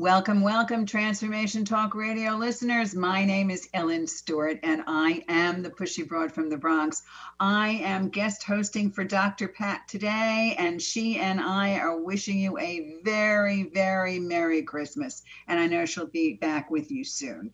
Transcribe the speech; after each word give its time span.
Welcome, 0.00 0.40
welcome, 0.40 0.86
Transformation 0.86 1.66
Talk 1.66 1.94
Radio 1.94 2.32
listeners. 2.32 2.94
My 2.94 3.22
name 3.22 3.50
is 3.50 3.68
Ellen 3.74 4.06
Stewart, 4.06 4.58
and 4.62 4.82
I 4.86 5.22
am 5.28 5.62
the 5.62 5.68
pushy 5.68 6.08
broad 6.08 6.32
from 6.32 6.48
the 6.48 6.56
Bronx. 6.56 7.02
I 7.38 7.82
am 7.84 8.08
guest 8.08 8.42
hosting 8.42 8.92
for 8.92 9.04
Dr. 9.04 9.46
Pat 9.46 9.86
today, 9.88 10.56
and 10.58 10.80
she 10.80 11.18
and 11.18 11.38
I 11.38 11.76
are 11.76 12.00
wishing 12.00 12.38
you 12.38 12.58
a 12.58 13.02
very, 13.04 13.64
very 13.74 14.18
Merry 14.18 14.62
Christmas. 14.62 15.22
And 15.48 15.60
I 15.60 15.66
know 15.66 15.84
she'll 15.84 16.06
be 16.06 16.32
back 16.32 16.70
with 16.70 16.90
you 16.90 17.04
soon. 17.04 17.52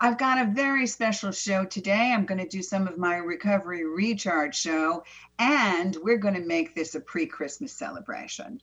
I've 0.00 0.18
got 0.18 0.44
a 0.44 0.50
very 0.50 0.88
special 0.88 1.30
show 1.30 1.64
today. 1.64 2.12
I'm 2.12 2.26
going 2.26 2.40
to 2.40 2.48
do 2.48 2.60
some 2.60 2.88
of 2.88 2.98
my 2.98 3.18
recovery 3.18 3.84
recharge 3.84 4.56
show, 4.56 5.04
and 5.38 5.96
we're 6.02 6.18
going 6.18 6.34
to 6.34 6.40
make 6.40 6.74
this 6.74 6.96
a 6.96 7.00
pre 7.00 7.26
Christmas 7.26 7.72
celebration. 7.72 8.60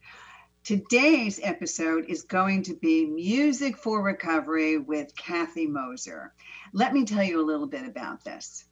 Today's 0.63 1.39
episode 1.41 2.05
is 2.07 2.21
going 2.21 2.61
to 2.63 2.75
be 2.75 3.07
Music 3.07 3.75
for 3.75 4.03
Recovery 4.03 4.77
with 4.77 5.15
Kathy 5.15 5.65
Moser. 5.65 6.33
Let 6.71 6.93
me 6.93 7.03
tell 7.03 7.23
you 7.23 7.41
a 7.41 7.49
little 7.49 7.65
bit 7.65 7.83
about 7.83 8.23
this. 8.23 8.65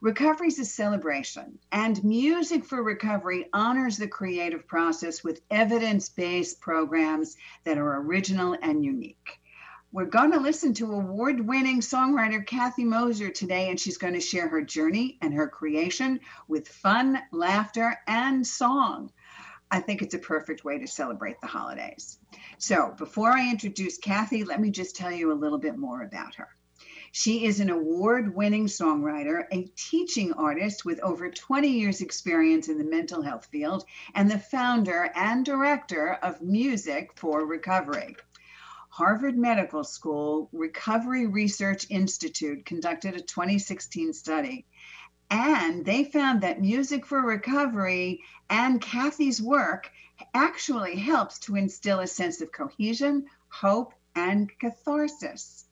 Recovery 0.00 0.48
is 0.48 0.58
a 0.58 0.64
celebration, 0.64 1.58
and 1.70 2.02
Music 2.02 2.64
for 2.64 2.82
Recovery 2.82 3.50
honors 3.52 3.98
the 3.98 4.08
creative 4.08 4.66
process 4.66 5.22
with 5.22 5.42
evidence 5.50 6.08
based 6.08 6.58
programs 6.62 7.36
that 7.64 7.76
are 7.76 8.00
original 8.00 8.56
and 8.62 8.82
unique. 8.82 9.38
We're 9.92 10.06
going 10.06 10.32
to 10.32 10.40
listen 10.40 10.72
to 10.74 10.92
award 10.94 11.46
winning 11.46 11.80
songwriter 11.80 12.46
Kathy 12.46 12.84
Moser 12.84 13.28
today, 13.28 13.68
and 13.68 13.78
she's 13.78 13.98
going 13.98 14.14
to 14.14 14.20
share 14.20 14.48
her 14.48 14.62
journey 14.62 15.18
and 15.20 15.34
her 15.34 15.48
creation 15.48 16.20
with 16.48 16.66
fun, 16.66 17.18
laughter, 17.30 17.98
and 18.06 18.46
song. 18.46 19.12
I 19.70 19.80
think 19.80 20.02
it's 20.02 20.14
a 20.14 20.18
perfect 20.18 20.64
way 20.64 20.78
to 20.78 20.86
celebrate 20.86 21.40
the 21.40 21.46
holidays. 21.46 22.18
So, 22.58 22.94
before 22.96 23.30
I 23.30 23.50
introduce 23.50 23.98
Kathy, 23.98 24.44
let 24.44 24.60
me 24.60 24.70
just 24.70 24.96
tell 24.96 25.10
you 25.10 25.32
a 25.32 25.34
little 25.34 25.58
bit 25.58 25.76
more 25.76 26.02
about 26.02 26.36
her. 26.36 26.48
She 27.10 27.46
is 27.46 27.60
an 27.60 27.70
award 27.70 28.36
winning 28.36 28.66
songwriter, 28.66 29.46
a 29.50 29.70
teaching 29.74 30.34
artist 30.34 30.84
with 30.84 31.00
over 31.00 31.30
20 31.30 31.68
years' 31.68 32.02
experience 32.02 32.68
in 32.68 32.78
the 32.78 32.84
mental 32.84 33.22
health 33.22 33.46
field, 33.46 33.84
and 34.14 34.30
the 34.30 34.38
founder 34.38 35.10
and 35.14 35.44
director 35.44 36.12
of 36.12 36.42
Music 36.42 37.10
for 37.16 37.46
Recovery. 37.46 38.16
Harvard 38.90 39.36
Medical 39.36 39.82
School 39.82 40.48
Recovery 40.52 41.26
Research 41.26 41.86
Institute 41.90 42.64
conducted 42.64 43.14
a 43.14 43.20
2016 43.20 44.12
study 44.12 44.66
and 45.30 45.84
they 45.84 46.04
found 46.04 46.40
that 46.40 46.60
music 46.60 47.04
for 47.04 47.20
recovery 47.20 48.22
and 48.48 48.80
Kathy's 48.80 49.42
work 49.42 49.90
actually 50.34 50.96
helps 50.96 51.38
to 51.40 51.56
instill 51.56 52.00
a 52.00 52.06
sense 52.06 52.40
of 52.40 52.52
cohesion, 52.52 53.26
hope, 53.48 53.92
and 54.14 54.50
catharsis. 54.58 55.66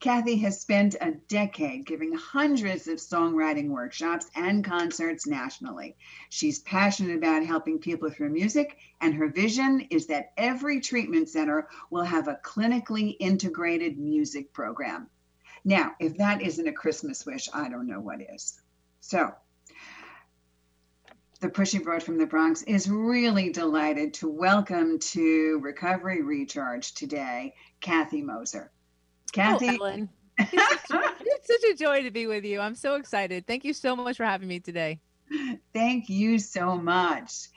Kathy 0.00 0.36
has 0.36 0.58
spent 0.58 0.96
a 1.02 1.12
decade 1.28 1.84
giving 1.84 2.14
hundreds 2.14 2.88
of 2.88 2.96
songwriting 2.96 3.68
workshops 3.68 4.30
and 4.34 4.64
concerts 4.64 5.26
nationally. 5.26 5.94
She's 6.30 6.60
passionate 6.60 7.16
about 7.16 7.44
helping 7.44 7.78
people 7.78 8.08
through 8.08 8.30
music, 8.30 8.78
and 9.02 9.12
her 9.14 9.28
vision 9.28 9.86
is 9.90 10.06
that 10.06 10.32
every 10.38 10.80
treatment 10.80 11.28
center 11.28 11.68
will 11.90 12.04
have 12.04 12.28
a 12.28 12.40
clinically 12.42 13.16
integrated 13.20 13.98
music 13.98 14.54
program. 14.54 15.10
Now, 15.64 15.94
if 16.00 16.16
that 16.16 16.40
isn't 16.40 16.66
a 16.66 16.72
Christmas 16.72 17.26
wish, 17.26 17.50
I 17.52 17.68
don't 17.68 17.86
know 17.86 18.00
what 18.00 18.22
is. 18.22 18.59
So, 19.00 19.32
the 21.40 21.48
Pushy 21.48 21.82
Broad 21.82 22.02
from 22.02 22.18
the 22.18 22.26
Bronx 22.26 22.62
is 22.62 22.88
really 22.88 23.50
delighted 23.50 24.12
to 24.14 24.28
welcome 24.28 24.98
to 24.98 25.58
Recovery 25.62 26.22
Recharge 26.22 26.92
today, 26.92 27.54
Kathy 27.80 28.20
Moser. 28.20 28.70
Kathy. 29.32 29.78
Oh, 29.80 29.86
Ellen. 29.86 30.08
it's 30.38 31.46
such 31.46 31.70
a 31.70 31.74
joy 31.74 32.02
to 32.02 32.10
be 32.10 32.26
with 32.26 32.44
you. 32.44 32.60
I'm 32.60 32.74
so 32.74 32.94
excited. 32.96 33.46
Thank 33.46 33.64
you 33.64 33.72
so 33.72 33.96
much 33.96 34.18
for 34.18 34.24
having 34.24 34.48
me 34.48 34.60
today. 34.60 35.00
Thank 35.72 36.08
you 36.08 36.38
so 36.38 36.76
much. 36.76 37.48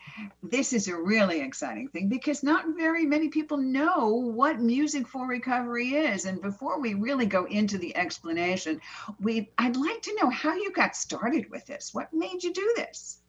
This 0.43 0.73
is 0.73 0.87
a 0.87 0.95
really 0.95 1.41
exciting 1.41 1.87
thing 1.87 2.07
because 2.07 2.43
not 2.43 2.65
very 2.77 3.05
many 3.05 3.29
people 3.29 3.57
know 3.57 4.09
what 4.09 4.59
music 4.59 5.07
for 5.07 5.27
recovery 5.27 5.95
is. 5.95 6.25
And 6.25 6.41
before 6.41 6.79
we 6.79 6.93
really 6.93 7.25
go 7.25 7.45
into 7.45 7.77
the 7.77 7.95
explanation, 7.97 8.79
we 9.19 9.49
I'd 9.57 9.75
like 9.75 10.01
to 10.03 10.15
know 10.21 10.29
how 10.29 10.53
you 10.53 10.71
got 10.71 10.95
started 10.95 11.49
with 11.49 11.65
this. 11.65 11.93
What 11.93 12.13
made 12.13 12.43
you 12.43 12.53
do 12.53 12.73
this? 12.75 13.19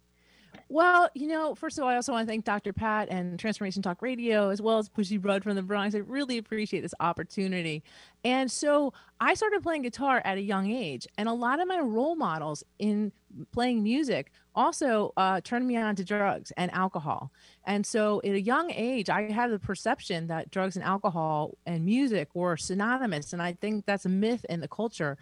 Well, 0.68 1.10
you 1.14 1.28
know, 1.28 1.54
first 1.54 1.78
of 1.78 1.84
all, 1.84 1.90
I 1.90 1.96
also 1.96 2.12
want 2.12 2.26
to 2.26 2.30
thank 2.30 2.44
Dr. 2.44 2.72
Pat 2.72 3.08
and 3.10 3.38
Transformation 3.38 3.82
Talk 3.82 4.00
Radio, 4.02 4.48
as 4.50 4.62
well 4.62 4.78
as 4.78 4.88
Pushy 4.88 5.20
Broad 5.20 5.42
from 5.42 5.56
the 5.56 5.62
Bronx. 5.62 5.94
I 5.94 5.98
really 5.98 6.38
appreciate 6.38 6.80
this 6.80 6.94
opportunity. 7.00 7.82
And 8.24 8.50
so 8.50 8.92
I 9.20 9.34
started 9.34 9.62
playing 9.62 9.82
guitar 9.82 10.22
at 10.24 10.38
a 10.38 10.40
young 10.40 10.70
age, 10.70 11.06
and 11.18 11.28
a 11.28 11.32
lot 11.32 11.60
of 11.60 11.68
my 11.68 11.80
role 11.80 12.16
models 12.16 12.64
in 12.78 13.12
playing 13.52 13.82
music 13.82 14.30
also 14.54 15.12
uh, 15.16 15.40
turned 15.42 15.66
me 15.66 15.76
on 15.76 15.96
to 15.96 16.04
drugs 16.04 16.52
and 16.56 16.72
alcohol. 16.72 17.32
And 17.64 17.84
so 17.84 18.20
at 18.24 18.30
a 18.30 18.40
young 18.40 18.70
age, 18.70 19.10
I 19.10 19.22
had 19.30 19.50
the 19.50 19.58
perception 19.58 20.28
that 20.28 20.50
drugs 20.50 20.76
and 20.76 20.84
alcohol 20.84 21.56
and 21.66 21.84
music 21.84 22.28
were 22.34 22.56
synonymous. 22.56 23.32
And 23.32 23.42
I 23.42 23.54
think 23.54 23.86
that's 23.86 24.06
a 24.06 24.08
myth 24.08 24.44
in 24.48 24.60
the 24.60 24.68
culture 24.68 25.18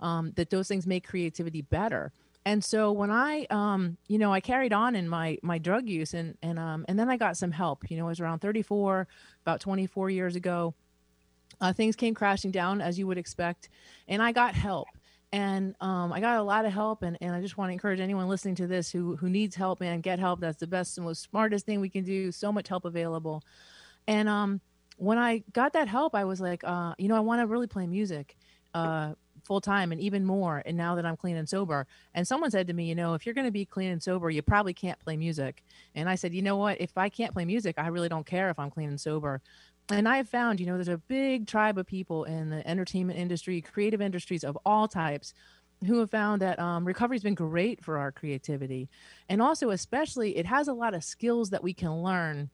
um, 0.00 0.32
that 0.36 0.50
those 0.50 0.68
things 0.68 0.86
make 0.86 1.06
creativity 1.06 1.62
better. 1.62 2.12
And 2.44 2.62
so 2.62 2.92
when 2.92 3.10
i 3.10 3.44
um 3.50 3.96
you 4.06 4.18
know 4.18 4.32
i 4.32 4.38
carried 4.38 4.72
on 4.72 4.94
in 4.94 5.08
my 5.08 5.36
my 5.42 5.58
drug 5.58 5.88
use 5.88 6.14
and 6.14 6.38
and 6.42 6.60
um 6.60 6.84
and 6.86 6.96
then 6.96 7.10
i 7.10 7.16
got 7.16 7.36
some 7.36 7.50
help. 7.50 7.90
You 7.90 7.96
know 7.96 8.06
it 8.06 8.10
was 8.10 8.20
around 8.20 8.38
34 8.38 9.08
about 9.42 9.60
24 9.60 10.10
years 10.10 10.36
ago. 10.36 10.72
Uh, 11.60 11.72
things 11.72 11.96
came 11.96 12.14
crashing 12.14 12.52
down 12.52 12.80
as 12.80 13.00
you 13.00 13.06
would 13.08 13.18
expect. 13.18 13.68
And 14.06 14.22
i 14.22 14.30
got 14.30 14.54
help 14.54 14.86
and 15.36 15.76
um, 15.82 16.12
i 16.14 16.20
got 16.20 16.38
a 16.38 16.42
lot 16.42 16.64
of 16.64 16.72
help 16.72 17.02
and, 17.02 17.18
and 17.20 17.34
i 17.34 17.40
just 17.40 17.58
want 17.58 17.68
to 17.68 17.72
encourage 17.72 18.00
anyone 18.00 18.26
listening 18.28 18.54
to 18.54 18.66
this 18.66 18.90
who 18.90 19.16
who 19.16 19.28
needs 19.28 19.54
help 19.54 19.80
man 19.80 20.00
get 20.00 20.18
help 20.18 20.40
that's 20.40 20.56
the 20.58 20.66
best 20.66 20.96
and 20.96 21.06
most 21.06 21.22
smartest 21.22 21.66
thing 21.66 21.80
we 21.80 21.90
can 21.90 22.04
do 22.04 22.32
so 22.32 22.50
much 22.50 22.68
help 22.68 22.86
available 22.86 23.42
and 24.08 24.28
um 24.28 24.60
when 24.96 25.18
i 25.18 25.42
got 25.52 25.74
that 25.74 25.88
help 25.88 26.14
i 26.14 26.24
was 26.24 26.40
like 26.40 26.64
uh 26.64 26.94
you 26.96 27.06
know 27.06 27.16
i 27.16 27.20
want 27.20 27.40
to 27.40 27.46
really 27.46 27.66
play 27.66 27.86
music 27.86 28.36
uh 28.74 29.12
full 29.46 29.60
time 29.60 29.92
and 29.92 30.00
even 30.00 30.24
more. 30.24 30.62
And 30.66 30.76
now 30.76 30.96
that 30.96 31.06
I'm 31.06 31.16
clean 31.16 31.36
and 31.36 31.48
sober, 31.48 31.86
and 32.14 32.26
someone 32.26 32.50
said 32.50 32.66
to 32.66 32.72
me, 32.72 32.86
you 32.86 32.94
know, 32.94 33.14
if 33.14 33.24
you're 33.24 33.34
going 33.34 33.46
to 33.46 33.52
be 33.52 33.64
clean 33.64 33.92
and 33.92 34.02
sober, 34.02 34.28
you 34.28 34.42
probably 34.42 34.74
can't 34.74 34.98
play 34.98 35.16
music. 35.16 35.62
And 35.94 36.08
I 36.08 36.16
said, 36.16 36.34
you 36.34 36.42
know 36.42 36.56
what? 36.56 36.80
If 36.80 36.98
I 36.98 37.08
can't 37.08 37.32
play 37.32 37.44
music, 37.44 37.76
I 37.78 37.86
really 37.86 38.08
don't 38.08 38.26
care 38.26 38.50
if 38.50 38.58
I'm 38.58 38.70
clean 38.70 38.88
and 38.88 39.00
sober. 39.00 39.40
And 39.90 40.08
I 40.08 40.16
have 40.16 40.28
found, 40.28 40.58
you 40.58 40.66
know, 40.66 40.74
there's 40.74 40.88
a 40.88 40.98
big 40.98 41.46
tribe 41.46 41.78
of 41.78 41.86
people 41.86 42.24
in 42.24 42.50
the 42.50 42.66
entertainment 42.66 43.18
industry, 43.18 43.60
creative 43.60 44.00
industries 44.00 44.42
of 44.42 44.58
all 44.66 44.88
types 44.88 45.32
who 45.86 46.00
have 46.00 46.10
found 46.10 46.42
that 46.42 46.58
um, 46.58 46.84
recovery 46.84 47.16
has 47.16 47.22
been 47.22 47.34
great 47.34 47.84
for 47.84 47.98
our 47.98 48.10
creativity. 48.10 48.88
And 49.28 49.40
also, 49.40 49.70
especially, 49.70 50.36
it 50.36 50.46
has 50.46 50.68
a 50.68 50.72
lot 50.72 50.94
of 50.94 51.04
skills 51.04 51.50
that 51.50 51.62
we 51.62 51.74
can 51.74 52.02
learn 52.02 52.50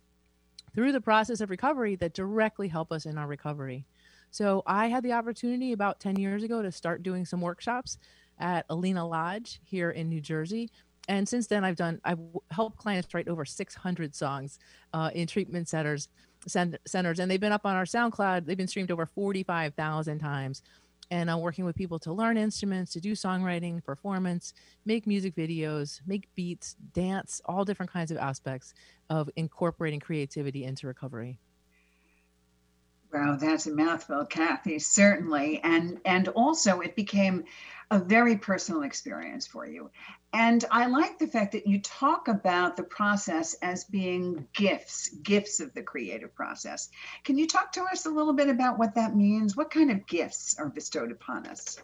through 0.75 0.93
the 0.93 1.01
process 1.01 1.41
of 1.41 1.51
recovery 1.51 1.97
that 1.97 2.15
directly 2.15 2.69
help 2.69 2.93
us 2.93 3.07
in 3.07 3.17
our 3.17 3.27
recovery. 3.27 3.87
So 4.31 4.63
I 4.67 4.89
had 4.89 5.03
the 5.03 5.13
opportunity 5.13 5.73
about 5.73 6.01
10 6.01 6.17
years 6.17 6.43
ago 6.43 6.63
to 6.63 6.73
start 6.73 7.03
doing 7.03 7.25
some 7.25 7.41
workshops 7.41 7.99
at 8.39 8.65
Alina 8.71 9.07
Lodge 9.07 9.61
here 9.63 9.91
in 9.91 10.09
New 10.09 10.21
Jersey. 10.21 10.71
And 11.09 11.29
since 11.29 11.47
then, 11.47 11.65
I've 11.65 11.77
done, 11.77 12.01
I've 12.05 12.21
helped 12.51 12.79
clients 12.79 13.13
write 13.13 13.29
over 13.29 13.45
600 13.45 14.15
songs 14.15 14.59
uh, 14.95 15.11
in 15.15 15.27
treatment 15.27 15.69
centers, 15.69 16.09
centers, 16.47 17.19
and 17.19 17.31
they've 17.31 17.41
been 17.41 17.53
up 17.53 17.67
on 17.67 17.77
our 17.77 17.85
SoundCloud. 17.85 18.47
They've 18.47 18.57
been 18.57 18.69
streamed 18.69 18.91
over 18.91 19.07
45,000 19.07 20.19
times. 20.19 20.63
And 21.11 21.31
I'm 21.31 21.41
working 21.41 21.67
with 21.67 21.77
people 21.77 21.99
to 22.01 22.13
learn 22.13 22.39
instruments, 22.39 22.93
to 22.93 23.01
do 23.01 23.13
songwriting, 23.13 23.85
performance, 23.85 24.55
make 24.87 25.07
music 25.07 25.35
videos, 25.35 26.01
make 26.07 26.27
beats, 26.35 26.75
dance, 26.95 27.43
all 27.45 27.67
different 27.67 27.93
kinds 27.93 28.11
of 28.11 28.17
aspects 28.17 28.73
of 29.11 29.29
incorporating 29.37 30.01
creativity 30.01 30.65
into 30.65 30.87
recovery. 30.87 31.39
Oh, 33.15 33.37
that's 33.37 33.67
a 33.67 33.75
mouthful, 33.75 34.25
Kathy, 34.25 34.79
certainly. 34.79 35.61
And 35.63 36.01
and 36.05 36.29
also 36.29 36.81
it 36.81 36.97
became 36.97 37.45
a 37.91 37.99
very 37.99 38.39
personal 38.39 38.83
experience 38.83 39.47
for 39.47 39.67
you. 39.67 39.91
And 40.33 40.65
I 40.71 40.87
like 40.87 41.19
the 41.19 41.27
fact 41.27 41.53
that 41.53 41.67
you 41.67 41.79
talk 41.83 42.29
about 42.29 42.75
the 42.75 42.85
process 42.85 43.53
as 43.61 43.85
being 43.85 44.49
gifts, 44.55 45.11
gifts 45.23 45.61
of 45.61 45.75
the 45.75 45.83
creative 45.83 46.35
process. 46.35 46.89
Can 47.25 47.37
you 47.37 47.47
talk 47.47 47.71
to 47.73 47.83
us 47.83 48.07
a 48.07 48.11
little 48.11 48.33
bit 48.33 48.49
about 48.49 48.79
what 48.79 48.95
that 48.95 49.15
means? 49.15 49.59
What 49.59 49.71
kind 49.71 49.91
of 49.91 50.07
gifts 50.07 50.57
are 50.59 50.71
bestowed 50.71 51.13
upon 51.13 51.47
us? 51.47 51.79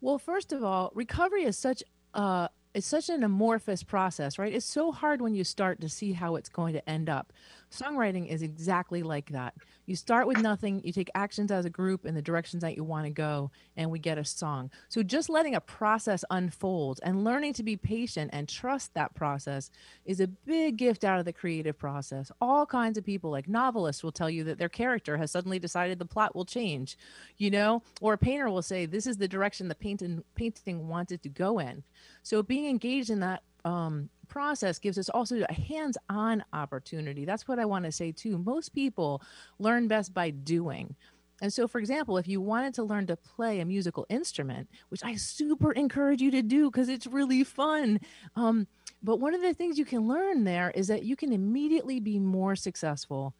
Well, 0.00 0.18
first 0.18 0.54
of 0.54 0.64
all, 0.64 0.92
recovery 0.94 1.44
is 1.44 1.58
such 1.58 1.82
a 2.14 2.48
it's 2.72 2.86
such 2.86 3.08
an 3.08 3.24
amorphous 3.24 3.82
process, 3.82 4.38
right? 4.38 4.54
It's 4.54 4.64
so 4.64 4.92
hard 4.92 5.20
when 5.20 5.34
you 5.34 5.44
start 5.44 5.80
to 5.80 5.88
see 5.88 6.12
how 6.12 6.36
it's 6.36 6.48
going 6.48 6.72
to 6.74 6.88
end 6.88 7.10
up. 7.10 7.32
Songwriting 7.70 8.28
is 8.28 8.42
exactly 8.42 9.02
like 9.02 9.30
that. 9.30 9.54
You 9.86 9.94
start 9.94 10.26
with 10.26 10.38
nothing, 10.38 10.80
you 10.84 10.92
take 10.92 11.10
actions 11.14 11.50
as 11.52 11.64
a 11.64 11.70
group 11.70 12.04
in 12.04 12.14
the 12.14 12.22
directions 12.22 12.62
that 12.62 12.76
you 12.76 12.82
want 12.82 13.06
to 13.06 13.10
go, 13.10 13.50
and 13.76 13.90
we 13.90 13.98
get 13.98 14.18
a 14.18 14.24
song. 14.24 14.70
So 14.88 15.02
just 15.02 15.28
letting 15.28 15.54
a 15.54 15.60
process 15.60 16.24
unfold 16.30 17.00
and 17.02 17.24
learning 17.24 17.54
to 17.54 17.62
be 17.62 17.76
patient 17.76 18.30
and 18.32 18.48
trust 18.48 18.94
that 18.94 19.14
process 19.14 19.70
is 20.04 20.20
a 20.20 20.26
big 20.26 20.76
gift 20.76 21.04
out 21.04 21.18
of 21.18 21.24
the 21.24 21.32
creative 21.32 21.78
process. 21.78 22.32
All 22.40 22.66
kinds 22.66 22.98
of 22.98 23.04
people, 23.04 23.30
like 23.30 23.48
novelists, 23.48 24.02
will 24.02 24.12
tell 24.12 24.30
you 24.30 24.44
that 24.44 24.58
their 24.58 24.68
character 24.68 25.16
has 25.16 25.30
suddenly 25.30 25.58
decided 25.58 25.98
the 25.98 26.04
plot 26.04 26.34
will 26.34 26.44
change, 26.44 26.98
you 27.38 27.50
know, 27.50 27.82
or 28.00 28.14
a 28.14 28.18
painter 28.18 28.50
will 28.50 28.62
say, 28.62 28.86
This 28.86 29.06
is 29.06 29.16
the 29.16 29.28
direction 29.28 29.68
the 29.68 29.74
painting, 29.74 30.24
painting 30.34 30.88
wanted 30.88 31.22
to 31.22 31.28
go 31.28 31.60
in. 31.60 31.84
So 32.22 32.42
being 32.42 32.66
engaged 32.66 33.10
in 33.10 33.20
that 33.20 33.42
um, 33.64 34.08
process 34.30 34.78
gives 34.78 34.96
us 34.96 35.10
also 35.10 35.44
a 35.46 35.52
hands-on 35.52 36.42
opportunity. 36.54 37.26
That's 37.26 37.46
what 37.46 37.58
I 37.58 37.66
want 37.66 37.84
to 37.84 37.92
say 37.92 38.12
too. 38.12 38.38
Most 38.38 38.70
people 38.70 39.20
learn 39.58 39.88
best 39.88 40.14
by 40.14 40.30
doing. 40.30 40.96
And 41.42 41.52
so, 41.52 41.66
for 41.66 41.78
example, 41.78 42.18
if 42.18 42.28
you 42.28 42.40
wanted 42.40 42.74
to 42.74 42.82
learn 42.82 43.06
to 43.06 43.16
play 43.16 43.60
a 43.60 43.64
musical 43.64 44.06
instrument, 44.08 44.68
which 44.90 45.02
I 45.04 45.16
super 45.16 45.72
encourage 45.72 46.20
you 46.20 46.30
to 46.30 46.42
do 46.42 46.70
because 46.70 46.88
it's 46.88 47.06
really 47.06 47.44
fun. 47.44 48.00
Um, 48.36 48.66
but 49.02 49.20
one 49.20 49.34
of 49.34 49.40
the 49.40 49.54
things 49.54 49.78
you 49.78 49.86
can 49.86 50.06
learn 50.06 50.44
there 50.44 50.70
is 50.74 50.88
that 50.88 51.04
you 51.04 51.16
can 51.16 51.32
immediately 51.32 51.98
be 51.98 52.18
more 52.18 52.54
successful 52.56 53.34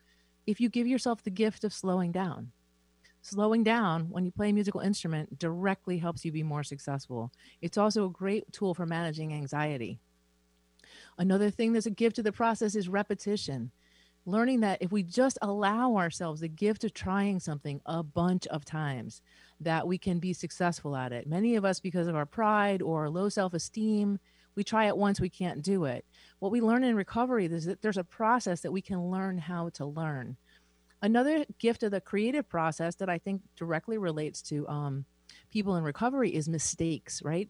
if 0.47 0.61
you 0.61 0.71
give 0.71 0.87
yourself 0.87 1.23
the 1.23 1.31
gift 1.31 1.65
of 1.65 1.73
slowing 1.75 2.11
down. 2.11 2.53
Slowing 3.23 3.63
down 3.63 4.09
when 4.09 4.25
you 4.25 4.33
play 4.33 4.49
a 4.49 4.55
musical 4.55 4.81
instrument 4.81 5.39
directly 5.39 5.99
helps 5.99 6.25
you 6.25 6.33
be 6.33 6.43
more 6.43 6.63
successful. 6.63 7.31
It's 7.61 7.77
also 7.77 8.07
a 8.07 8.11
great 8.11 8.51
tool 8.51 8.73
for 8.73 8.87
managing 8.87 9.35
anxiety. 9.35 10.01
Another 11.19 11.51
thing 11.51 11.73
that's 11.73 11.87
a 11.87 11.91
gift 11.91 12.17
to 12.17 12.23
the 12.23 12.33
process 12.33 12.75
is 12.75 12.89
repetition. 12.89 13.71
Learning 14.27 14.61
that 14.61 14.83
if 14.83 14.93
we 14.93 15.03
just 15.03 15.39
allow 15.43 15.97
ourselves 15.97 16.41
the 16.41 16.49
gift 16.49 16.85
of 16.85 16.93
trying 16.93 17.41
something 17.41 17.81
a 17.87 18.03
bunch 18.03 18.47
of 18.49 18.65
times, 18.65 19.23
that 19.61 19.87
we 19.87 19.99
can 19.99 20.19
be 20.19 20.33
successful 20.33 20.97
at 20.97 21.13
it. 21.13 21.27
Many 21.27 21.57
of 21.57 21.65
us, 21.65 21.81
because 21.81 22.07
of 22.07 22.17
our 22.17 22.27
pride 22.27 22.83
or 22.83 23.09
low 23.09 23.29
self 23.29 23.55
esteem, 23.55 24.19
we 24.55 24.65
try 24.65 24.87
it 24.87 24.97
once, 24.97 25.21
we 25.21 25.31
can't 25.31 25.63
do 25.63 25.85
it. 25.85 26.05
What 26.39 26.53
we 26.53 26.61
learn 26.61 26.85
in 26.85 26.97
recovery 26.97 27.47
is 27.47 27.65
that 27.67 27.81
there's 27.83 27.97
a 27.97 28.05
process 28.05 28.61
that 28.61 28.73
we 28.73 28.83
can 28.83 29.11
learn 29.11 29.39
how 29.39 29.71
to 29.71 29.87
learn. 29.87 30.37
Another 31.03 31.45
gift 31.59 31.83
of 31.83 31.93
the 31.93 32.01
creative 32.01 32.49
process 32.49 32.95
that 32.97 33.09
I 33.09 33.19
think 33.19 33.43
directly 33.57 33.97
relates 33.97 34.43
to 34.43 34.69
um, 34.69 35.05
people 35.51 35.77
in 35.77 35.85
recovery 35.85 36.35
is 36.35 36.49
mistakes, 36.49 37.23
right? 37.23 37.49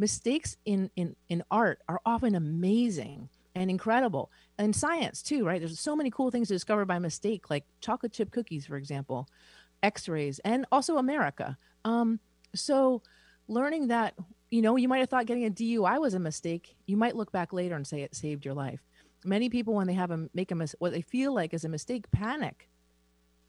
mistakes 0.00 0.56
in 0.64 0.90
in 0.96 1.14
in 1.28 1.44
art 1.50 1.80
are 1.88 2.00
often 2.06 2.34
amazing 2.34 3.28
and 3.54 3.70
incredible. 3.70 4.30
And 4.58 4.74
science 4.74 5.22
too 5.22 5.44
right? 5.44 5.60
There's 5.60 5.78
so 5.78 5.94
many 5.94 6.10
cool 6.10 6.30
things 6.30 6.48
to 6.48 6.54
discover 6.54 6.84
by 6.86 6.98
mistake 6.98 7.50
like 7.50 7.64
chocolate 7.80 8.12
chip 8.12 8.32
cookies 8.32 8.66
for 8.66 8.76
example 8.76 9.28
x-rays 9.82 10.40
and 10.40 10.66
also 10.72 10.96
america. 10.96 11.56
Um 11.84 12.18
so 12.54 13.02
learning 13.46 13.88
that 13.88 14.14
you 14.50 14.62
know 14.62 14.76
you 14.76 14.88
might 14.88 14.98
have 15.00 15.10
thought 15.10 15.26
getting 15.26 15.44
a 15.46 15.50
dui 15.50 16.00
was 16.00 16.14
a 16.14 16.18
mistake. 16.18 16.76
You 16.86 16.96
might 16.96 17.14
look 17.16 17.30
back 17.30 17.52
later 17.52 17.76
and 17.76 17.86
say 17.86 18.02
it 18.02 18.16
saved 18.16 18.44
your 18.44 18.54
life. 18.54 18.80
Many 19.24 19.50
people 19.50 19.74
when 19.74 19.86
they 19.86 19.94
have 19.94 20.10
a 20.10 20.28
make 20.34 20.50
a 20.50 20.54
mis- 20.54 20.76
what 20.78 20.92
they 20.92 21.02
feel 21.02 21.34
like 21.34 21.52
is 21.52 21.64
a 21.64 21.68
mistake 21.68 22.10
panic 22.10 22.69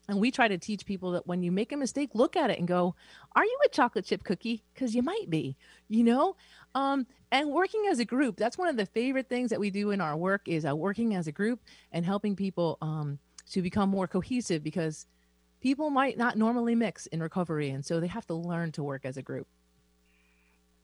and 0.08 0.20
we 0.20 0.30
try 0.30 0.48
to 0.48 0.58
teach 0.58 0.84
people 0.84 1.12
that 1.12 1.26
when 1.26 1.42
you 1.42 1.52
make 1.52 1.72
a 1.72 1.76
mistake, 1.76 2.10
look 2.14 2.36
at 2.36 2.50
it 2.50 2.58
and 2.58 2.66
go, 2.66 2.94
Are 3.36 3.44
you 3.44 3.58
a 3.64 3.68
chocolate 3.68 4.04
chip 4.04 4.24
cookie? 4.24 4.62
Because 4.74 4.94
you 4.94 5.02
might 5.02 5.30
be, 5.30 5.56
you 5.88 6.04
know? 6.04 6.36
Um, 6.74 7.06
and 7.30 7.50
working 7.50 7.84
as 7.90 7.98
a 7.98 8.04
group, 8.04 8.36
that's 8.36 8.58
one 8.58 8.68
of 8.68 8.76
the 8.76 8.86
favorite 8.86 9.28
things 9.28 9.50
that 9.50 9.60
we 9.60 9.70
do 9.70 9.90
in 9.90 10.00
our 10.00 10.16
work 10.16 10.42
is 10.46 10.66
uh, 10.66 10.74
working 10.74 11.14
as 11.14 11.26
a 11.26 11.32
group 11.32 11.60
and 11.92 12.04
helping 12.04 12.36
people 12.36 12.78
um, 12.82 13.18
to 13.50 13.62
become 13.62 13.88
more 13.88 14.06
cohesive 14.06 14.62
because 14.62 15.06
people 15.60 15.90
might 15.90 16.18
not 16.18 16.36
normally 16.36 16.74
mix 16.74 17.06
in 17.06 17.22
recovery. 17.22 17.70
And 17.70 17.84
so 17.84 18.00
they 18.00 18.06
have 18.08 18.26
to 18.26 18.34
learn 18.34 18.72
to 18.72 18.82
work 18.82 19.04
as 19.04 19.16
a 19.16 19.22
group 19.22 19.46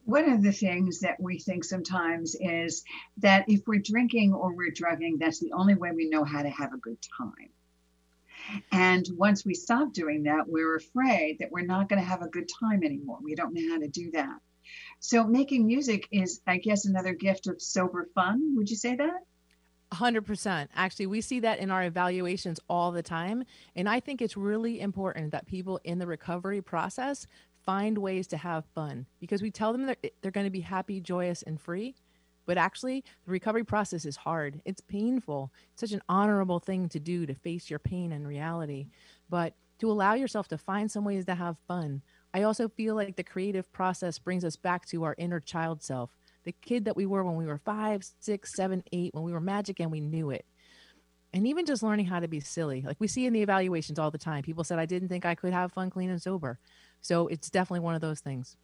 one 0.08 0.30
of 0.30 0.42
the 0.42 0.52
things 0.52 1.00
that 1.00 1.20
we 1.20 1.38
think 1.38 1.62
sometimes 1.62 2.34
is 2.40 2.82
that 3.18 3.44
if 3.46 3.60
we're 3.66 3.78
drinking 3.78 4.32
or 4.32 4.54
we're 4.56 4.70
drugging, 4.70 5.18
that's 5.18 5.38
the 5.38 5.52
only 5.52 5.74
way 5.74 5.90
we 5.94 6.08
know 6.08 6.24
how 6.24 6.42
to 6.42 6.48
have 6.48 6.72
a 6.72 6.78
good 6.78 6.96
time. 7.18 7.50
And 8.72 9.06
once 9.16 9.44
we 9.44 9.54
stop 9.54 9.92
doing 9.92 10.24
that, 10.24 10.48
we're 10.48 10.76
afraid 10.76 11.38
that 11.40 11.50
we're 11.50 11.66
not 11.66 11.88
going 11.88 12.00
to 12.00 12.08
have 12.08 12.22
a 12.22 12.28
good 12.28 12.48
time 12.60 12.82
anymore. 12.82 13.18
We 13.22 13.34
don't 13.34 13.54
know 13.54 13.72
how 13.72 13.78
to 13.78 13.88
do 13.88 14.10
that. 14.12 14.38
So 15.00 15.24
making 15.24 15.66
music 15.66 16.08
is, 16.10 16.40
I 16.46 16.58
guess, 16.58 16.84
another 16.84 17.14
gift 17.14 17.46
of 17.46 17.60
sober 17.60 18.08
fun. 18.14 18.54
Would 18.56 18.70
you 18.70 18.76
say 18.76 18.96
that? 18.96 19.20
100%. 19.92 20.68
Actually, 20.74 21.06
we 21.06 21.20
see 21.20 21.40
that 21.40 21.58
in 21.58 21.70
our 21.70 21.84
evaluations 21.84 22.60
all 22.68 22.92
the 22.92 23.02
time. 23.02 23.44
And 23.74 23.88
I 23.88 24.00
think 24.00 24.20
it's 24.20 24.36
really 24.36 24.80
important 24.80 25.32
that 25.32 25.46
people 25.46 25.80
in 25.84 25.98
the 25.98 26.06
recovery 26.06 26.60
process 26.60 27.26
find 27.64 27.98
ways 27.98 28.26
to 28.28 28.36
have 28.36 28.64
fun 28.74 29.06
because 29.20 29.42
we 29.42 29.50
tell 29.50 29.72
them 29.72 29.86
that 29.86 29.98
they're 30.20 30.30
going 30.30 30.46
to 30.46 30.50
be 30.50 30.60
happy, 30.60 31.00
joyous, 31.00 31.42
and 31.42 31.60
free. 31.60 31.94
But 32.48 32.56
actually, 32.56 33.04
the 33.26 33.30
recovery 33.30 33.62
process 33.62 34.06
is 34.06 34.16
hard. 34.16 34.62
It's 34.64 34.80
painful. 34.80 35.52
It's 35.72 35.82
such 35.82 35.92
an 35.92 36.00
honorable 36.08 36.60
thing 36.60 36.88
to 36.88 36.98
do 36.98 37.26
to 37.26 37.34
face 37.34 37.68
your 37.68 37.78
pain 37.78 38.10
and 38.10 38.26
reality. 38.26 38.86
But 39.28 39.54
to 39.80 39.90
allow 39.90 40.14
yourself 40.14 40.48
to 40.48 40.56
find 40.56 40.90
some 40.90 41.04
ways 41.04 41.26
to 41.26 41.34
have 41.34 41.58
fun. 41.68 42.00
I 42.32 42.44
also 42.44 42.66
feel 42.70 42.94
like 42.94 43.16
the 43.16 43.22
creative 43.22 43.70
process 43.70 44.18
brings 44.18 44.46
us 44.46 44.56
back 44.56 44.86
to 44.86 45.04
our 45.04 45.14
inner 45.18 45.40
child 45.40 45.82
self, 45.82 46.10
the 46.44 46.54
kid 46.62 46.86
that 46.86 46.96
we 46.96 47.04
were 47.04 47.22
when 47.22 47.36
we 47.36 47.44
were 47.44 47.58
five, 47.58 48.02
six, 48.18 48.54
seven, 48.56 48.82
eight, 48.92 49.12
when 49.12 49.24
we 49.24 49.32
were 49.32 49.40
magic 49.40 49.78
and 49.78 49.90
we 49.90 50.00
knew 50.00 50.30
it. 50.30 50.46
And 51.34 51.46
even 51.46 51.66
just 51.66 51.82
learning 51.82 52.06
how 52.06 52.18
to 52.18 52.28
be 52.28 52.40
silly. 52.40 52.80
Like 52.80 52.96
we 52.98 53.08
see 53.08 53.26
in 53.26 53.34
the 53.34 53.42
evaluations 53.42 53.98
all 53.98 54.10
the 54.10 54.16
time. 54.16 54.42
People 54.42 54.64
said, 54.64 54.78
I 54.78 54.86
didn't 54.86 55.10
think 55.10 55.26
I 55.26 55.34
could 55.34 55.52
have 55.52 55.72
fun, 55.72 55.90
clean, 55.90 56.08
and 56.08 56.22
sober. 56.22 56.58
So 57.02 57.26
it's 57.26 57.50
definitely 57.50 57.80
one 57.80 57.94
of 57.94 58.00
those 58.00 58.20
things. 58.20 58.56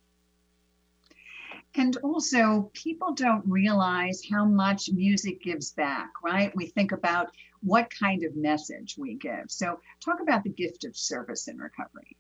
And 1.77 1.97
also, 1.99 2.71
people 2.73 3.15
don't 3.15 3.45
realize 3.47 4.23
how 4.31 4.45
much 4.45 4.91
music 4.93 5.43
gives 5.43 5.73
back, 5.73 6.11
right? 6.23 6.55
We 6.55 6.67
think 6.67 6.93
about 6.93 7.35
what 7.63 7.91
kind 7.91 8.23
of 8.25 8.37
message 8.37 8.97
we 8.97 9.15
give. 9.17 9.47
So, 9.49 9.81
talk 10.05 10.21
about 10.21 10.45
the 10.45 10.51
gift 10.51 10.85
of 10.85 10.97
service 10.97 11.49
in 11.49 11.59
recovery. 11.59 12.17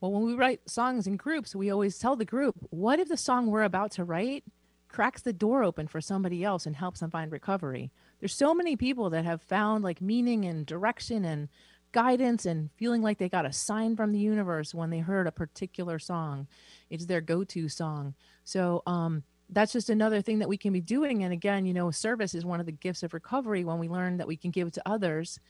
Well, 0.00 0.12
when 0.12 0.24
we 0.24 0.34
write 0.34 0.68
songs 0.68 1.06
in 1.06 1.16
groups, 1.16 1.56
we 1.56 1.70
always 1.70 1.98
tell 1.98 2.14
the 2.14 2.24
group, 2.24 2.56
what 2.70 3.00
if 3.00 3.08
the 3.08 3.16
song 3.16 3.46
we're 3.46 3.62
about 3.62 3.90
to 3.92 4.04
write 4.04 4.44
cracks 4.86 5.22
the 5.22 5.32
door 5.32 5.62
open 5.64 5.86
for 5.86 6.00
somebody 6.00 6.44
else 6.44 6.66
and 6.66 6.76
helps 6.76 7.00
them 7.00 7.10
find 7.10 7.32
recovery? 7.32 7.90
There's 8.20 8.34
so 8.34 8.54
many 8.54 8.76
people 8.76 9.10
that 9.10 9.24
have 9.24 9.42
found 9.42 9.82
like 9.82 10.00
meaning 10.00 10.44
and 10.44 10.66
direction 10.66 11.24
and 11.24 11.48
guidance 11.92 12.46
and 12.46 12.70
feeling 12.76 13.02
like 13.02 13.18
they 13.18 13.28
got 13.28 13.46
a 13.46 13.52
sign 13.52 13.96
from 13.96 14.12
the 14.12 14.18
universe 14.18 14.74
when 14.74 14.90
they 14.90 14.98
heard 14.98 15.26
a 15.26 15.32
particular 15.32 15.98
song. 15.98 16.46
It's 16.90 17.06
their 17.06 17.20
go 17.20 17.44
to 17.44 17.68
song. 17.68 18.14
So, 18.44 18.82
um, 18.86 19.22
that's 19.50 19.72
just 19.72 19.88
another 19.88 20.20
thing 20.20 20.40
that 20.40 20.48
we 20.48 20.58
can 20.58 20.72
be 20.72 20.80
doing. 20.80 21.24
And 21.24 21.32
again, 21.32 21.64
you 21.64 21.72
know, 21.72 21.90
service 21.90 22.34
is 22.34 22.44
one 22.44 22.60
of 22.60 22.66
the 22.66 22.72
gifts 22.72 23.02
of 23.02 23.14
recovery 23.14 23.64
when 23.64 23.78
we 23.78 23.88
learn 23.88 24.18
that 24.18 24.26
we 24.26 24.36
can 24.36 24.50
give 24.50 24.72
to 24.72 24.82
others. 24.84 25.40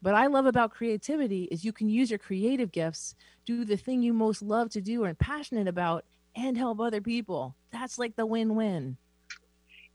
But 0.00 0.14
I 0.14 0.26
love 0.26 0.46
about 0.46 0.70
creativity 0.70 1.44
is 1.44 1.64
you 1.64 1.72
can 1.72 1.88
use 1.88 2.10
your 2.10 2.20
creative 2.20 2.70
gifts, 2.70 3.16
do 3.46 3.64
the 3.64 3.76
thing 3.76 4.00
you 4.00 4.12
most 4.12 4.42
love 4.42 4.70
to 4.70 4.80
do 4.80 5.04
and 5.04 5.18
passionate 5.18 5.66
about, 5.66 6.04
and 6.36 6.56
help 6.56 6.78
other 6.78 7.00
people. 7.00 7.56
That's 7.72 7.98
like 7.98 8.14
the 8.14 8.26
win 8.26 8.54
win. 8.54 8.96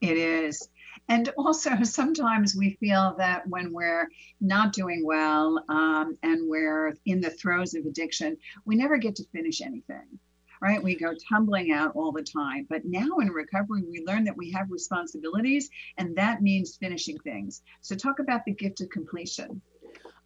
It 0.01 0.17
is. 0.17 0.67
And 1.07 1.29
also, 1.37 1.71
sometimes 1.83 2.55
we 2.55 2.71
feel 2.79 3.15
that 3.17 3.47
when 3.47 3.73
we're 3.73 4.09
not 4.41 4.73
doing 4.73 5.05
well 5.05 5.63
um, 5.69 6.17
and 6.23 6.49
we're 6.49 6.95
in 7.05 7.21
the 7.21 7.29
throes 7.29 7.73
of 7.73 7.85
addiction, 7.85 8.37
we 8.65 8.75
never 8.75 8.97
get 8.97 9.15
to 9.17 9.23
finish 9.31 9.61
anything, 9.61 10.19
right? 10.61 10.81
We 10.81 10.95
go 10.95 11.13
tumbling 11.29 11.71
out 11.71 11.95
all 11.95 12.11
the 12.11 12.23
time. 12.23 12.67
But 12.69 12.85
now 12.85 13.17
in 13.19 13.29
recovery, 13.29 13.83
we 13.83 14.03
learn 14.05 14.23
that 14.25 14.37
we 14.37 14.51
have 14.51 14.71
responsibilities, 14.71 15.69
and 15.97 16.15
that 16.15 16.41
means 16.41 16.77
finishing 16.77 17.17
things. 17.19 17.61
So, 17.81 17.95
talk 17.95 18.19
about 18.19 18.45
the 18.45 18.53
gift 18.53 18.81
of 18.81 18.89
completion. 18.89 19.61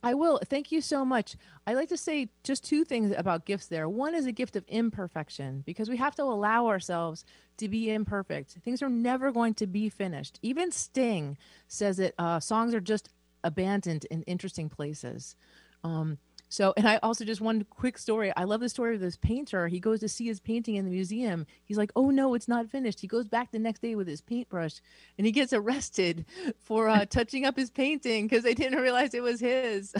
I 0.07 0.13
will. 0.13 0.39
Thank 0.45 0.71
you 0.71 0.79
so 0.79 1.03
much. 1.03 1.35
I 1.67 1.73
like 1.73 1.89
to 1.89 1.97
say 1.97 2.29
just 2.41 2.63
two 2.63 2.85
things 2.85 3.13
about 3.17 3.43
gifts 3.43 3.67
there. 3.67 3.89
One 3.89 4.15
is 4.15 4.25
a 4.25 4.31
gift 4.31 4.55
of 4.55 4.63
imperfection 4.69 5.63
because 5.65 5.89
we 5.89 5.97
have 5.97 6.15
to 6.15 6.23
allow 6.23 6.67
ourselves 6.67 7.25
to 7.57 7.67
be 7.67 7.91
imperfect. 7.91 8.51
Things 8.63 8.81
are 8.81 8.87
never 8.87 9.33
going 9.33 9.53
to 9.55 9.67
be 9.67 9.89
finished. 9.89 10.39
Even 10.41 10.71
Sting 10.71 11.37
says 11.67 11.97
that 11.97 12.13
uh, 12.17 12.39
songs 12.39 12.73
are 12.73 12.79
just 12.79 13.09
abandoned 13.43 14.05
in 14.05 14.23
interesting 14.23 14.69
places. 14.69 15.35
Um, 15.83 16.19
So, 16.49 16.73
and 16.77 16.87
I 16.87 16.97
also 17.03 17.25
just 17.25 17.41
one 17.41 17.65
quick 17.69 17.97
story. 17.97 18.31
I 18.37 18.45
love 18.45 18.61
the 18.61 18.69
story 18.69 18.95
of 18.95 19.01
this 19.01 19.17
painter. 19.17 19.67
He 19.67 19.79
goes 19.79 19.99
to 19.99 20.09
see 20.09 20.25
his 20.25 20.39
painting 20.39 20.75
in 20.75 20.85
the 20.85 20.91
museum. 20.91 21.45
He's 21.65 21.77
like, 21.77 21.91
"Oh 21.95 22.09
no, 22.09 22.33
it's 22.33 22.47
not 22.47 22.69
finished." 22.69 23.01
He 23.01 23.07
goes 23.07 23.27
back 23.27 23.51
the 23.51 23.59
next 23.59 23.81
day 23.81 23.95
with 23.95 24.07
his 24.07 24.21
paintbrush, 24.21 24.79
and 25.17 25.25
he 25.25 25.31
gets 25.31 25.51
arrested 25.51 26.25
for 26.59 26.87
uh, 26.87 27.05
touching 27.09 27.45
up 27.45 27.57
his 27.57 27.69
painting 27.69 28.27
because 28.27 28.43
they 28.43 28.53
didn't 28.53 28.79
realize 28.79 29.13
it 29.13 29.23
was 29.23 29.39
his. 29.39 29.93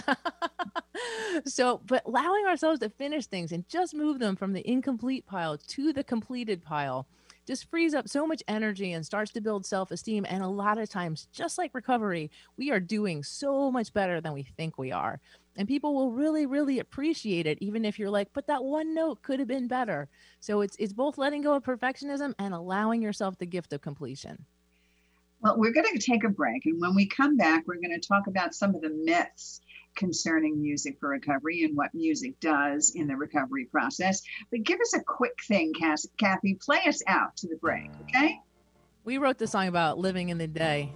so, 1.45 1.81
but 1.85 2.03
allowing 2.05 2.45
ourselves 2.45 2.79
to 2.79 2.89
finish 2.89 3.27
things 3.27 3.51
and 3.51 3.67
just 3.67 3.93
move 3.93 4.19
them 4.19 4.35
from 4.35 4.53
the 4.53 4.69
incomplete 4.69 5.25
pile 5.25 5.57
to 5.57 5.91
the 5.91 6.03
completed 6.03 6.63
pile 6.63 7.07
just 7.47 7.69
frees 7.69 7.93
up 7.93 8.09
so 8.09 8.27
much 8.27 8.43
energy 8.47 8.91
and 8.91 9.05
starts 9.05 9.31
to 9.31 9.41
build 9.41 9.65
self 9.65 9.89
esteem. 9.89 10.25
And 10.29 10.43
a 10.43 10.47
lot 10.47 10.77
of 10.77 10.89
times, 10.89 11.27
just 11.31 11.57
like 11.57 11.73
recovery, 11.73 12.29
we 12.57 12.71
are 12.71 12.79
doing 12.79 13.23
so 13.23 13.71
much 13.71 13.93
better 13.93 14.19
than 14.21 14.33
we 14.33 14.43
think 14.43 14.77
we 14.77 14.91
are. 14.91 15.19
And 15.57 15.67
people 15.67 15.95
will 15.95 16.11
really, 16.11 16.45
really 16.45 16.79
appreciate 16.79 17.47
it, 17.47 17.57
even 17.61 17.83
if 17.83 17.97
you're 17.97 18.11
like, 18.11 18.29
but 18.33 18.47
that 18.47 18.63
one 18.63 18.93
note 18.93 19.23
could 19.23 19.39
have 19.39 19.47
been 19.47 19.67
better. 19.67 20.07
So 20.39 20.61
it's 20.61 20.75
it's 20.79 20.93
both 20.93 21.17
letting 21.17 21.41
go 21.41 21.55
of 21.55 21.63
perfectionism 21.63 22.33
and 22.37 22.53
allowing 22.53 23.01
yourself 23.01 23.37
the 23.37 23.47
gift 23.47 23.73
of 23.73 23.81
completion. 23.81 24.45
Well, 25.41 25.57
we're 25.57 25.73
going 25.73 25.91
to 25.91 25.99
take 25.99 26.23
a 26.23 26.29
break. 26.29 26.65
And 26.65 26.81
when 26.81 26.95
we 26.95 27.07
come 27.07 27.37
back, 27.37 27.67
we're 27.67 27.75
going 27.75 27.99
to 27.99 28.07
talk 28.07 28.27
about 28.27 28.55
some 28.55 28.73
of 28.73 28.81
the 28.81 28.89
myths 28.89 29.61
concerning 29.95 30.61
music 30.61 30.97
for 30.99 31.09
recovery 31.09 31.63
and 31.63 31.75
what 31.75 31.93
music 31.93 32.39
does 32.39 32.91
in 32.95 33.07
the 33.07 33.15
recovery 33.15 33.65
process. 33.65 34.21
But 34.51 34.63
give 34.63 34.79
us 34.79 34.93
a 34.93 35.01
quick 35.01 35.37
thing, 35.47 35.73
Kathy. 35.73 36.55
Play 36.55 36.81
us 36.87 37.01
out 37.07 37.35
to 37.37 37.47
the 37.47 37.57
break, 37.57 37.89
okay? 38.03 38.39
We 39.03 39.17
wrote 39.17 39.37
the 39.37 39.47
song 39.47 39.67
about 39.67 39.97
living 39.97 40.29
in 40.29 40.37
the 40.37 40.47
day. 40.47 40.91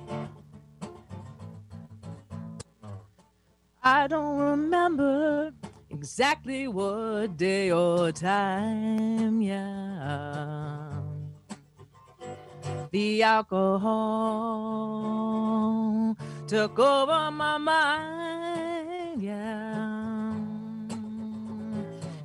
I 3.83 4.05
don't 4.05 4.37
remember 4.37 5.51
exactly 5.89 6.67
what 6.67 7.35
day 7.35 7.71
or 7.71 8.11
time, 8.11 9.41
yeah. 9.41 11.01
The 12.91 13.23
alcohol 13.23 13.87
took 16.45 16.77
over 16.77 17.31
my 17.31 17.57
mind, 17.57 19.23
yeah. 19.23 20.35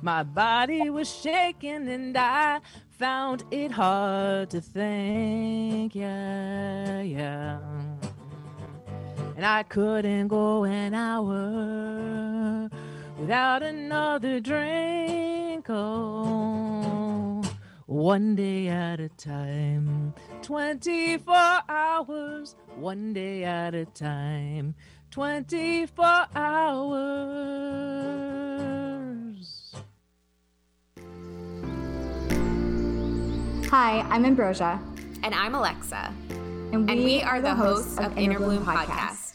My 0.03 0.21
body 0.21 0.91
was 0.91 1.09
shaking 1.09 1.89
and 1.89 2.15
I 2.15 2.61
found 2.91 3.45
it 3.49 3.71
hard 3.71 4.51
to 4.51 4.61
think, 4.61 5.95
yeah, 5.95 7.01
yeah. 7.01 7.57
And 9.37 9.45
I 9.45 9.61
couldn't 9.61 10.27
go 10.29 10.63
an 10.63 10.95
hour 10.95 12.71
without 13.19 13.61
another 13.61 14.39
drink. 14.39 15.67
Oh, 15.69 17.43
one 17.85 18.33
day 18.35 18.67
at 18.67 18.99
a 18.99 19.09
time, 19.09 20.15
24 20.41 21.35
hours, 21.69 22.55
one 22.77 23.13
day 23.13 23.43
at 23.43 23.75
a 23.75 23.85
time, 23.85 24.73
24 25.11 26.05
hours. 26.35 26.55
Hi, 33.69 33.99
I'm 34.09 34.25
Ambrosia. 34.25 34.81
And 35.21 35.35
I'm 35.35 35.53
Alexa. 35.53 36.11
And 36.73 36.85
we, 36.85 36.91
and 36.91 37.03
we 37.03 37.21
are 37.21 37.39
the, 37.39 37.49
the 37.49 37.55
hosts 37.55 37.97
of 37.97 38.17
Inner 38.17 38.39
Bloom 38.39 38.65
Podcast, 38.65 39.26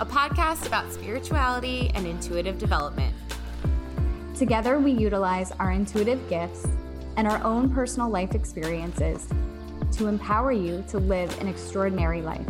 a 0.00 0.06
podcast 0.06 0.66
about 0.66 0.92
spirituality 0.92 1.90
and 1.94 2.06
intuitive 2.06 2.58
development. 2.58 3.14
Together, 4.36 4.78
we 4.78 4.92
utilize 4.92 5.50
our 5.52 5.72
intuitive 5.72 6.26
gifts 6.28 6.66
and 7.16 7.26
our 7.26 7.42
own 7.42 7.68
personal 7.68 8.08
life 8.08 8.34
experiences 8.34 9.28
to 9.92 10.06
empower 10.06 10.52
you 10.52 10.84
to 10.88 10.98
live 10.98 11.36
an 11.40 11.48
extraordinary 11.48 12.22
life. 12.22 12.46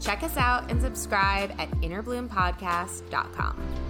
Check 0.00 0.22
us 0.22 0.36
out 0.36 0.70
and 0.70 0.80
subscribe 0.80 1.52
at 1.58 1.68
innerbloompodcast.com. 1.80 3.85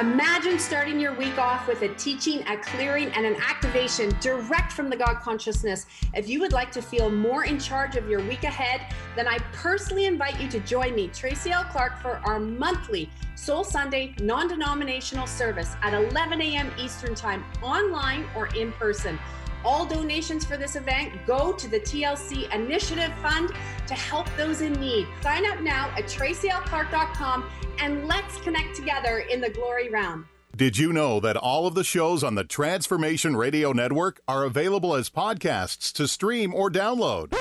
Imagine 0.00 0.58
starting 0.58 0.98
your 0.98 1.12
week 1.12 1.36
off 1.36 1.68
with 1.68 1.82
a 1.82 1.88
teaching, 1.96 2.42
a 2.48 2.56
clearing, 2.56 3.08
and 3.12 3.26
an 3.26 3.36
activation 3.36 4.08
direct 4.22 4.72
from 4.72 4.88
the 4.88 4.96
God 4.96 5.16
consciousness. 5.20 5.84
If 6.14 6.30
you 6.30 6.40
would 6.40 6.52
like 6.52 6.72
to 6.72 6.80
feel 6.80 7.10
more 7.10 7.44
in 7.44 7.60
charge 7.60 7.96
of 7.96 8.08
your 8.08 8.20
week 8.26 8.44
ahead, 8.44 8.90
then 9.16 9.28
I 9.28 9.36
personally 9.52 10.06
invite 10.06 10.40
you 10.40 10.48
to 10.48 10.60
join 10.60 10.94
me, 10.94 11.08
Tracy 11.08 11.50
L. 11.50 11.64
Clark, 11.64 12.00
for 12.00 12.22
our 12.24 12.40
monthly 12.40 13.10
Soul 13.34 13.64
Sunday 13.64 14.14
non 14.22 14.48
denominational 14.48 15.26
service 15.26 15.76
at 15.82 15.92
11 15.92 16.40
a.m. 16.40 16.70
Eastern 16.78 17.14
Time, 17.14 17.44
online 17.62 18.24
or 18.34 18.46
in 18.56 18.72
person. 18.72 19.18
All 19.64 19.86
donations 19.86 20.44
for 20.44 20.56
this 20.56 20.76
event 20.76 21.12
go 21.26 21.52
to 21.52 21.68
the 21.68 21.80
TLC 21.80 22.52
Initiative 22.54 23.12
Fund 23.22 23.50
to 23.86 23.94
help 23.94 24.28
those 24.36 24.60
in 24.60 24.74
need. 24.74 25.06
Sign 25.22 25.50
up 25.50 25.60
now 25.60 25.88
at 25.96 26.04
tracylclark.com 26.04 27.48
and 27.78 28.06
let's 28.06 28.36
connect 28.38 28.76
together 28.76 29.24
in 29.30 29.40
the 29.40 29.50
glory 29.50 29.88
realm. 29.90 30.28
Did 30.54 30.76
you 30.76 30.92
know 30.92 31.18
that 31.20 31.38
all 31.38 31.66
of 31.66 31.74
the 31.74 31.84
shows 31.84 32.22
on 32.22 32.34
the 32.34 32.44
Transformation 32.44 33.34
Radio 33.36 33.72
Network 33.72 34.20
are 34.28 34.44
available 34.44 34.94
as 34.94 35.08
podcasts 35.08 35.90
to 35.94 36.06
stream 36.06 36.54
or 36.54 36.70
download? 36.70 37.32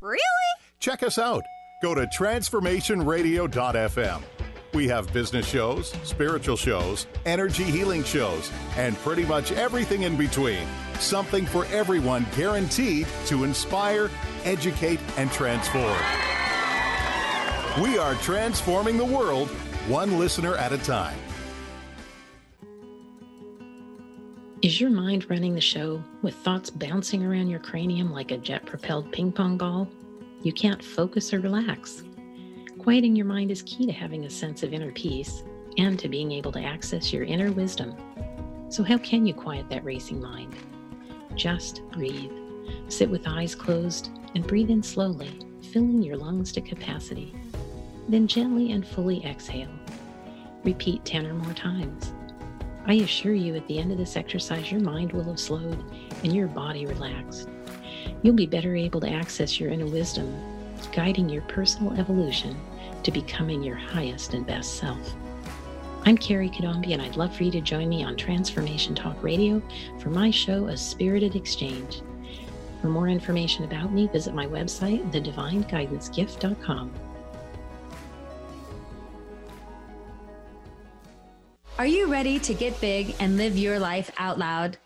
Really? 0.00 0.18
Check 0.80 1.04
us 1.04 1.16
out. 1.16 1.44
Go 1.82 1.94
to 1.94 2.06
transformationradio.fm. 2.06 4.22
We 4.76 4.88
have 4.88 5.10
business 5.10 5.48
shows, 5.48 5.94
spiritual 6.02 6.58
shows, 6.58 7.06
energy 7.24 7.64
healing 7.64 8.04
shows, 8.04 8.52
and 8.76 8.94
pretty 8.98 9.24
much 9.24 9.50
everything 9.52 10.02
in 10.02 10.18
between. 10.18 10.68
Something 11.00 11.46
for 11.46 11.64
everyone 11.72 12.26
guaranteed 12.36 13.06
to 13.28 13.44
inspire, 13.44 14.10
educate, 14.44 15.00
and 15.16 15.32
transform. 15.32 15.98
We 17.82 17.96
are 17.96 18.16
transforming 18.16 18.98
the 18.98 19.04
world 19.06 19.48
one 19.88 20.18
listener 20.18 20.56
at 20.56 20.72
a 20.72 20.78
time. 20.78 21.16
Is 24.60 24.78
your 24.78 24.90
mind 24.90 25.30
running 25.30 25.54
the 25.54 25.60
show 25.62 26.04
with 26.20 26.34
thoughts 26.34 26.68
bouncing 26.68 27.24
around 27.24 27.48
your 27.48 27.60
cranium 27.60 28.12
like 28.12 28.30
a 28.30 28.36
jet 28.36 28.66
propelled 28.66 29.10
ping 29.10 29.32
pong 29.32 29.56
ball? 29.56 29.88
You 30.42 30.52
can't 30.52 30.84
focus 30.84 31.32
or 31.32 31.40
relax. 31.40 32.02
Quieting 32.86 33.16
your 33.16 33.26
mind 33.26 33.50
is 33.50 33.62
key 33.62 33.84
to 33.84 33.90
having 33.90 34.26
a 34.26 34.30
sense 34.30 34.62
of 34.62 34.72
inner 34.72 34.92
peace 34.92 35.42
and 35.76 35.98
to 35.98 36.08
being 36.08 36.30
able 36.30 36.52
to 36.52 36.62
access 36.62 37.12
your 37.12 37.24
inner 37.24 37.50
wisdom. 37.50 37.96
So, 38.68 38.84
how 38.84 38.96
can 38.98 39.26
you 39.26 39.34
quiet 39.34 39.68
that 39.70 39.84
racing 39.84 40.20
mind? 40.20 40.54
Just 41.34 41.82
breathe. 41.90 42.30
Sit 42.86 43.10
with 43.10 43.26
eyes 43.26 43.56
closed 43.56 44.10
and 44.36 44.46
breathe 44.46 44.70
in 44.70 44.84
slowly, 44.84 45.36
filling 45.72 46.00
your 46.00 46.16
lungs 46.16 46.52
to 46.52 46.60
capacity. 46.60 47.34
Then 48.08 48.28
gently 48.28 48.70
and 48.70 48.86
fully 48.86 49.20
exhale. 49.26 49.74
Repeat 50.62 51.04
10 51.04 51.26
or 51.26 51.34
more 51.34 51.54
times. 51.54 52.12
I 52.86 52.94
assure 52.94 53.34
you, 53.34 53.56
at 53.56 53.66
the 53.66 53.80
end 53.80 53.90
of 53.90 53.98
this 53.98 54.16
exercise, 54.16 54.70
your 54.70 54.80
mind 54.80 55.10
will 55.10 55.24
have 55.24 55.40
slowed 55.40 55.82
and 56.22 56.32
your 56.32 56.46
body 56.46 56.86
relaxed. 56.86 57.48
You'll 58.22 58.36
be 58.36 58.46
better 58.46 58.76
able 58.76 59.00
to 59.00 59.10
access 59.10 59.58
your 59.58 59.70
inner 59.70 59.86
wisdom, 59.86 60.32
guiding 60.92 61.28
your 61.28 61.42
personal 61.42 61.92
evolution 61.98 62.56
to 63.06 63.12
becoming 63.12 63.62
your 63.62 63.76
highest 63.76 64.34
and 64.34 64.44
best 64.44 64.78
self. 64.78 65.14
I'm 66.04 66.18
Carrie 66.18 66.50
Kadombi, 66.50 66.92
and 66.92 67.00
I'd 67.00 67.16
love 67.16 67.36
for 67.36 67.44
you 67.44 67.52
to 67.52 67.60
join 67.60 67.88
me 67.88 68.02
on 68.02 68.16
Transformation 68.16 68.96
Talk 68.96 69.22
Radio 69.22 69.62
for 70.00 70.10
my 70.10 70.28
show, 70.28 70.66
A 70.66 70.76
Spirited 70.76 71.36
Exchange. 71.36 72.02
For 72.80 72.88
more 72.88 73.06
information 73.08 73.62
about 73.62 73.92
me, 73.92 74.08
visit 74.08 74.34
my 74.34 74.46
website, 74.46 75.08
thedivineguidancegift.com. 75.12 76.92
Are 81.78 81.86
you 81.86 82.06
ready 82.06 82.40
to 82.40 82.54
get 82.54 82.80
big 82.80 83.14
and 83.20 83.36
live 83.36 83.56
your 83.56 83.78
life 83.78 84.10
out 84.18 84.36
loud? 84.36 84.78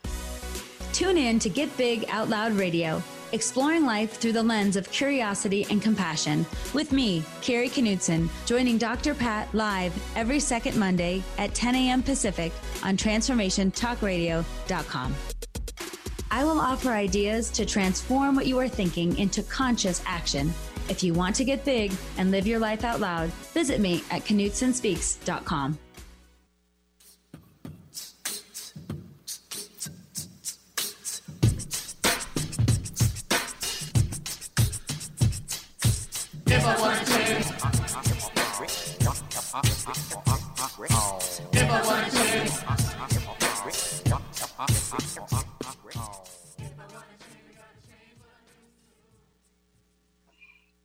Tune 0.93 1.17
in 1.17 1.39
to 1.39 1.49
Get 1.49 1.75
Big 1.79 2.05
Out 2.11 2.29
Loud 2.29 2.53
Radio, 2.53 3.03
exploring 3.33 3.85
life 3.85 4.19
through 4.19 4.33
the 4.33 4.43
lens 4.43 4.77
of 4.77 4.91
curiosity 4.91 5.67
and 5.71 5.83
compassion, 5.83 6.47
with 6.75 6.93
me, 6.93 7.23
Carrie 7.41 7.69
Knudsen, 7.69 8.29
joining 8.47 8.79
Dr. 8.79 9.15
Pat 9.15 9.53
live 9.55 9.93
every 10.17 10.41
second 10.41 10.77
Monday 10.77 11.23
at 11.39 11.55
10 11.55 11.75
a.m. 11.75 12.03
Pacific 12.03 12.53
on 12.83 12.97
TransformationTalkRadio.com. 12.97 15.15
I 16.33 16.45
will 16.45 16.61
offer 16.61 16.91
ideas 16.91 17.51
to 17.51 17.67
transform 17.67 18.37
what 18.37 18.47
you 18.47 18.59
are 18.59 18.69
thinking 18.69 19.19
into 19.19 19.43
conscious 19.43 20.03
action. 20.07 20.53
If 20.89 21.03
you 21.03 21.13
want 21.13 21.37
to 21.37 21.45
get 21.45 21.65
big 21.65 21.93
and 22.19 22.31
live 22.31 22.47
your 22.47 22.59
life 22.59 22.85
out 22.85 23.01
loud, 23.01 23.31
visit 23.53 23.81
me 23.81 24.05
at 24.11 24.25
KnudsenSpeaks.com. 24.25 25.79
Give 39.53 39.63
a 41.63 41.79
one, 41.83 42.09
two. 45.27 45.50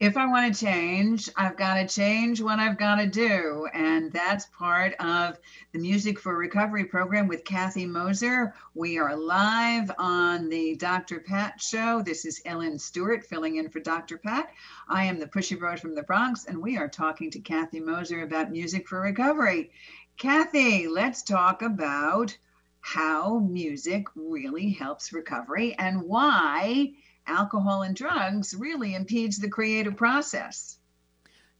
If 0.05 0.17
I 0.17 0.27
want 0.27 0.53
to 0.53 0.65
change, 0.65 1.31
I've 1.35 1.57
got 1.57 1.75
to 1.75 1.87
change 1.87 2.39
what 2.39 2.59
I've 2.59 2.77
got 2.77 2.97
to 2.97 3.07
do. 3.07 3.67
And 3.73 4.11
that's 4.11 4.45
part 4.55 4.93
of 4.99 5.39
the 5.71 5.79
Music 5.79 6.19
for 6.19 6.37
Recovery 6.37 6.85
program 6.85 7.27
with 7.27 7.43
Kathy 7.43 7.87
Moser. 7.87 8.53
We 8.75 8.99
are 8.99 9.15
live 9.15 9.89
on 9.97 10.47
the 10.47 10.75
Dr. 10.75 11.21
Pat 11.21 11.59
show. 11.59 12.03
This 12.03 12.23
is 12.23 12.39
Ellen 12.45 12.77
Stewart 12.77 13.25
filling 13.25 13.55
in 13.55 13.67
for 13.67 13.79
Dr. 13.79 14.19
Pat. 14.19 14.51
I 14.87 15.05
am 15.05 15.17
the 15.17 15.25
pushy 15.25 15.57
broad 15.57 15.79
from 15.79 15.95
the 15.95 16.03
Bronx, 16.03 16.45
and 16.45 16.61
we 16.61 16.77
are 16.77 16.87
talking 16.87 17.31
to 17.31 17.39
Kathy 17.39 17.79
Moser 17.79 18.21
about 18.21 18.51
Music 18.51 18.87
for 18.87 19.01
Recovery. 19.01 19.71
Kathy, 20.17 20.87
let's 20.87 21.23
talk 21.23 21.63
about 21.63 22.37
how 22.81 23.39
music 23.39 24.05
really 24.15 24.69
helps 24.69 25.11
recovery 25.11 25.73
and 25.79 26.03
why 26.03 26.93
alcohol 27.27 27.83
and 27.83 27.95
drugs 27.95 28.53
really 28.57 28.95
impedes 28.95 29.37
the 29.37 29.49
creative 29.49 29.95
process. 29.95 30.77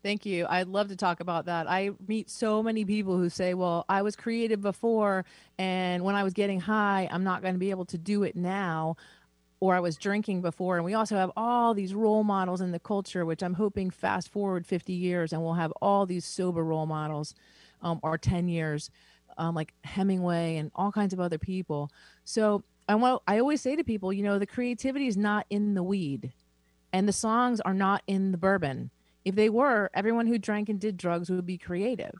Thank 0.06 0.24
you. 0.24 0.46
I'd 0.48 0.68
love 0.68 0.90
to 0.90 0.96
talk 0.96 1.20
about 1.20 1.46
that. 1.46 1.68
I 1.68 1.90
meet 2.08 2.30
so 2.30 2.62
many 2.62 2.86
people 2.86 3.18
who 3.18 3.28
say, 3.28 3.56
Well, 3.56 3.86
I 3.90 4.04
was 4.04 4.16
creative 4.16 4.62
before, 4.62 5.26
and 5.58 6.04
when 6.04 6.14
I 6.14 6.22
was 6.22 6.34
getting 6.34 6.60
high, 6.60 7.10
I'm 7.12 7.24
not 7.24 7.42
going 7.42 7.56
to 7.56 7.60
be 7.60 7.72
able 7.72 7.86
to 7.86 7.98
do 7.98 8.22
it 8.22 8.36
now. 8.36 8.98
Or 9.62 9.74
I 9.74 9.80
was 9.80 9.96
drinking 9.98 10.42
before. 10.42 10.76
And 10.76 10.86
we 10.86 10.94
also 10.94 11.16
have 11.16 11.32
all 11.36 11.74
these 11.74 11.96
role 11.96 12.24
models 12.24 12.62
in 12.62 12.72
the 12.72 12.80
culture, 12.80 13.26
which 13.26 13.42
I'm 13.42 13.56
hoping 13.56 13.90
fast 13.90 14.30
forward 14.30 14.68
50 14.68 14.94
years 14.94 15.34
and 15.34 15.42
we'll 15.42 15.54
have 15.54 15.72
all 15.82 16.06
these 16.06 16.24
sober 16.24 16.64
role 16.64 16.86
models 16.86 17.34
um, 17.82 18.00
or 18.04 18.16
10 18.16 18.48
years, 18.48 18.92
um, 19.40 19.56
like 19.56 19.74
Hemingway 19.84 20.58
and 20.58 20.70
all 20.76 20.92
kinds 20.92 21.14
of 21.14 21.20
other 21.20 21.40
people. 21.40 21.90
So 22.26 22.64
I 22.88 22.96
want 22.96 23.22
I 23.28 23.40
always 23.40 23.62
say 23.62 23.76
to 23.76 23.84
people, 23.84 24.14
you 24.14 24.24
know, 24.24 24.38
the 24.40 24.46
creativity 24.46 25.08
is 25.08 25.18
not 25.18 25.46
in 25.50 25.74
the 25.74 25.84
weed 25.84 26.32
and 26.94 27.08
the 27.08 27.14
songs 27.14 27.60
are 27.62 27.74
not 27.74 28.04
in 28.08 28.32
the 28.32 28.38
bourbon. 28.38 28.92
If 29.24 29.36
they 29.36 29.50
were, 29.50 29.90
everyone 29.94 30.28
who 30.28 30.38
drank 30.38 30.70
and 30.70 30.80
did 30.80 30.98
drugs 30.98 31.30
would 31.30 31.46
be 31.46 31.58
creative. 31.58 32.14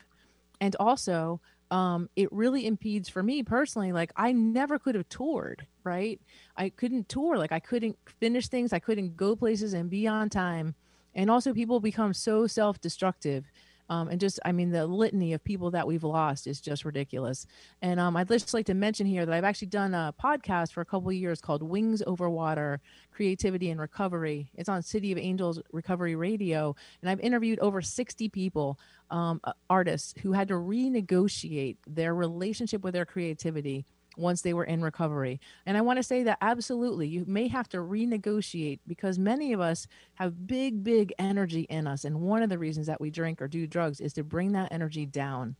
And 0.60 0.76
also, 0.80 1.40
um, 1.70 2.10
it 2.16 2.32
really 2.32 2.66
impedes 2.66 3.10
for 3.10 3.22
me 3.22 3.44
personally. 3.44 3.92
Like 3.92 4.12
I 4.16 4.32
never 4.32 4.80
could 4.80 4.96
have 4.96 5.08
toured, 5.10 5.66
right? 5.84 6.20
I 6.58 6.70
couldn't 6.70 7.10
tour. 7.10 7.38
Like 7.38 7.52
I 7.52 7.60
couldn't 7.60 7.98
finish 8.20 8.48
things. 8.48 8.74
I 8.74 8.80
couldn't 8.80 9.16
go 9.16 9.36
places 9.36 9.74
and 9.74 9.90
be 9.90 10.08
on 10.08 10.30
time. 10.30 10.76
And 11.18 11.32
also, 11.32 11.54
people 11.54 11.80
become 11.80 12.14
so 12.14 12.46
self-destructive 12.46 13.46
um, 13.90 14.08
and 14.08 14.20
just, 14.20 14.40
I 14.44 14.52
mean, 14.52 14.72
the 14.72 14.88
litany 14.88 15.34
of 15.34 15.44
people 15.44 15.72
that 15.72 15.86
we've 15.86 16.04
lost 16.04 16.48
is 16.48 16.60
just 16.60 16.86
ridiculous. 16.86 17.46
And 17.82 18.00
um, 18.00 18.18
I'd 18.18 18.28
just 18.28 18.54
like 18.54 18.66
to 18.68 18.74
mention 18.74 19.06
here 19.06 19.26
that 19.26 19.34
I've 19.34 19.44
actually 19.44 19.68
done 19.68 19.94
a 19.94 20.14
podcast 20.22 20.74
for 20.74 20.82
a 20.82 20.86
couple 20.86 21.10
of 21.10 21.16
years 21.16 21.42
called 21.42 21.62
Wings 21.62 22.02
Over 22.06 22.30
Water 22.30 22.82
Creativity 23.12 23.70
and 23.70 23.80
Recovery. 23.80 24.50
It's 24.56 24.70
on 24.70 24.82
City 24.82 25.12
of 25.12 25.18
Angels 25.18 25.62
Recovery 25.72 26.16
Radio. 26.16 26.76
And 27.02 27.10
I've 27.10 27.20
interviewed 27.20 27.60
over 27.60 27.82
60 27.82 28.30
people, 28.30 28.80
um, 29.12 29.40
artists, 29.70 30.16
who 30.22 30.32
had 30.32 30.48
to 30.48 30.56
renegotiate 30.56 31.78
their 31.88 32.16
relationship 32.16 32.84
with 32.84 32.94
their 32.94 33.06
creativity 33.06 33.86
once 34.18 34.42
they 34.42 34.54
were 34.54 34.64
in 34.64 34.82
recovery. 34.82 35.40
And 35.66 35.78
I 35.78 35.82
want 35.82 35.98
to 35.98 36.04
say 36.04 36.24
that 36.24 36.38
absolutely, 36.42 37.08
you 37.08 37.26
may 37.28 37.48
have 37.48 37.70
to 37.70 37.78
renegotiate 37.78 38.80
because 38.88 39.20
many 39.20 39.54
of 39.54 39.60
us 39.60 39.88
have 40.16 40.48
big, 40.48 40.84
big 40.84 41.14
energy 41.20 41.62
in 41.70 41.88
us. 41.88 42.06
And 42.06 42.22
one 42.22 42.44
of 42.44 42.50
the 42.50 42.58
reasons 42.58 42.88
that 42.88 43.02
we 43.02 43.10
drink 43.10 43.42
or 43.42 43.48
do 43.48 43.68
drugs 43.68 44.00
is 44.00 44.14
to 44.14 44.24
bring 44.24 44.52
that 44.54 44.72
energy 44.72 45.06
down. 45.06 45.56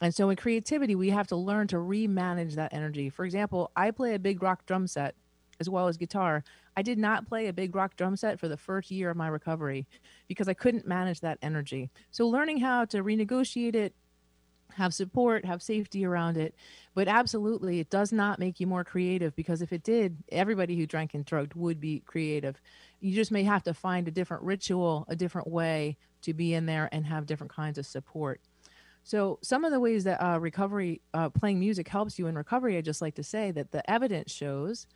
And 0.00 0.14
so 0.14 0.30
in 0.30 0.36
creativity, 0.36 0.94
we 0.94 1.10
have 1.10 1.28
to 1.28 1.36
learn 1.36 1.68
to 1.68 1.76
remanage 1.76 2.54
that 2.54 2.72
energy. 2.72 3.08
For 3.08 3.24
example, 3.24 3.70
I 3.76 3.90
play 3.92 4.14
a 4.14 4.18
big 4.18 4.42
rock 4.42 4.66
drum 4.66 4.86
set 4.86 5.14
as 5.60 5.68
well 5.68 5.86
as 5.86 5.96
guitar. 5.96 6.42
I 6.76 6.82
did 6.82 6.98
not 6.98 7.28
play 7.28 7.46
a 7.46 7.52
big 7.52 7.76
rock 7.76 7.96
drum 7.96 8.16
set 8.16 8.40
for 8.40 8.48
the 8.48 8.56
first 8.56 8.90
year 8.90 9.10
of 9.10 9.16
my 9.16 9.28
recovery 9.28 9.86
because 10.26 10.48
I 10.48 10.54
couldn't 10.54 10.88
manage 10.88 11.20
that 11.20 11.38
energy. 11.40 11.90
So 12.10 12.26
learning 12.26 12.58
how 12.58 12.84
to 12.86 13.04
renegotiate 13.04 13.76
it, 13.76 13.94
have 14.76 14.94
support, 14.94 15.44
have 15.44 15.62
safety 15.62 16.04
around 16.04 16.36
it. 16.36 16.54
But 16.94 17.08
absolutely, 17.08 17.80
it 17.80 17.90
does 17.90 18.12
not 18.12 18.38
make 18.38 18.60
you 18.60 18.66
more 18.66 18.84
creative 18.84 19.34
because 19.36 19.62
if 19.62 19.72
it 19.72 19.82
did, 19.82 20.16
everybody 20.30 20.76
who 20.76 20.86
drank 20.86 21.14
and 21.14 21.24
drugged 21.24 21.54
would 21.54 21.80
be 21.80 22.00
creative. 22.00 22.60
You 23.00 23.14
just 23.14 23.30
may 23.30 23.42
have 23.44 23.62
to 23.64 23.74
find 23.74 24.06
a 24.08 24.12
different 24.12 24.42
ritual, 24.42 25.04
a 25.08 25.16
different 25.16 25.48
way 25.48 25.96
to 26.22 26.34
be 26.34 26.54
in 26.54 26.66
there 26.66 26.88
and 26.92 27.06
have 27.06 27.26
different 27.26 27.52
kinds 27.52 27.78
of 27.78 27.86
support. 27.86 28.40
So, 29.04 29.38
some 29.42 29.64
of 29.64 29.72
the 29.72 29.80
ways 29.80 30.04
that 30.04 30.22
uh, 30.24 30.38
recovery, 30.38 31.00
uh, 31.12 31.28
playing 31.28 31.58
music 31.58 31.88
helps 31.88 32.18
you 32.18 32.28
in 32.28 32.36
recovery, 32.36 32.76
I 32.76 32.82
just 32.82 33.02
like 33.02 33.16
to 33.16 33.24
say 33.24 33.50
that 33.50 33.72
the 33.72 33.88
evidence 33.90 34.32
shows 34.32 34.86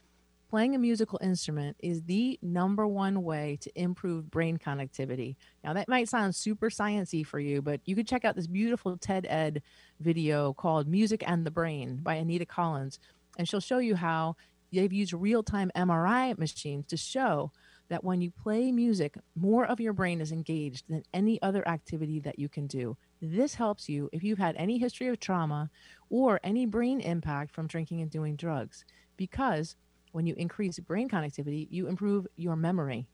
playing 0.49 0.75
a 0.75 0.79
musical 0.79 1.19
instrument 1.23 1.77
is 1.81 2.03
the 2.03 2.39
number 2.43 2.87
one 2.87 3.23
way 3.23 3.59
to 3.61 3.81
improve 3.81 4.31
brain 4.31 4.59
connectivity. 4.59 5.37
Now 5.65 5.73
that 5.73 5.89
might 5.89 6.09
sound 6.09 6.35
super 6.35 6.71
sciency 6.71 7.27
for 7.27 7.41
you, 7.41 7.63
but 7.63 7.81
you 7.85 7.97
could 7.97 8.07
check 8.07 8.25
out 8.25 8.37
this 8.37 8.47
beautiful 8.47 8.97
TED 8.97 9.27
Ed 9.29 9.63
video 10.01 10.53
called 10.53 10.89
Music 10.89 11.25
and 11.27 11.45
the 11.45 11.51
Brain 11.51 12.01
by 12.03 12.15
Anita 12.15 12.47
Collins, 12.47 12.99
and 13.39 13.49
she'll 13.49 13.61
show 13.61 13.79
you 13.79 13.97
how 13.97 14.37
they've 14.73 14.93
used 14.93 15.13
real-time 15.13 15.71
MRI 15.77 16.37
machines 16.39 16.87
to 16.87 16.97
show 16.97 17.51
that 17.89 18.05
when 18.05 18.21
you 18.21 18.31
play 18.31 18.73
music, 18.73 19.17
more 19.37 19.65
of 19.65 19.81
your 19.81 19.93
brain 19.93 20.21
is 20.21 20.33
engaged 20.33 20.85
than 20.89 21.03
any 21.15 21.41
other 21.43 21.67
activity 21.69 22.19
that 22.21 22.39
you 22.39 22.49
can 22.49 22.67
do. 22.67 22.97
This 23.23 23.55
helps 23.55 23.89
you 23.89 24.09
if 24.13 24.25
you've 24.25 24.39
had 24.39 24.57
any 24.57 24.79
history 24.79 25.07
of 25.09 25.21
trauma 25.21 25.71
or 26.11 26.41
any 26.43 26.67
brain 26.67 27.01
impact 27.01 27.55
from 27.55 27.67
drinking 27.67 28.01
and 28.03 28.11
doing 28.11 28.37
drugs 28.37 28.85
because 29.17 29.77
when 30.17 30.27
you 30.27 30.35
increase 30.39 30.79
brain 30.79 31.11
connectivity, 31.11 31.69
you 31.71 31.89
improve 31.89 32.27
your 32.37 32.57
memory, 32.57 33.07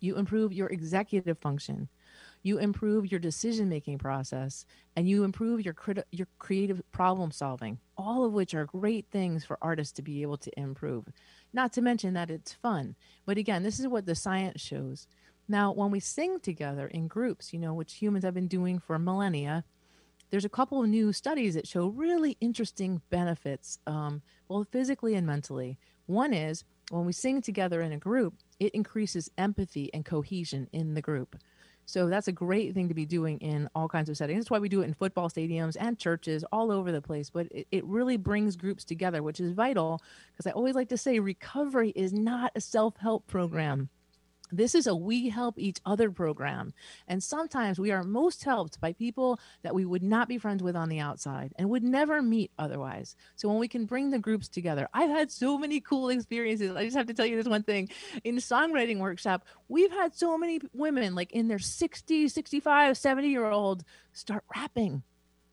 you 0.00 0.16
improve 0.16 0.52
your 0.52 0.66
executive 0.66 1.38
function, 1.38 1.88
you 2.42 2.58
improve 2.58 3.12
your 3.12 3.20
decision 3.20 3.68
making 3.68 3.96
process, 3.96 4.66
and 4.96 5.08
you 5.08 5.22
improve 5.22 5.64
your 5.64 5.72
crit- 5.72 6.08
your 6.10 6.26
creative 6.40 6.82
problem 6.90 7.30
solving. 7.30 7.78
All 7.96 8.24
of 8.24 8.32
which 8.32 8.54
are 8.54 8.64
great 8.64 9.06
things 9.12 9.44
for 9.44 9.56
artists 9.62 9.92
to 9.92 10.02
be 10.02 10.22
able 10.22 10.38
to 10.38 10.50
improve. 10.58 11.04
Not 11.52 11.72
to 11.74 11.80
mention 11.80 12.14
that 12.14 12.28
it's 12.28 12.54
fun. 12.54 12.96
But 13.24 13.38
again, 13.38 13.62
this 13.62 13.78
is 13.78 13.86
what 13.86 14.06
the 14.06 14.16
science 14.16 14.60
shows. 14.60 15.06
Now, 15.46 15.70
when 15.70 15.92
we 15.92 16.00
sing 16.00 16.40
together 16.40 16.88
in 16.88 17.06
groups, 17.06 17.52
you 17.52 17.60
know, 17.60 17.72
which 17.72 17.94
humans 17.94 18.24
have 18.24 18.34
been 18.34 18.48
doing 18.48 18.80
for 18.80 18.98
millennia, 18.98 19.64
there's 20.30 20.44
a 20.44 20.48
couple 20.48 20.82
of 20.82 20.88
new 20.88 21.12
studies 21.12 21.54
that 21.54 21.68
show 21.68 21.88
really 21.88 22.36
interesting 22.40 23.00
benefits, 23.10 23.78
um, 23.86 24.22
both 24.48 24.68
physically 24.70 25.14
and 25.14 25.26
mentally. 25.26 25.78
One 26.10 26.34
is 26.34 26.64
when 26.90 27.06
we 27.06 27.12
sing 27.12 27.40
together 27.40 27.80
in 27.82 27.92
a 27.92 27.96
group, 27.96 28.34
it 28.58 28.74
increases 28.74 29.30
empathy 29.38 29.94
and 29.94 30.04
cohesion 30.04 30.68
in 30.72 30.94
the 30.94 31.00
group. 31.00 31.36
So 31.86 32.08
that's 32.08 32.26
a 32.26 32.32
great 32.32 32.74
thing 32.74 32.88
to 32.88 32.94
be 32.94 33.06
doing 33.06 33.38
in 33.38 33.68
all 33.76 33.88
kinds 33.88 34.08
of 34.08 34.16
settings. 34.16 34.40
That's 34.40 34.50
why 34.50 34.58
we 34.58 34.68
do 34.68 34.82
it 34.82 34.86
in 34.86 34.94
football 34.94 35.28
stadiums 35.30 35.76
and 35.78 35.98
churches 35.98 36.44
all 36.50 36.72
over 36.72 36.90
the 36.90 37.00
place. 37.00 37.30
But 37.30 37.46
it, 37.52 37.68
it 37.70 37.84
really 37.84 38.16
brings 38.16 38.56
groups 38.56 38.84
together, 38.84 39.22
which 39.22 39.38
is 39.38 39.52
vital 39.52 40.02
because 40.32 40.48
I 40.48 40.50
always 40.50 40.74
like 40.74 40.88
to 40.88 40.98
say 40.98 41.20
recovery 41.20 41.92
is 41.94 42.12
not 42.12 42.50
a 42.56 42.60
self 42.60 42.96
help 42.96 43.28
program. 43.28 43.88
This 44.52 44.74
is 44.74 44.86
a 44.86 44.94
we 44.94 45.28
help 45.28 45.58
each 45.58 45.78
other 45.84 46.10
program. 46.10 46.72
And 47.06 47.22
sometimes 47.22 47.78
we 47.78 47.90
are 47.90 48.02
most 48.02 48.44
helped 48.44 48.80
by 48.80 48.92
people 48.92 49.38
that 49.62 49.74
we 49.74 49.84
would 49.84 50.02
not 50.02 50.28
be 50.28 50.38
friends 50.38 50.62
with 50.62 50.76
on 50.76 50.88
the 50.88 51.00
outside 51.00 51.52
and 51.56 51.70
would 51.70 51.82
never 51.82 52.22
meet 52.22 52.50
otherwise. 52.58 53.16
So 53.36 53.48
when 53.48 53.58
we 53.58 53.68
can 53.68 53.86
bring 53.86 54.10
the 54.10 54.18
groups 54.18 54.48
together, 54.48 54.88
I've 54.92 55.10
had 55.10 55.30
so 55.30 55.58
many 55.58 55.80
cool 55.80 56.08
experiences. 56.08 56.74
I 56.74 56.84
just 56.84 56.96
have 56.96 57.06
to 57.06 57.14
tell 57.14 57.26
you 57.26 57.36
this 57.36 57.48
one 57.48 57.62
thing. 57.62 57.88
In 58.24 58.36
songwriting 58.36 58.98
workshop, 58.98 59.44
we've 59.68 59.92
had 59.92 60.14
so 60.14 60.36
many 60.36 60.60
women 60.72 61.14
like 61.14 61.32
in 61.32 61.48
their 61.48 61.58
60, 61.58 62.28
65, 62.28 62.96
70 62.96 63.28
year 63.28 63.46
old 63.46 63.84
start 64.12 64.44
rapping 64.54 65.02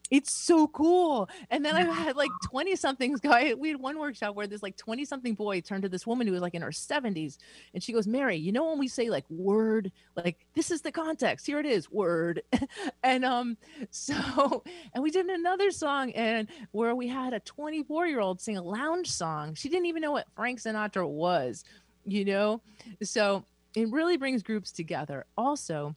it's 0.10 0.32
so 0.32 0.68
cool. 0.68 1.30
And 1.50 1.66
then 1.66 1.76
I've 1.76 1.94
had 1.94 2.16
like 2.16 2.30
20 2.46 2.76
somethings 2.76 3.20
guy. 3.20 3.54
We 3.54 3.70
had 3.70 3.80
one 3.80 4.00
workshop 4.00 4.36
where 4.36 4.48
this 4.48 4.64
like 4.64 4.78
20 4.78 5.06
something 5.06 5.34
boy 5.34 5.62
turned 5.62 5.84
to 5.84 5.90
this 5.90 6.08
woman 6.08 6.28
who 6.28 6.34
was 6.34 6.42
like 6.42 6.56
in 6.56 6.62
her 6.62 6.72
70s 6.72 7.38
and 7.74 7.84
she 7.84 7.92
goes, 7.92 8.08
Mary, 8.08 8.38
you 8.38 8.52
know 8.52 8.70
when 8.70 8.80
we 8.80 8.88
say 8.88 9.10
like 9.10 9.26
word, 9.30 9.92
like 10.16 10.46
this 10.56 10.72
is 10.72 10.82
the 10.82 10.92
context. 10.92 11.46
Here 11.46 11.60
it 11.60 11.66
is, 11.66 11.92
word. 11.92 12.42
and 13.04 13.26
um, 13.26 13.58
so 13.92 14.64
and 14.94 15.04
we 15.04 15.12
did 15.12 15.28
another 15.28 15.72
song 15.72 16.12
and 16.12 16.48
where 16.72 16.96
we 16.96 17.08
had 17.08 17.34
a 17.34 17.40
24 17.42 18.08
year 18.08 18.20
old 18.20 18.40
sing 18.40 18.58
a 18.58 18.64
lounge 18.64 19.12
song. 19.12 19.56
She 19.56 19.70
didn't 19.70 19.88
even 19.88 20.02
know 20.02 20.12
what 20.12 20.28
Frank 20.36 20.60
Sinatra 20.60 21.08
was, 21.08 21.64
you 22.06 22.24
know? 22.24 22.62
So 23.04 23.44
it 23.76 23.90
really 23.92 24.18
brings 24.18 24.42
groups 24.42 24.72
together. 24.72 25.26
Also, 25.38 25.96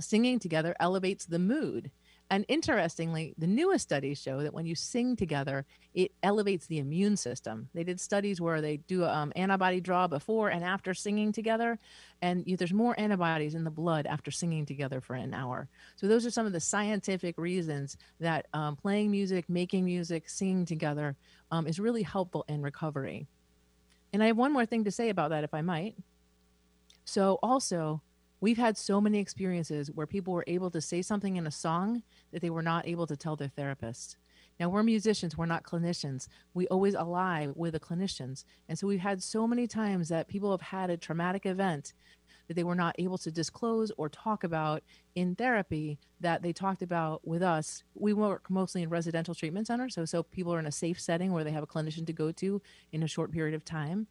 singing 0.00 0.38
together 0.38 0.74
elevates 0.80 1.26
the 1.26 1.38
mood 1.38 1.90
And 2.32 2.44
interestingly, 2.46 3.34
the 3.38 3.48
newest 3.48 3.82
studies 3.82 4.22
show 4.22 4.40
that 4.42 4.54
when 4.54 4.64
you 4.64 4.76
sing 4.76 5.16
together, 5.16 5.66
it 5.94 6.12
elevates 6.22 6.66
the 6.66 6.78
immune 6.78 7.16
system. 7.16 7.68
They 7.74 7.82
did 7.82 8.00
studies 8.00 8.40
where 8.40 8.60
they 8.60 8.76
do 8.76 9.04
um, 9.04 9.32
antibody 9.34 9.80
draw 9.80 10.06
before 10.06 10.48
and 10.48 10.62
after 10.62 10.94
singing 10.94 11.32
together, 11.32 11.80
and 12.22 12.46
you, 12.46 12.56
there's 12.56 12.72
more 12.72 12.98
antibodies 13.00 13.56
in 13.56 13.64
the 13.64 13.70
blood 13.70 14.06
after 14.06 14.30
singing 14.30 14.64
together 14.64 15.00
for 15.00 15.16
an 15.16 15.34
hour. 15.34 15.68
So 15.96 16.06
those 16.06 16.24
are 16.24 16.30
some 16.30 16.46
of 16.46 16.52
the 16.52 16.60
scientific 16.60 17.36
reasons 17.36 17.96
that 18.20 18.46
um, 18.54 18.76
playing 18.76 19.10
music, 19.10 19.48
making 19.48 19.84
music, 19.84 20.28
singing 20.28 20.66
together 20.66 21.16
um, 21.50 21.66
is 21.66 21.80
really 21.80 22.04
helpful 22.04 22.44
in 22.48 22.62
recovery. 22.62 23.26
And 24.12 24.22
I 24.22 24.26
have 24.26 24.36
one 24.36 24.52
more 24.52 24.66
thing 24.66 24.84
to 24.84 24.92
say 24.92 25.08
about 25.08 25.30
that, 25.30 25.42
if 25.42 25.52
I 25.52 25.62
might. 25.62 25.96
So 27.04 27.40
also, 27.42 28.02
we've 28.40 28.58
had 28.58 28.76
so 28.76 29.00
many 29.00 29.18
experiences 29.18 29.90
where 29.90 30.06
people 30.06 30.32
were 30.32 30.44
able 30.46 30.70
to 30.70 30.80
say 30.80 31.02
something 31.02 31.36
in 31.36 31.46
a 31.46 31.50
song 31.50 32.02
that 32.32 32.42
they 32.42 32.50
were 32.50 32.62
not 32.62 32.86
able 32.86 33.06
to 33.06 33.16
tell 33.16 33.36
their 33.36 33.48
therapist. 33.48 34.16
Now, 34.58 34.68
we're 34.68 34.82
musicians, 34.82 35.38
we're 35.38 35.46
not 35.46 35.62
clinicians. 35.62 36.28
We 36.52 36.66
always 36.68 36.94
ally 36.94 37.48
with 37.54 37.72
the 37.72 37.80
clinicians. 37.80 38.44
And 38.68 38.78
so 38.78 38.86
we've 38.86 39.00
had 39.00 39.22
so 39.22 39.46
many 39.46 39.66
times 39.66 40.10
that 40.10 40.28
people 40.28 40.50
have 40.50 40.60
had 40.60 40.90
a 40.90 40.98
traumatic 40.98 41.46
event 41.46 41.94
that 42.46 42.54
they 42.54 42.64
were 42.64 42.74
not 42.74 42.96
able 42.98 43.16
to 43.16 43.30
disclose 43.30 43.92
or 43.96 44.08
talk 44.08 44.44
about 44.44 44.82
in 45.14 45.34
therapy 45.34 45.98
that 46.20 46.42
they 46.42 46.52
talked 46.52 46.82
about 46.82 47.26
with 47.26 47.42
us. 47.42 47.84
We 47.94 48.12
work 48.12 48.50
mostly 48.50 48.82
in 48.82 48.90
residential 48.90 49.34
treatment 49.34 49.68
centers, 49.68 49.94
so 49.94 50.04
so 50.04 50.24
people 50.24 50.52
are 50.52 50.58
in 50.58 50.66
a 50.66 50.72
safe 50.72 51.00
setting 51.00 51.32
where 51.32 51.44
they 51.44 51.52
have 51.52 51.62
a 51.62 51.66
clinician 51.66 52.06
to 52.06 52.12
go 52.12 52.32
to 52.32 52.60
in 52.92 53.02
a 53.02 53.08
short 53.08 53.30
period 53.30 53.54
of 53.54 53.64
time 53.64 54.08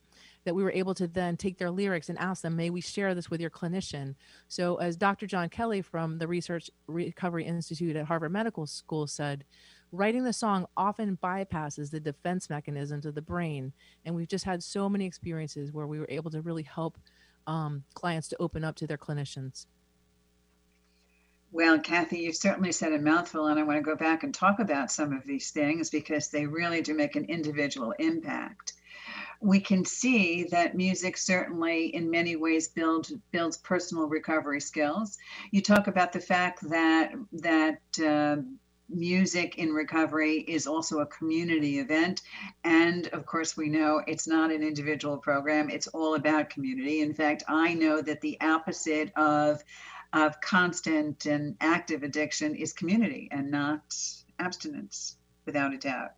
that 0.49 0.55
we 0.55 0.63
were 0.63 0.71
able 0.71 0.95
to 0.95 1.05
then 1.07 1.37
take 1.37 1.59
their 1.59 1.69
lyrics 1.69 2.09
and 2.09 2.17
ask 2.17 2.41
them, 2.41 2.55
may 2.55 2.71
we 2.71 2.81
share 2.81 3.13
this 3.13 3.29
with 3.29 3.39
your 3.39 3.51
clinician? 3.51 4.15
So, 4.47 4.77
as 4.77 4.97
Dr. 4.97 5.27
John 5.27 5.47
Kelly 5.47 5.83
from 5.83 6.17
the 6.17 6.27
Research 6.27 6.71
Recovery 6.87 7.45
Institute 7.45 7.95
at 7.95 8.07
Harvard 8.07 8.31
Medical 8.31 8.65
School 8.65 9.05
said, 9.05 9.45
writing 9.91 10.23
the 10.23 10.33
song 10.33 10.65
often 10.75 11.19
bypasses 11.23 11.91
the 11.91 11.99
defense 11.99 12.49
mechanisms 12.49 13.05
of 13.05 13.13
the 13.13 13.21
brain. 13.21 13.73
And 14.05 14.15
we've 14.15 14.27
just 14.27 14.43
had 14.43 14.63
so 14.63 14.89
many 14.89 15.05
experiences 15.05 15.71
where 15.71 15.85
we 15.85 15.99
were 15.99 16.07
able 16.09 16.31
to 16.31 16.41
really 16.41 16.63
help 16.63 16.97
um, 17.45 17.83
clients 17.93 18.27
to 18.29 18.37
open 18.39 18.63
up 18.63 18.75
to 18.77 18.87
their 18.87 18.97
clinicians. 18.97 19.67
Well, 21.51 21.77
Kathy, 21.77 22.21
you've 22.21 22.35
certainly 22.35 22.71
said 22.71 22.93
a 22.93 22.99
mouthful, 22.99 23.45
and 23.45 23.59
I 23.59 23.63
want 23.63 23.77
to 23.77 23.83
go 23.83 23.95
back 23.95 24.23
and 24.23 24.33
talk 24.33 24.57
about 24.57 24.91
some 24.91 25.13
of 25.13 25.27
these 25.27 25.51
things 25.51 25.91
because 25.91 26.29
they 26.29 26.47
really 26.47 26.81
do 26.81 26.95
make 26.95 27.15
an 27.15 27.25
individual 27.25 27.93
impact 27.99 28.73
we 29.41 29.59
can 29.59 29.85
see 29.85 30.43
that 30.51 30.75
music 30.75 31.15
certainly 31.17 31.87
in 31.95 32.09
many 32.09 32.35
ways 32.35 32.67
build, 32.67 33.09
builds 33.31 33.57
personal 33.57 34.07
recovery 34.07 34.59
skills. 34.59 35.17
You 35.51 35.61
talk 35.61 35.87
about 35.87 36.11
the 36.11 36.19
fact 36.19 36.69
that 36.69 37.13
that 37.31 37.79
uh, 38.03 38.41
music 38.89 39.57
in 39.57 39.71
recovery 39.71 40.39
is 40.39 40.67
also 40.67 40.99
a 40.99 41.05
community 41.05 41.79
event. 41.79 42.21
And 42.63 43.07
of 43.09 43.25
course, 43.25 43.55
we 43.55 43.69
know 43.69 44.01
it's 44.07 44.27
not 44.27 44.51
an 44.51 44.63
individual 44.63 45.17
program, 45.17 45.69
it's 45.69 45.87
all 45.87 46.15
about 46.15 46.49
community. 46.49 47.01
In 47.01 47.13
fact, 47.13 47.43
I 47.47 47.73
know 47.73 48.01
that 48.01 48.21
the 48.21 48.39
opposite 48.41 49.11
of, 49.15 49.63
of 50.13 50.41
constant 50.41 51.25
and 51.27 51.55
active 51.61 52.03
addiction 52.03 52.55
is 52.55 52.73
community 52.73 53.29
and 53.31 53.51
not 53.51 53.81
abstinence, 54.39 55.17
without 55.45 55.73
a 55.73 55.77
doubt. 55.77 56.13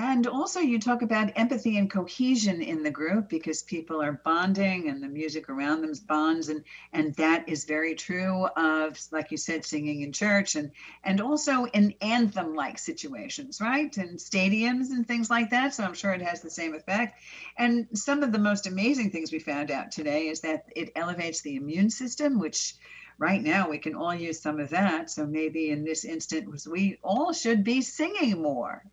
And 0.00 0.28
also, 0.28 0.60
you 0.60 0.78
talk 0.78 1.02
about 1.02 1.32
empathy 1.34 1.76
and 1.76 1.90
cohesion 1.90 2.62
in 2.62 2.84
the 2.84 2.90
group 2.90 3.28
because 3.28 3.64
people 3.64 4.00
are 4.00 4.20
bonding 4.24 4.88
and 4.88 5.02
the 5.02 5.08
music 5.08 5.48
around 5.48 5.82
them 5.82 5.92
bonds. 6.06 6.50
And, 6.50 6.62
and 6.92 7.12
that 7.16 7.48
is 7.48 7.64
very 7.64 7.96
true 7.96 8.46
of, 8.56 8.96
like 9.10 9.32
you 9.32 9.36
said, 9.36 9.64
singing 9.64 10.02
in 10.02 10.12
church 10.12 10.54
and, 10.54 10.70
and 11.02 11.20
also 11.20 11.64
in 11.64 11.92
anthem 12.00 12.54
like 12.54 12.78
situations, 12.78 13.60
right? 13.60 13.96
And 13.96 14.16
stadiums 14.16 14.90
and 14.90 15.04
things 15.04 15.30
like 15.30 15.50
that. 15.50 15.74
So 15.74 15.82
I'm 15.82 15.94
sure 15.94 16.12
it 16.12 16.22
has 16.22 16.42
the 16.42 16.48
same 16.48 16.76
effect. 16.76 17.20
And 17.56 17.88
some 17.92 18.22
of 18.22 18.30
the 18.30 18.38
most 18.38 18.68
amazing 18.68 19.10
things 19.10 19.32
we 19.32 19.40
found 19.40 19.72
out 19.72 19.90
today 19.90 20.28
is 20.28 20.40
that 20.42 20.66
it 20.76 20.92
elevates 20.94 21.40
the 21.40 21.56
immune 21.56 21.90
system, 21.90 22.38
which 22.38 22.76
right 23.18 23.42
now 23.42 23.68
we 23.68 23.78
can 23.78 23.96
all 23.96 24.14
use 24.14 24.40
some 24.40 24.60
of 24.60 24.70
that. 24.70 25.10
So 25.10 25.26
maybe 25.26 25.70
in 25.70 25.82
this 25.82 26.04
instance, 26.04 26.68
we 26.68 27.00
all 27.02 27.32
should 27.32 27.64
be 27.64 27.82
singing 27.82 28.40
more 28.40 28.84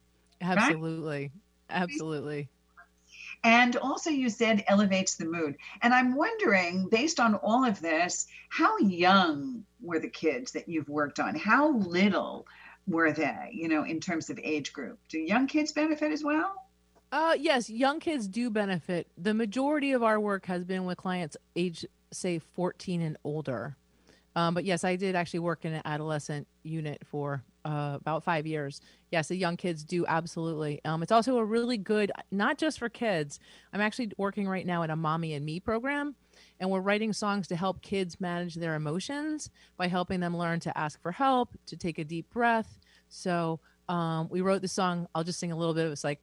Absolutely. 0.42 1.32
Right? 1.70 1.82
Absolutely. 1.82 2.50
And 3.44 3.76
also, 3.78 4.10
you 4.10 4.30
said 4.30 4.64
elevates 4.68 5.16
the 5.16 5.26
mood. 5.26 5.56
And 5.82 5.94
I'm 5.94 6.16
wondering, 6.16 6.88
based 6.90 7.20
on 7.20 7.36
all 7.36 7.64
of 7.64 7.80
this, 7.80 8.28
how 8.50 8.78
young 8.80 9.64
were 9.82 10.00
the 10.00 10.10
kids 10.10 10.52
that 10.54 10.68
you've 10.68 10.90
worked 10.90 11.20
on? 11.20 11.36
How 11.36 11.72
little 11.74 12.48
were 12.88 13.12
they, 13.12 13.50
you 13.52 13.68
know, 13.68 13.84
in 13.84 14.00
terms 14.00 14.30
of 14.30 14.40
age 14.44 14.74
group? 14.74 15.00
Do 15.10 15.20
young 15.20 15.48
kids 15.48 15.72
benefit 15.72 16.12
as 16.12 16.24
well? 16.24 16.56
Uh, 17.12 17.36
yes, 17.40 17.70
young 17.70 18.00
kids 18.00 18.28
do 18.28 18.50
benefit. 18.50 19.08
The 19.18 19.34
majority 19.34 19.92
of 19.92 20.04
our 20.04 20.20
work 20.20 20.46
has 20.48 20.64
been 20.64 20.86
with 20.86 20.98
clients 20.98 21.38
age, 21.56 21.86
say, 22.12 22.40
14 22.40 23.02
and 23.02 23.18
older. 23.24 23.76
Um, 24.36 24.54
but 24.54 24.66
yes, 24.66 24.84
I 24.84 24.96
did 24.96 25.16
actually 25.16 25.40
work 25.40 25.66
in 25.66 25.74
an 25.74 25.82
adolescent 25.86 26.48
unit 26.64 27.04
for 27.06 27.44
uh, 27.66 27.98
about 28.00 28.24
five 28.24 28.46
years. 28.46 28.80
Yes, 29.12 29.28
the 29.28 29.36
young 29.36 29.58
kids 29.58 29.84
do 29.84 30.06
absolutely. 30.08 30.80
Um, 30.86 31.04
it's 31.04 31.12
also 31.12 31.38
a 31.38 31.44
really 31.44 31.78
good, 31.78 32.12
not 32.32 32.58
just 32.58 32.80
for 32.80 32.90
kids. 32.90 33.40
I'm 33.74 33.82
actually 33.82 34.12
working 34.18 34.48
right 34.48 34.66
now 34.66 34.84
in 34.84 34.90
a 34.92 34.96
mommy 34.96 35.34
and 35.34 35.46
me 35.46 35.60
program, 35.60 36.16
and 36.60 36.70
we're 36.70 36.82
writing 36.82 37.12
songs 37.12 37.48
to 37.48 37.56
help 37.56 37.82
kids 37.82 38.22
manage 38.22 38.56
their 38.56 38.76
emotions 38.76 39.50
by 39.78 39.88
helping 39.88 40.20
them 40.20 40.38
learn 40.38 40.60
to 40.62 40.78
ask 40.78 41.02
for 41.02 41.12
help, 41.12 41.50
to 41.66 41.76
take 41.76 41.98
a 41.98 42.04
deep 42.04 42.30
breath. 42.32 42.80
So 43.10 43.60
um, 43.90 44.28
we 44.30 44.42
wrote 44.42 44.62
the 44.62 44.68
song. 44.68 45.08
I'll 45.14 45.24
just 45.24 45.40
sing 45.40 45.52
a 45.52 45.58
little 45.58 45.74
bit. 45.74 45.86
Of 45.86 45.92
it's 45.92 46.04
like 46.04 46.20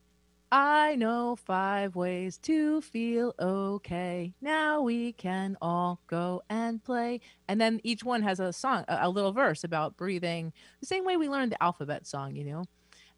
I 0.55 0.97
know 0.97 1.35
five 1.35 1.97
ways 1.97 2.37
to 2.43 2.83
feel 2.83 3.35
okay. 3.41 4.35
Now 4.43 4.83
we 4.83 5.12
can 5.12 5.57
all 5.62 5.99
go 6.09 6.43
and 6.51 6.85
play. 6.85 7.21
And 7.49 7.59
then 7.59 7.81
each 7.85 8.05
one 8.05 8.21
has 8.21 8.38
a 8.38 8.53
song, 8.53 8.85
a, 8.87 9.09
little 9.09 9.33
verse 9.33 9.65
about 9.65 9.97
breathing, 9.97 10.53
the 10.79 10.87
same 10.87 11.07
way 11.07 11.17
we 11.17 11.31
learned 11.31 11.53
the 11.53 11.62
alphabet 11.62 12.07
song, 12.07 12.37
you 12.37 12.45
know. 12.45 12.65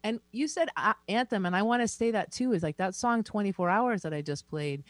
And 0.01 0.21
you 0.31 0.47
said 0.47 0.69
uh, 0.77 0.93
anthem, 1.09 1.45
and 1.45 1.57
I 1.57 1.61
want 1.63 1.81
to 1.81 1.89
say 1.89 2.09
that 2.11 2.31
too 2.31 2.53
is 2.53 2.63
like 2.63 2.77
that 2.77 2.95
song 2.95 3.21
24 3.21 3.69
Hours 3.69 4.03
that 4.03 4.13
I 4.13 4.21
just 4.21 4.47
played. 4.47 4.85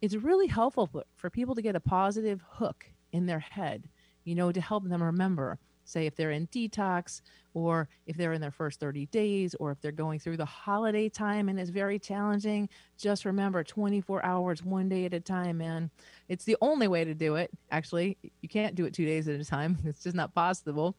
It's 0.00 0.14
really 0.14 0.46
helpful 0.46 0.86
for, 0.86 1.02
for 1.16 1.30
people 1.30 1.56
to 1.56 1.62
get 1.62 1.74
a 1.74 1.80
positive 1.80 2.44
hook 2.48 2.86
in 3.10 3.26
their 3.26 3.40
head, 3.40 3.88
you 4.22 4.36
know, 4.36 4.52
to 4.52 4.60
help 4.60 4.88
them 4.88 5.02
remember 5.02 5.58
say 5.88 6.06
if 6.06 6.14
they're 6.16 6.30
in 6.30 6.46
detox 6.48 7.22
or 7.54 7.88
if 8.06 8.16
they're 8.16 8.32
in 8.32 8.40
their 8.40 8.50
first 8.50 8.78
30 8.80 9.06
days 9.06 9.54
or 9.56 9.70
if 9.70 9.80
they're 9.80 9.92
going 9.92 10.18
through 10.18 10.36
the 10.36 10.44
holiday 10.44 11.08
time 11.08 11.48
and 11.48 11.58
it's 11.58 11.70
very 11.70 11.98
challenging 11.98 12.68
just 12.98 13.24
remember 13.24 13.64
24 13.64 14.24
hours 14.24 14.62
one 14.62 14.88
day 14.88 15.04
at 15.04 15.14
a 15.14 15.20
time 15.20 15.58
man. 15.58 15.90
It's 16.28 16.44
the 16.44 16.56
only 16.60 16.88
way 16.88 17.04
to 17.04 17.14
do 17.14 17.36
it. 17.36 17.50
Actually 17.70 18.16
you 18.40 18.48
can't 18.48 18.74
do 18.74 18.84
it 18.84 18.94
two 18.94 19.06
days 19.06 19.28
at 19.28 19.40
a 19.40 19.44
time. 19.44 19.78
It's 19.84 20.02
just 20.02 20.16
not 20.16 20.34
possible. 20.34 20.94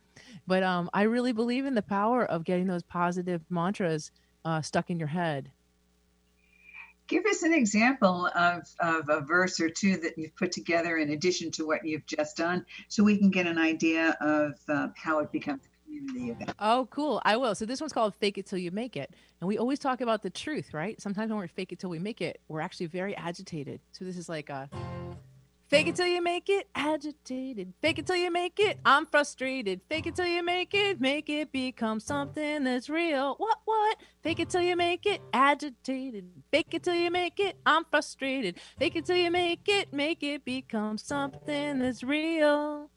But 0.47 0.63
um, 0.63 0.89
i 0.93 1.03
really 1.03 1.31
believe 1.31 1.65
in 1.65 1.75
the 1.75 1.81
power 1.81 2.25
of 2.25 2.43
getting 2.43 2.67
those 2.67 2.83
positive 2.83 3.41
mantras 3.49 4.11
uh, 4.45 4.61
stuck 4.61 4.89
in 4.89 4.97
your 4.99 5.07
head 5.07 5.51
give 7.09 7.25
us 7.25 7.43
an 7.43 7.53
example 7.53 8.29
of, 8.33 8.69
of 8.79 9.09
a 9.09 9.19
verse 9.19 9.59
or 9.59 9.69
two 9.69 9.97
that 9.97 10.17
you've 10.17 10.35
put 10.35 10.53
together 10.53 10.97
in 10.97 11.09
addition 11.09 11.51
to 11.51 11.65
what 11.65 11.83
you've 11.83 12.05
just 12.05 12.37
done 12.37 12.65
so 12.87 13.03
we 13.03 13.17
can 13.17 13.29
get 13.29 13.47
an 13.47 13.57
idea 13.57 14.15
of 14.21 14.53
uh, 14.69 14.87
how 14.95 15.19
it 15.19 15.31
becomes 15.31 15.63
a 15.65 15.85
community 15.85 16.31
event. 16.31 16.51
Oh, 16.59 16.87
cool. 16.91 17.21
I 17.25 17.35
will. 17.35 17.55
So 17.55 17.65
this 17.65 17.81
one's 17.81 17.91
called 17.91 18.13
Fake 18.15 18.37
It 18.37 18.45
Till 18.45 18.59
You 18.59 18.71
Make 18.71 18.95
It. 18.95 19.13
And 19.41 19.47
we 19.47 19.57
always 19.57 19.79
talk 19.79 20.01
about 20.01 20.21
the 20.21 20.29
truth, 20.29 20.73
right? 20.73 21.01
Sometimes 21.01 21.31
when 21.31 21.39
we 21.39 21.47
fake 21.47 21.71
it 21.71 21.79
till 21.79 21.89
we 21.89 21.99
make 21.99 22.21
it, 22.21 22.39
we're 22.47 22.61
actually 22.61 22.85
very 22.85 23.15
agitated. 23.15 23.79
So 23.91 24.05
this 24.05 24.17
is 24.17 24.29
like 24.29 24.49
a 24.49 24.69
Fake 25.69 25.85
it 25.85 25.95
till 25.95 26.07
you 26.07 26.19
make 26.23 26.49
it 26.49 26.67
agitated. 26.73 27.73
Fake 27.79 27.99
it 27.99 28.07
till 28.07 28.15
you 28.15 28.31
make 28.31 28.59
it. 28.59 28.79
I'm 28.83 29.05
frustrated. 29.05 29.81
Fake 29.87 30.07
it 30.07 30.15
till 30.15 30.25
you 30.25 30.43
make 30.43 30.73
it. 30.73 30.99
Make 30.99 31.29
it 31.29 31.51
become 31.51 31.99
something 31.99 32.63
that's 32.63 32.89
real. 32.89 33.35
What, 33.37 33.59
what? 33.65 33.97
Fake 34.23 34.39
it 34.39 34.49
till 34.49 34.61
you 34.61 34.75
make 34.75 35.05
it 35.05 35.21
agitated. 35.31 36.25
Fake 36.51 36.73
it 36.73 36.81
till 36.81 36.95
you 36.95 37.11
make 37.11 37.39
it. 37.39 37.57
I'm 37.67 37.85
frustrated. 37.85 38.59
Fake 38.79 38.95
it 38.95 39.05
till 39.05 39.17
you 39.17 39.29
make 39.29 39.67
it. 39.67 39.93
Make 39.93 40.23
it 40.23 40.43
become 40.43 40.97
something 40.97 41.77
that's 41.77 42.01
real. 42.01 42.89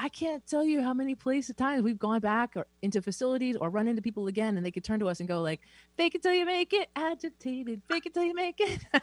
I 0.00 0.08
can't 0.08 0.46
tell 0.46 0.64
you 0.64 0.80
how 0.80 0.94
many 0.94 1.16
places 1.16 1.56
times 1.56 1.82
we've 1.82 1.98
gone 1.98 2.20
back 2.20 2.52
or 2.54 2.68
into 2.82 3.02
facilities 3.02 3.56
or 3.56 3.68
run 3.68 3.88
into 3.88 4.00
people 4.00 4.28
again 4.28 4.56
and 4.56 4.64
they 4.64 4.70
could 4.70 4.84
turn 4.84 5.00
to 5.00 5.08
us 5.08 5.18
and 5.18 5.28
go 5.28 5.42
like, 5.42 5.60
fake 5.96 6.14
it 6.14 6.22
till 6.22 6.32
you 6.32 6.46
make 6.46 6.72
it, 6.72 6.88
agitated, 6.94 7.82
fake 7.88 8.06
it 8.06 8.14
till 8.14 8.22
you 8.22 8.34
make 8.34 8.60
it. 8.60 8.80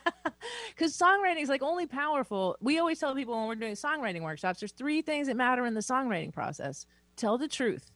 Because 0.69 0.95
songwriting 0.95 1.41
is 1.41 1.49
like 1.49 1.63
only 1.63 1.87
powerful. 1.87 2.55
We 2.61 2.77
always 2.77 2.99
tell 2.99 3.15
people 3.15 3.35
when 3.35 3.47
we're 3.47 3.55
doing 3.55 3.73
songwriting 3.73 4.21
workshops, 4.21 4.59
there's 4.59 4.73
three 4.73 5.01
things 5.01 5.27
that 5.27 5.35
matter 5.35 5.65
in 5.65 5.73
the 5.73 5.81
songwriting 5.81 6.31
process. 6.31 6.85
Tell 7.15 7.37
the 7.37 7.47
truth. 7.47 7.91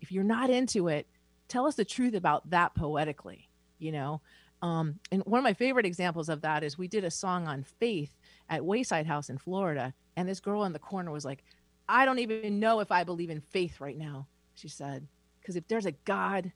If 0.00 0.10
you're 0.10 0.24
not 0.24 0.50
into 0.50 0.88
it, 0.88 1.06
tell 1.48 1.66
us 1.66 1.76
the 1.76 1.84
truth 1.84 2.14
about 2.14 2.50
that 2.50 2.74
poetically, 2.74 3.48
you 3.78 3.92
know? 3.92 4.20
Um, 4.62 4.98
and 5.12 5.22
one 5.26 5.38
of 5.38 5.44
my 5.44 5.54
favorite 5.54 5.86
examples 5.86 6.28
of 6.28 6.40
that 6.40 6.64
is 6.64 6.76
we 6.76 6.88
did 6.88 7.04
a 7.04 7.10
song 7.10 7.46
on 7.46 7.62
faith 7.62 8.16
at 8.48 8.64
Wayside 8.64 9.06
House 9.06 9.30
in 9.30 9.38
Florida. 9.38 9.94
And 10.16 10.28
this 10.28 10.40
girl 10.40 10.64
in 10.64 10.72
the 10.72 10.78
corner 10.78 11.12
was 11.12 11.24
like, 11.24 11.44
I 11.88 12.04
don't 12.04 12.18
even 12.18 12.58
know 12.58 12.80
if 12.80 12.90
I 12.90 13.04
believe 13.04 13.30
in 13.30 13.40
faith 13.40 13.80
right 13.80 13.96
now. 13.96 14.26
She 14.54 14.68
said, 14.68 15.06
because 15.40 15.56
if 15.56 15.68
there's 15.68 15.86
a 15.86 15.92
God, 15.92 16.52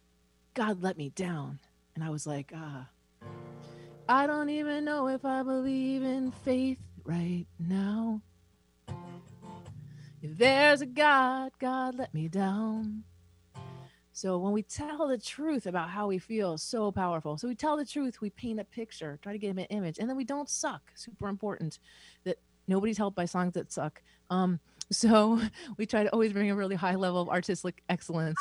God 0.54 0.82
let 0.82 0.96
me 0.96 1.10
down. 1.10 1.60
And 1.94 2.02
I 2.02 2.10
was 2.10 2.26
like, 2.26 2.52
ah, 2.54 2.88
I 4.08 4.26
don't 4.26 4.50
even 4.50 4.84
know 4.84 5.08
if 5.08 5.24
I 5.24 5.42
believe 5.42 6.02
in 6.02 6.32
faith 6.32 6.78
right 7.04 7.46
now. 7.58 8.22
If 10.22 10.36
there's 10.36 10.80
a 10.80 10.86
God, 10.86 11.52
God 11.58 11.94
let 11.94 12.12
me 12.12 12.28
down. 12.28 13.04
So 14.12 14.36
when 14.38 14.52
we 14.52 14.62
tell 14.62 15.06
the 15.06 15.16
truth 15.16 15.66
about 15.66 15.90
how 15.90 16.08
we 16.08 16.18
feel, 16.18 16.58
so 16.58 16.90
powerful. 16.90 17.38
So 17.38 17.48
we 17.48 17.54
tell 17.54 17.76
the 17.76 17.86
truth, 17.86 18.20
we 18.20 18.30
paint 18.30 18.60
a 18.60 18.64
picture, 18.64 19.18
try 19.22 19.32
to 19.32 19.38
get 19.38 19.50
an 19.56 19.60
image, 19.60 19.98
and 19.98 20.08
then 20.10 20.16
we 20.16 20.24
don't 20.24 20.50
suck. 20.50 20.82
Super 20.94 21.28
important 21.28 21.78
that 22.24 22.36
nobody's 22.66 22.98
helped 22.98 23.16
by 23.16 23.24
songs 23.24 23.54
that 23.54 23.72
suck. 23.72 24.02
Um, 24.28 24.60
so 24.90 25.40
we 25.76 25.86
try 25.86 26.04
to 26.04 26.12
always 26.12 26.32
bring 26.32 26.50
a 26.50 26.54
really 26.54 26.76
high 26.76 26.94
level 26.96 27.22
of 27.22 27.28
artistic 27.28 27.82
excellence. 27.88 28.38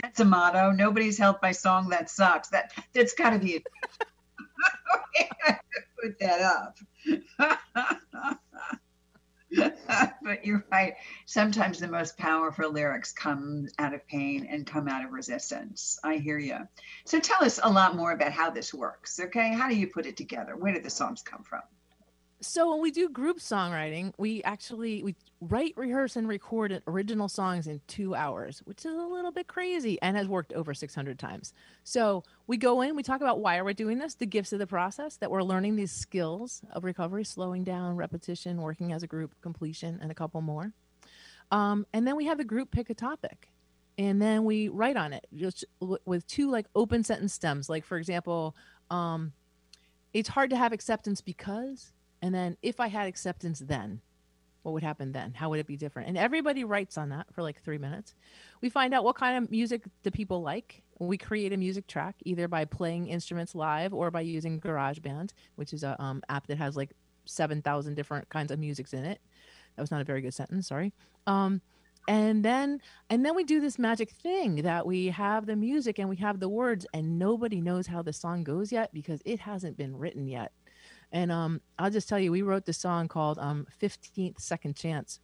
That's 0.00 0.20
a 0.20 0.24
motto. 0.24 0.70
Nobody's 0.70 1.18
helped 1.18 1.42
by 1.42 1.52
song 1.52 1.90
that 1.90 2.08
sucks. 2.08 2.48
That 2.48 2.72
that's 2.94 3.12
got 3.14 3.30
to 3.30 3.38
be. 3.38 3.56
A, 3.56 3.60
put 6.02 6.18
that 6.18 6.40
up. 6.40 6.78
but 10.22 10.44
you're 10.46 10.64
right. 10.72 10.94
Sometimes 11.26 11.78
the 11.78 11.88
most 11.88 12.16
powerful 12.16 12.70
lyrics 12.70 13.12
come 13.12 13.68
out 13.78 13.92
of 13.92 14.06
pain 14.08 14.46
and 14.50 14.66
come 14.66 14.88
out 14.88 15.04
of 15.04 15.12
resistance. 15.12 15.98
I 16.02 16.16
hear 16.16 16.38
you. 16.38 16.56
So 17.04 17.20
tell 17.20 17.44
us 17.44 17.60
a 17.62 17.70
lot 17.70 17.94
more 17.94 18.12
about 18.12 18.32
how 18.32 18.48
this 18.50 18.72
works. 18.72 19.20
Okay. 19.20 19.52
How 19.52 19.68
do 19.68 19.76
you 19.76 19.88
put 19.88 20.06
it 20.06 20.16
together? 20.16 20.56
Where 20.56 20.72
did 20.72 20.84
the 20.84 20.90
songs 20.90 21.22
come 21.22 21.42
from? 21.42 21.60
So 22.42 22.70
when 22.70 22.80
we 22.80 22.90
do 22.90 23.08
group 23.08 23.38
songwriting 23.38 24.12
we 24.18 24.42
actually 24.42 25.02
we 25.02 25.14
write 25.40 25.72
rehearse 25.76 26.16
and 26.16 26.26
record 26.28 26.82
original 26.86 27.28
songs 27.28 27.66
in 27.66 27.80
two 27.86 28.14
hours 28.14 28.60
which 28.64 28.84
is 28.84 28.92
a 28.92 29.06
little 29.06 29.30
bit 29.30 29.46
crazy 29.46 29.98
and 30.02 30.16
has 30.16 30.26
worked 30.26 30.52
over 30.52 30.74
600 30.74 31.18
times. 31.18 31.54
So 31.84 32.24
we 32.46 32.56
go 32.56 32.82
in 32.82 32.96
we 32.96 33.02
talk 33.02 33.20
about 33.20 33.40
why 33.40 33.58
are 33.58 33.64
we 33.64 33.74
doing 33.74 33.98
this 33.98 34.14
the 34.14 34.26
gifts 34.26 34.52
of 34.52 34.58
the 34.58 34.66
process 34.66 35.16
that 35.16 35.30
we're 35.30 35.42
learning 35.42 35.76
these 35.76 35.92
skills 35.92 36.62
of 36.72 36.84
recovery 36.84 37.24
slowing 37.24 37.64
down 37.64 37.96
repetition 37.96 38.60
working 38.60 38.92
as 38.92 39.02
a 39.02 39.06
group 39.06 39.34
completion 39.40 39.98
and 40.02 40.10
a 40.10 40.14
couple 40.14 40.40
more. 40.40 40.72
Um, 41.50 41.86
and 41.92 42.06
then 42.06 42.16
we 42.16 42.26
have 42.26 42.38
the 42.38 42.44
group 42.44 42.70
pick 42.72 42.90
a 42.90 42.94
topic 42.94 43.52
and 43.98 44.20
then 44.20 44.44
we 44.44 44.68
write 44.68 44.96
on 44.96 45.12
it 45.12 45.26
just 45.34 45.64
with 46.04 46.26
two 46.26 46.50
like 46.50 46.66
open 46.74 47.04
sentence 47.04 47.32
stems. 47.32 47.68
Like 47.68 47.84
for 47.84 47.98
example 47.98 48.56
um, 48.90 49.32
it's 50.12 50.28
hard 50.28 50.50
to 50.50 50.56
have 50.56 50.72
acceptance 50.72 51.20
because 51.20 51.92
and 52.22 52.34
then 52.34 52.56
if 52.62 52.80
I 52.80 52.86
had 52.86 53.08
acceptance 53.08 53.58
then, 53.58 54.00
what 54.62 54.72
would 54.72 54.84
happen 54.84 55.10
then? 55.10 55.34
How 55.34 55.50
would 55.50 55.58
it 55.58 55.66
be 55.66 55.76
different? 55.76 56.08
And 56.08 56.16
everybody 56.16 56.62
writes 56.62 56.96
on 56.96 57.08
that 57.08 57.26
for 57.32 57.42
like 57.42 57.60
three 57.60 57.78
minutes. 57.78 58.14
We 58.60 58.70
find 58.70 58.94
out 58.94 59.02
what 59.02 59.16
kind 59.16 59.42
of 59.42 59.50
music 59.50 59.82
do 60.04 60.10
people 60.12 60.40
like. 60.40 60.82
We 61.00 61.18
create 61.18 61.52
a 61.52 61.56
music 61.56 61.88
track 61.88 62.14
either 62.24 62.46
by 62.46 62.64
playing 62.64 63.08
instruments 63.08 63.56
live 63.56 63.92
or 63.92 64.12
by 64.12 64.20
using 64.20 64.60
GarageBand, 64.60 65.32
which 65.56 65.72
is 65.72 65.82
a 65.82 66.00
um, 66.00 66.22
app 66.28 66.46
that 66.46 66.58
has 66.58 66.76
like 66.76 66.92
7,000 67.24 67.94
different 67.94 68.28
kinds 68.28 68.52
of 68.52 68.60
musics 68.60 68.92
in 68.92 69.04
it. 69.04 69.20
That 69.74 69.82
was 69.82 69.90
not 69.90 70.00
a 70.00 70.04
very 70.04 70.20
good 70.20 70.34
sentence. 70.34 70.68
Sorry. 70.68 70.92
Um, 71.26 71.60
and 72.08 72.44
then 72.44 72.80
and 73.10 73.24
then 73.24 73.36
we 73.36 73.44
do 73.44 73.60
this 73.60 73.78
magic 73.78 74.10
thing 74.10 74.56
that 74.62 74.84
we 74.84 75.06
have 75.06 75.46
the 75.46 75.54
music 75.54 76.00
and 76.00 76.08
we 76.08 76.16
have 76.16 76.40
the 76.40 76.48
words 76.48 76.84
and 76.92 77.16
nobody 77.16 77.60
knows 77.60 77.86
how 77.86 78.02
the 78.02 78.12
song 78.12 78.42
goes 78.42 78.72
yet 78.72 78.92
because 78.92 79.22
it 79.24 79.38
hasn't 79.38 79.76
been 79.76 79.96
written 79.96 80.26
yet 80.26 80.52
and 81.12 81.30
um, 81.30 81.60
I'll 81.78 81.90
just 81.90 82.08
tell 82.08 82.18
you, 82.18 82.32
we 82.32 82.42
wrote 82.42 82.64
this 82.64 82.78
song 82.78 83.06
called 83.06 83.38
um, 83.38 83.66
15th 83.80 84.40
Second 84.40 84.76
Chance 84.76 85.20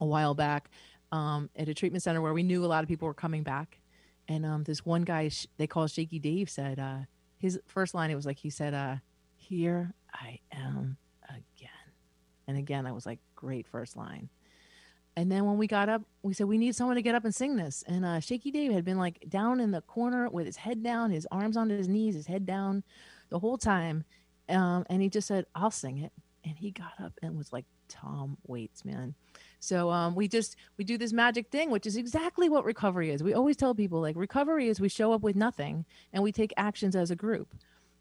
a 0.00 0.06
while 0.06 0.34
back 0.34 0.70
um, 1.12 1.50
at 1.54 1.68
a 1.68 1.74
treatment 1.74 2.02
center 2.02 2.22
where 2.22 2.32
we 2.32 2.42
knew 2.42 2.64
a 2.64 2.66
lot 2.66 2.82
of 2.82 2.88
people 2.88 3.06
were 3.06 3.14
coming 3.14 3.42
back. 3.42 3.78
And 4.28 4.46
um, 4.46 4.64
this 4.64 4.86
one 4.86 5.02
guy 5.02 5.30
they 5.58 5.66
call 5.66 5.86
Shaky 5.86 6.18
Dave 6.18 6.48
said, 6.48 6.78
uh, 6.78 7.00
his 7.36 7.60
first 7.66 7.92
line, 7.92 8.10
it 8.10 8.14
was 8.14 8.24
like, 8.24 8.38
he 8.38 8.48
said, 8.48 8.72
uh, 8.72 8.96
Here 9.36 9.92
I 10.14 10.38
am 10.50 10.96
again. 11.28 11.68
And 12.48 12.56
again, 12.56 12.86
I 12.86 12.92
was 12.92 13.04
like, 13.04 13.18
Great 13.34 13.66
first 13.66 13.96
line. 13.96 14.30
And 15.14 15.30
then 15.30 15.44
when 15.44 15.58
we 15.58 15.66
got 15.66 15.90
up, 15.90 16.02
we 16.22 16.32
said, 16.32 16.46
We 16.46 16.56
need 16.56 16.74
someone 16.74 16.96
to 16.96 17.02
get 17.02 17.14
up 17.14 17.24
and 17.24 17.34
sing 17.34 17.56
this. 17.56 17.84
And 17.86 18.04
uh, 18.04 18.20
Shaky 18.20 18.50
Dave 18.50 18.72
had 18.72 18.84
been 18.84 18.98
like 18.98 19.28
down 19.28 19.60
in 19.60 19.72
the 19.72 19.82
corner 19.82 20.30
with 20.30 20.46
his 20.46 20.56
head 20.56 20.82
down, 20.82 21.10
his 21.10 21.26
arms 21.30 21.56
on 21.56 21.68
his 21.68 21.88
knees, 21.88 22.14
his 22.14 22.26
head 22.26 22.46
down 22.46 22.84
the 23.28 23.40
whole 23.40 23.58
time 23.58 24.04
um, 24.48 24.84
and 24.88 25.02
he 25.02 25.08
just 25.08 25.28
said, 25.28 25.46
I'll 25.54 25.70
sing 25.70 25.98
it. 25.98 26.12
And 26.44 26.56
he 26.58 26.72
got 26.72 26.92
up 27.00 27.12
and 27.22 27.36
was 27.36 27.52
like, 27.52 27.64
Tom 27.92 28.38
Waits, 28.46 28.84
man. 28.84 29.14
So 29.60 29.90
um, 29.90 30.14
we 30.14 30.26
just 30.26 30.56
we 30.78 30.84
do 30.84 30.96
this 30.96 31.12
magic 31.12 31.50
thing, 31.50 31.70
which 31.70 31.86
is 31.86 31.96
exactly 31.96 32.48
what 32.48 32.64
recovery 32.64 33.10
is. 33.10 33.22
We 33.22 33.34
always 33.34 33.56
tell 33.56 33.74
people 33.74 34.00
like 34.00 34.16
recovery 34.16 34.68
is 34.68 34.80
we 34.80 34.88
show 34.88 35.12
up 35.12 35.22
with 35.22 35.36
nothing 35.36 35.84
and 36.12 36.22
we 36.22 36.32
take 36.32 36.52
actions 36.56 36.96
as 36.96 37.10
a 37.10 37.16
group. 37.16 37.54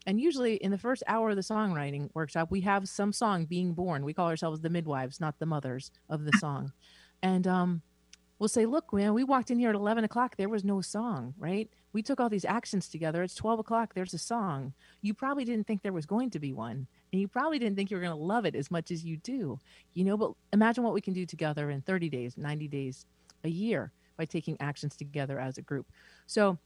And 0.07 0.19
usually 0.19 0.55
in 0.55 0.71
the 0.71 0.77
first 0.77 1.03
hour 1.07 1.29
of 1.29 1.35
the 1.35 1.43
songwriting 1.43 2.09
workshop, 2.15 2.49
we 2.49 2.61
have 2.61 2.89
some 2.89 3.13
song 3.13 3.45
being 3.45 3.73
born. 3.73 4.03
We 4.03 4.13
call 4.13 4.27
ourselves 4.27 4.61
the 4.61 4.69
midwives, 4.69 5.19
not 5.19 5.37
the 5.37 5.45
mothers 5.45 5.91
of 6.09 6.23
the 6.23 6.31
song. 6.39 6.71
And 7.21 7.45
um, 7.45 7.81
we'll 8.41 8.49
say, 8.49 8.65
look, 8.65 8.91
man, 8.91 9.13
we 9.13 9.23
walked 9.23 9.51
in 9.51 9.59
here 9.59 9.69
at 9.69 9.75
11 9.75 10.03
o'clock. 10.03 10.35
There 10.35 10.49
was 10.49 10.63
no 10.63 10.81
song, 10.81 11.35
right? 11.37 11.69
we 11.93 12.01
took 12.01 12.19
all 12.19 12.29
these 12.29 12.45
actions 12.45 12.87
together. 12.87 13.23
It's 13.23 13.35
12 13.35 13.59
o'clock. 13.59 13.93
There's 13.93 14.13
a 14.13 14.17
song. 14.17 14.73
You 15.01 15.13
probably 15.13 15.43
didn't 15.43 15.67
think 15.67 15.81
there 15.81 15.93
was 15.93 16.05
going 16.05 16.29
to 16.31 16.39
be 16.39 16.53
one. 16.53 16.87
And 17.11 17.21
you 17.21 17.27
probably 17.27 17.59
didn't 17.59 17.75
think 17.75 17.91
you 17.91 17.97
were 17.97 18.03
going 18.03 18.17
to 18.17 18.23
love 18.23 18.45
it 18.45 18.55
as 18.55 18.71
much 18.71 18.91
as 18.91 19.03
you 19.03 19.17
do. 19.17 19.59
You 19.93 20.05
know, 20.05 20.17
but 20.17 20.31
imagine 20.53 20.83
what 20.83 20.93
we 20.93 21.01
can 21.01 21.13
do 21.13 21.25
together 21.25 21.69
in 21.69 21.81
30 21.81 22.09
days, 22.09 22.37
90 22.37 22.67
days, 22.67 23.05
a 23.43 23.49
year 23.49 23.91
by 24.17 24.25
taking 24.25 24.55
actions 24.59 24.95
together 24.95 25.39
as 25.39 25.57
a 25.57 25.61
group. 25.61 25.87
So, 26.27 26.57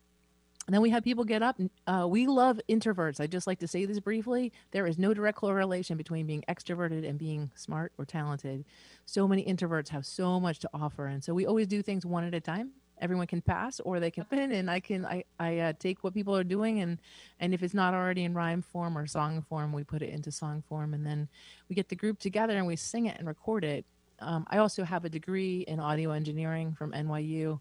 and 0.68 0.74
then 0.74 0.82
we 0.82 0.90
have 0.90 1.04
people 1.04 1.24
get 1.24 1.44
up. 1.44 1.60
Uh, 1.86 2.08
we 2.10 2.26
love 2.26 2.60
introverts. 2.68 3.20
I 3.20 3.28
just 3.28 3.46
like 3.46 3.60
to 3.60 3.68
say 3.68 3.86
this 3.86 4.00
briefly. 4.00 4.52
There 4.72 4.88
is 4.88 4.98
no 4.98 5.14
direct 5.14 5.38
correlation 5.38 5.96
between 5.96 6.26
being 6.26 6.44
extroverted 6.50 7.08
and 7.08 7.20
being 7.20 7.52
smart 7.56 7.92
or 7.98 8.06
talented. 8.06 8.66
So 9.06 9.28
many 9.28 9.46
introverts 9.46 9.90
have 9.90 10.06
so 10.06 10.40
much 10.40 10.60
to 10.60 10.70
offer. 10.74 11.06
And 11.06 11.24
so 11.24 11.34
we 11.34 11.46
always 11.46 11.68
do 11.68 11.84
things 11.84 12.06
one 12.06 12.24
at 12.24 12.34
a 12.34 12.42
time 12.42 12.72
everyone 13.00 13.28
can 13.28 13.42
pass 13.42 13.80
or 13.82 14.00
they 14.00 14.12
can 14.12 14.26
in 14.32 14.52
and 14.54 14.70
i 14.72 14.80
can 14.80 15.06
i 15.06 15.24
i 15.40 15.60
uh, 15.60 15.74
take 15.80 16.04
what 16.04 16.14
people 16.14 16.36
are 16.36 16.44
doing 16.44 16.80
and 16.80 17.00
and 17.40 17.54
if 17.54 17.62
it's 17.62 17.74
not 17.74 17.94
already 17.94 18.24
in 18.24 18.34
rhyme 18.34 18.62
form 18.62 18.98
or 18.98 19.06
song 19.06 19.42
form 19.42 19.74
we 19.74 19.84
put 19.84 20.02
it 20.02 20.10
into 20.10 20.32
song 20.32 20.64
form 20.68 20.94
and 20.94 21.06
then 21.06 21.28
we 21.68 21.76
get 21.76 21.90
the 21.90 21.96
group 21.96 22.20
together 22.20 22.58
and 22.58 22.66
we 22.66 22.76
sing 22.76 23.06
it 23.06 23.18
and 23.18 23.28
record 23.28 23.64
it 23.64 23.86
um, 24.20 24.46
i 24.50 24.58
also 24.58 24.84
have 24.84 25.04
a 25.04 25.10
degree 25.10 25.66
in 25.68 25.80
audio 25.80 26.12
engineering 26.12 26.74
from 26.74 26.92
nyu 26.94 27.60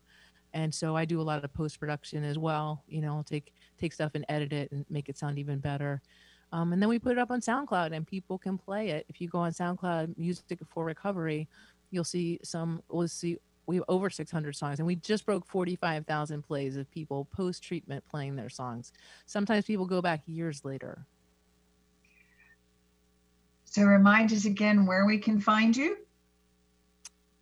and 0.54 0.74
so 0.74 0.96
i 0.96 1.04
do 1.04 1.20
a 1.20 1.22
lot 1.22 1.44
of 1.44 1.52
post 1.52 1.78
production 1.78 2.24
as 2.24 2.38
well 2.38 2.82
you 2.88 3.02
know 3.02 3.14
I'll 3.16 3.22
take 3.22 3.52
take 3.78 3.92
stuff 3.92 4.12
and 4.14 4.24
edit 4.28 4.52
it 4.52 4.72
and 4.72 4.86
make 4.88 5.08
it 5.08 5.18
sound 5.18 5.38
even 5.38 5.58
better 5.58 6.00
um, 6.52 6.72
and 6.72 6.80
then 6.80 6.88
we 6.88 6.98
put 6.98 7.12
it 7.12 7.18
up 7.18 7.30
on 7.30 7.40
soundcloud 7.40 7.92
and 7.92 8.06
people 8.06 8.38
can 8.38 8.56
play 8.56 8.90
it 8.90 9.04
if 9.08 9.20
you 9.20 9.28
go 9.28 9.38
on 9.38 9.52
soundcloud 9.52 10.16
music 10.16 10.60
for 10.70 10.84
recovery 10.84 11.48
you'll 11.90 12.04
see 12.04 12.40
some 12.42 12.82
we'll 12.88 13.06
see 13.06 13.38
we 13.66 13.76
have 13.76 13.84
over 13.88 14.10
600 14.10 14.54
songs 14.54 14.78
and 14.78 14.86
we 14.86 14.96
just 14.96 15.24
broke 15.24 15.46
45,000 15.46 16.42
plays 16.42 16.76
of 16.76 16.90
people 16.90 17.26
post 17.26 17.62
treatment 17.62 18.04
playing 18.08 18.36
their 18.36 18.50
songs. 18.50 18.92
Sometimes 19.26 19.64
people 19.64 19.86
go 19.86 20.02
back 20.02 20.22
years 20.26 20.64
later. 20.64 21.06
So 23.64 23.82
remind 23.82 24.32
us 24.32 24.44
again 24.44 24.86
where 24.86 25.06
we 25.06 25.18
can 25.18 25.40
find 25.40 25.76
you. 25.76 25.96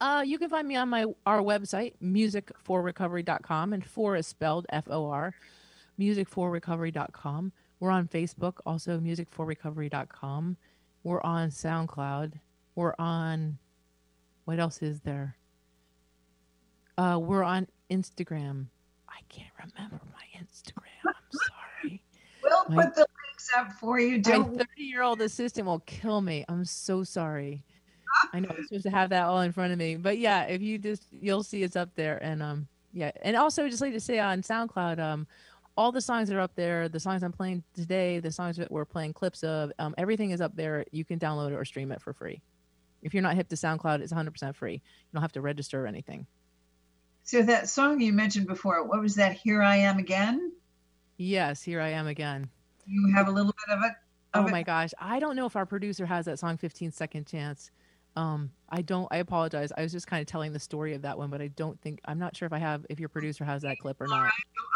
Uh, 0.03 0.21
you 0.21 0.37
can 0.37 0.51
find 0.51 0.67
me 0.67 0.75
on 0.75 0.89
my 0.89 1.07
our 1.27 1.39
website, 1.39 1.93
musicforrecovery.com, 2.03 3.73
and 3.73 3.85
for 3.85 4.17
is 4.17 4.27
spelled 4.27 4.67
F-O-R, 4.71 5.33
musicforrecovery.com. 5.97 7.53
We're 7.79 7.91
on 7.93 8.09
Facebook, 8.09 8.55
also 8.67 8.99
musicforrecovery.com. 8.99 10.57
We're 11.05 11.21
on 11.21 11.51
SoundCloud. 11.51 12.33
We're 12.75 12.95
on 12.99 13.59
what 14.45 14.59
else 14.59 14.83
is 14.83 14.99
there? 15.03 15.37
Uh, 16.99 17.21
we're 17.23 17.45
on 17.45 17.69
Instagram. 17.89 18.67
I 19.09 19.21
can't 19.29 19.53
remember 19.57 20.01
my 20.13 20.41
Instagram. 20.41 21.07
I'm 21.07 21.15
sorry. 21.31 22.03
we'll 22.43 22.65
my, 22.71 22.87
put 22.87 22.97
the 22.97 23.07
links 23.25 23.51
up 23.57 23.71
for 23.75 24.01
you. 24.01 24.19
Don't 24.21 24.57
my 24.57 24.65
30 24.65 24.83
year 24.83 25.03
old 25.03 25.21
assistant 25.21 25.65
will 25.65 25.79
kill 25.87 26.21
me. 26.23 26.45
I'm 26.49 26.65
so 26.65 27.05
sorry. 27.05 27.63
I 28.33 28.41
know 28.41 28.49
I'm 28.51 28.65
supposed 28.65 28.85
to 28.85 28.91
have 28.91 29.11
that 29.11 29.25
all 29.25 29.41
in 29.41 29.53
front 29.53 29.73
of 29.73 29.79
me, 29.79 29.97
but 29.97 30.19
yeah, 30.19 30.45
if 30.45 30.63
you 30.63 30.79
just 30.79 31.07
you'll 31.13 31.43
see 31.43 31.63
it's 31.63 31.77
up 31.77 31.91
there, 31.95 32.19
and 32.23 32.43
um 32.43 32.69
yeah, 32.93 33.11
and 33.23 33.37
also 33.37 33.69
just 33.69 33.81
like 33.81 33.93
to 33.93 34.01
say 34.01 34.19
on 34.19 34.43
SoundCloud, 34.43 34.99
um 34.99 35.27
all 35.77 35.93
the 35.93 36.01
songs 36.01 36.29
that 36.29 36.37
are 36.37 36.41
up 36.41 36.55
there, 36.55 36.89
the 36.89 37.01
songs 37.01 37.23
I'm 37.23 37.33
playing 37.33 37.63
today, 37.75 38.19
the 38.19 38.31
songs 38.31 38.57
that 38.57 38.71
we're 38.71 38.85
playing 38.85 39.15
clips 39.15 39.43
of, 39.43 39.73
um, 39.79 39.95
everything 39.97 40.31
is 40.31 40.41
up 40.41 40.55
there. 40.55 40.85
You 40.93 41.05
can 41.05 41.19
download 41.19 41.53
it 41.53 41.55
or 41.55 41.65
stream 41.65 41.93
it 41.93 42.03
for 42.03 42.13
free. 42.13 42.43
If 43.03 43.15
you're 43.15 43.23
not 43.23 43.35
hip 43.35 43.49
to 43.49 43.57
SoundCloud, 43.57 44.01
it's 44.01 44.13
100% 44.13 44.55
free. 44.55 44.75
You 44.75 44.81
don't 45.15 45.23
have 45.23 45.33
to 45.33 45.41
register 45.41 45.83
or 45.83 45.87
anything. 45.87 46.27
So 47.25 47.43
that 47.43 47.69
song 47.69 48.01
you 48.01 48.13
mentioned 48.13 48.47
before, 48.47 48.85
what 48.85 49.01
was 49.01 49.15
that? 49.15 49.33
Here 49.33 49.63
I 49.63 49.77
am 49.77 49.99
again. 49.99 50.53
Yes, 51.17 51.63
here 51.63 51.81
I 51.81 51.89
am 51.89 52.07
again. 52.07 52.49
You 52.87 53.13
have 53.15 53.29
a 53.29 53.31
little 53.31 53.55
bit 53.67 53.77
of 53.77 53.85
it. 53.85 53.93
Of 54.35 54.47
oh 54.47 54.49
my 54.49 54.61
it? 54.61 54.67
gosh, 54.67 54.91
I 54.99 55.21
don't 55.21 55.37
know 55.37 55.47
if 55.47 55.57
our 55.57 55.67
producer 55.67 56.07
has 56.07 56.25
that 56.27 56.39
song 56.39 56.57
15 56.57 56.91
Second 56.91 57.27
Chance. 57.27 57.71
Um, 58.15 58.51
I 58.69 58.83
don't. 58.83 59.09
I 59.11 59.19
apologize. 59.19 59.73
I 59.77 59.83
was 59.83 59.93
just 59.93 60.07
kind 60.07 60.21
of 60.21 60.27
telling 60.27 60.53
the 60.53 60.59
story 60.59 60.95
of 60.95 61.03
that 61.03 61.17
one, 61.17 61.31
but 61.31 61.41
I 61.41 61.49
don't 61.49 61.81
think 61.81 62.01
I'm 62.05 62.19
not 62.19 62.37
sure 62.37 62.47
if 62.47 62.53
I 62.53 62.59
have 62.59 62.85
if 62.91 63.01
your 63.01 63.09
producer 63.09 63.45
has 63.45 63.63
that 63.63 63.79
clip 63.79 64.01
or 64.01 64.07
not. 64.07 64.31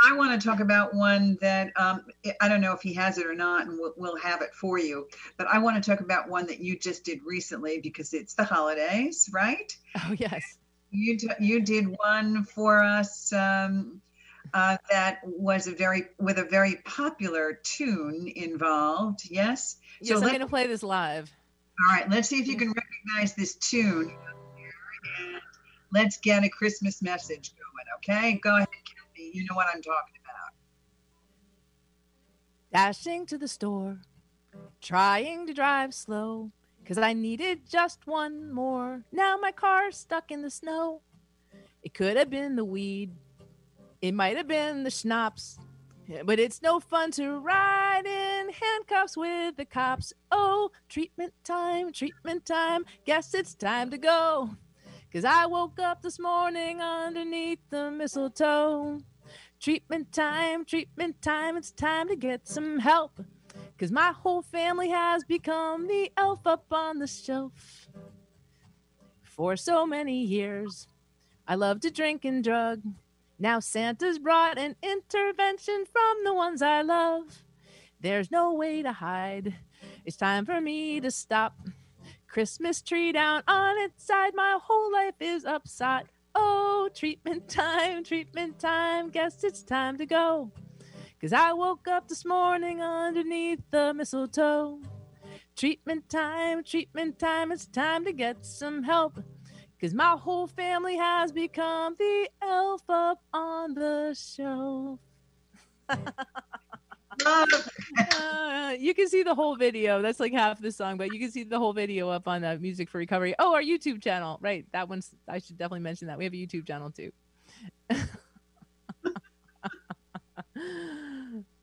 I 0.06 0.14
want 0.14 0.38
to 0.40 0.46
talk 0.46 0.60
about 0.60 0.94
one 0.94 1.36
that 1.40 1.72
um, 1.76 2.04
I 2.40 2.48
don't 2.48 2.60
know 2.60 2.72
if 2.72 2.80
he 2.80 2.94
has 2.94 3.18
it 3.18 3.26
or 3.26 3.34
not, 3.34 3.66
and 3.66 3.78
we'll, 3.78 3.92
we'll 3.96 4.16
have 4.16 4.40
it 4.40 4.54
for 4.54 4.78
you. 4.78 5.08
But 5.36 5.48
I 5.48 5.58
want 5.58 5.82
to 5.82 5.90
talk 5.90 6.00
about 6.00 6.28
one 6.28 6.46
that 6.46 6.60
you 6.60 6.78
just 6.78 7.04
did 7.04 7.20
recently 7.26 7.78
because 7.78 8.14
it's 8.14 8.34
the 8.34 8.44
holidays, 8.44 9.28
right? 9.32 9.76
Oh 10.08 10.14
yes. 10.18 10.58
You 10.90 11.18
you 11.40 11.60
did 11.62 11.86
one 11.98 12.44
for 12.44 12.82
us 12.82 13.32
um, 13.32 14.00
uh, 14.54 14.76
that 14.90 15.20
was 15.24 15.66
a 15.66 15.72
very 15.72 16.04
with 16.18 16.38
a 16.38 16.44
very 16.44 16.76
popular 16.84 17.60
tune 17.62 18.30
involved. 18.36 19.22
Yes. 19.28 19.76
Yes, 20.00 20.18
so 20.18 20.22
I'm 20.22 20.28
going 20.28 20.40
to 20.40 20.46
play 20.46 20.66
this 20.66 20.82
live. 20.82 21.30
All 21.78 21.94
right, 21.94 22.08
let's 22.10 22.28
see 22.28 22.40
if 22.40 22.46
you 22.46 22.56
can 22.56 22.72
recognize 22.72 23.34
this 23.34 23.54
tune. 23.56 24.16
Let's 25.92 26.16
get 26.18 26.42
a 26.42 26.48
Christmas 26.48 27.02
message 27.02 27.52
going, 27.54 27.86
okay? 27.98 28.38
Go 28.42 28.56
ahead, 28.56 28.68
Kathy. 28.68 29.30
You 29.34 29.44
know 29.44 29.54
what 29.54 29.66
I'm 29.66 29.82
talking 29.82 30.14
about. 30.24 30.52
Dashing 32.72 33.26
to 33.26 33.38
the 33.38 33.48
store, 33.48 33.98
trying 34.80 35.46
to 35.46 35.54
drive 35.54 35.94
slow, 35.94 36.50
because 36.82 36.98
I 36.98 37.12
needed 37.12 37.68
just 37.68 38.06
one 38.06 38.52
more. 38.52 39.02
Now 39.12 39.36
my 39.40 39.52
car's 39.52 39.96
stuck 39.96 40.30
in 40.30 40.42
the 40.42 40.50
snow. 40.50 41.02
It 41.82 41.94
could 41.94 42.16
have 42.16 42.30
been 42.30 42.56
the 42.56 42.64
weed, 42.64 43.12
it 44.02 44.12
might 44.12 44.36
have 44.36 44.48
been 44.48 44.82
the 44.82 44.90
schnapps, 44.90 45.58
but 46.24 46.38
it's 46.38 46.62
no 46.62 46.80
fun 46.80 47.10
to 47.12 47.38
ride 47.38 48.06
in 48.06 48.50
handcuffs 48.50 49.16
with 49.16 49.56
the 49.56 49.64
cops. 49.64 50.12
Oh, 50.30 50.70
treatment 50.88 51.32
time, 51.44 51.92
treatment 51.92 52.46
time. 52.46 52.84
Guess 53.04 53.34
it's 53.34 53.54
time 53.54 53.90
to 53.90 53.98
go. 53.98 54.50
Cause 55.12 55.24
I 55.24 55.46
woke 55.46 55.78
up 55.78 56.02
this 56.02 56.18
morning 56.18 56.80
underneath 56.80 57.60
the 57.70 57.90
mistletoe. 57.90 59.00
Treatment 59.58 60.12
time, 60.12 60.64
treatment 60.64 61.22
time. 61.22 61.56
It's 61.56 61.72
time 61.72 62.08
to 62.08 62.16
get 62.16 62.46
some 62.46 62.78
help. 62.78 63.20
Cause 63.78 63.90
my 63.90 64.12
whole 64.12 64.42
family 64.42 64.90
has 64.90 65.24
become 65.24 65.86
the 65.86 66.12
elf 66.16 66.46
up 66.46 66.66
on 66.70 66.98
the 66.98 67.06
shelf. 67.06 67.88
For 69.22 69.56
so 69.56 69.86
many 69.86 70.22
years, 70.22 70.88
I 71.48 71.54
love 71.54 71.80
to 71.80 71.90
drink 71.90 72.24
and 72.24 72.42
drug. 72.42 72.82
Now 73.38 73.60
Santa's 73.60 74.18
brought 74.18 74.58
an 74.58 74.76
intervention 74.82 75.84
from 75.92 76.24
the 76.24 76.32
ones 76.32 76.62
I 76.62 76.80
love. 76.80 77.42
There's 78.00 78.30
no 78.30 78.54
way 78.54 78.82
to 78.82 78.92
hide. 78.92 79.54
It's 80.06 80.16
time 80.16 80.46
for 80.46 80.60
me 80.60 81.00
to 81.00 81.10
stop. 81.10 81.58
Christmas 82.26 82.80
tree 82.80 83.12
down 83.12 83.42
on 83.46 83.78
its 83.78 84.04
side. 84.04 84.32
My 84.34 84.58
whole 84.62 84.90
life 84.90 85.14
is 85.20 85.44
upside. 85.44 86.06
Oh, 86.34 86.88
treatment 86.94 87.48
time, 87.48 88.04
treatment 88.04 88.58
time. 88.58 89.10
Guess 89.10 89.44
it's 89.44 89.62
time 89.62 89.98
to 89.98 90.06
go. 90.06 90.50
Cause 91.20 91.32
I 91.32 91.52
woke 91.52 91.88
up 91.88 92.08
this 92.08 92.24
morning 92.24 92.82
underneath 92.82 93.60
the 93.70 93.92
mistletoe. 93.92 94.80
Treatment 95.56 96.08
time, 96.08 96.62
treatment 96.62 97.18
time. 97.18 97.52
It's 97.52 97.66
time 97.66 98.04
to 98.04 98.12
get 98.12 98.44
some 98.44 98.82
help. 98.82 99.18
Cause 99.78 99.92
my 99.92 100.16
whole 100.18 100.46
family 100.46 100.96
has 100.96 101.32
become 101.32 101.96
the 101.98 102.30
elf 102.40 102.82
up 102.88 103.20
on 103.34 103.74
the 103.74 104.16
shelf. 104.18 104.98
uh, 107.26 108.74
you 108.78 108.94
can 108.94 109.06
see 109.08 109.22
the 109.22 109.34
whole 109.34 109.54
video. 109.54 110.00
That's 110.00 110.18
like 110.18 110.32
half 110.32 110.62
the 110.62 110.72
song, 110.72 110.96
but 110.96 111.12
you 111.12 111.20
can 111.20 111.30
see 111.30 111.44
the 111.44 111.58
whole 111.58 111.74
video 111.74 112.08
up 112.08 112.26
on 112.26 112.42
uh, 112.42 112.56
Music 112.58 112.88
for 112.88 112.96
Recovery. 112.96 113.34
Oh, 113.38 113.52
our 113.52 113.60
YouTube 113.62 114.02
channel. 114.02 114.38
Right. 114.40 114.64
That 114.72 114.88
one's, 114.88 115.10
I 115.28 115.40
should 115.40 115.58
definitely 115.58 115.80
mention 115.80 116.08
that. 116.08 116.16
We 116.16 116.24
have 116.24 116.32
a 116.32 116.36
YouTube 116.36 116.66
channel 116.66 116.90
too. 116.90 117.12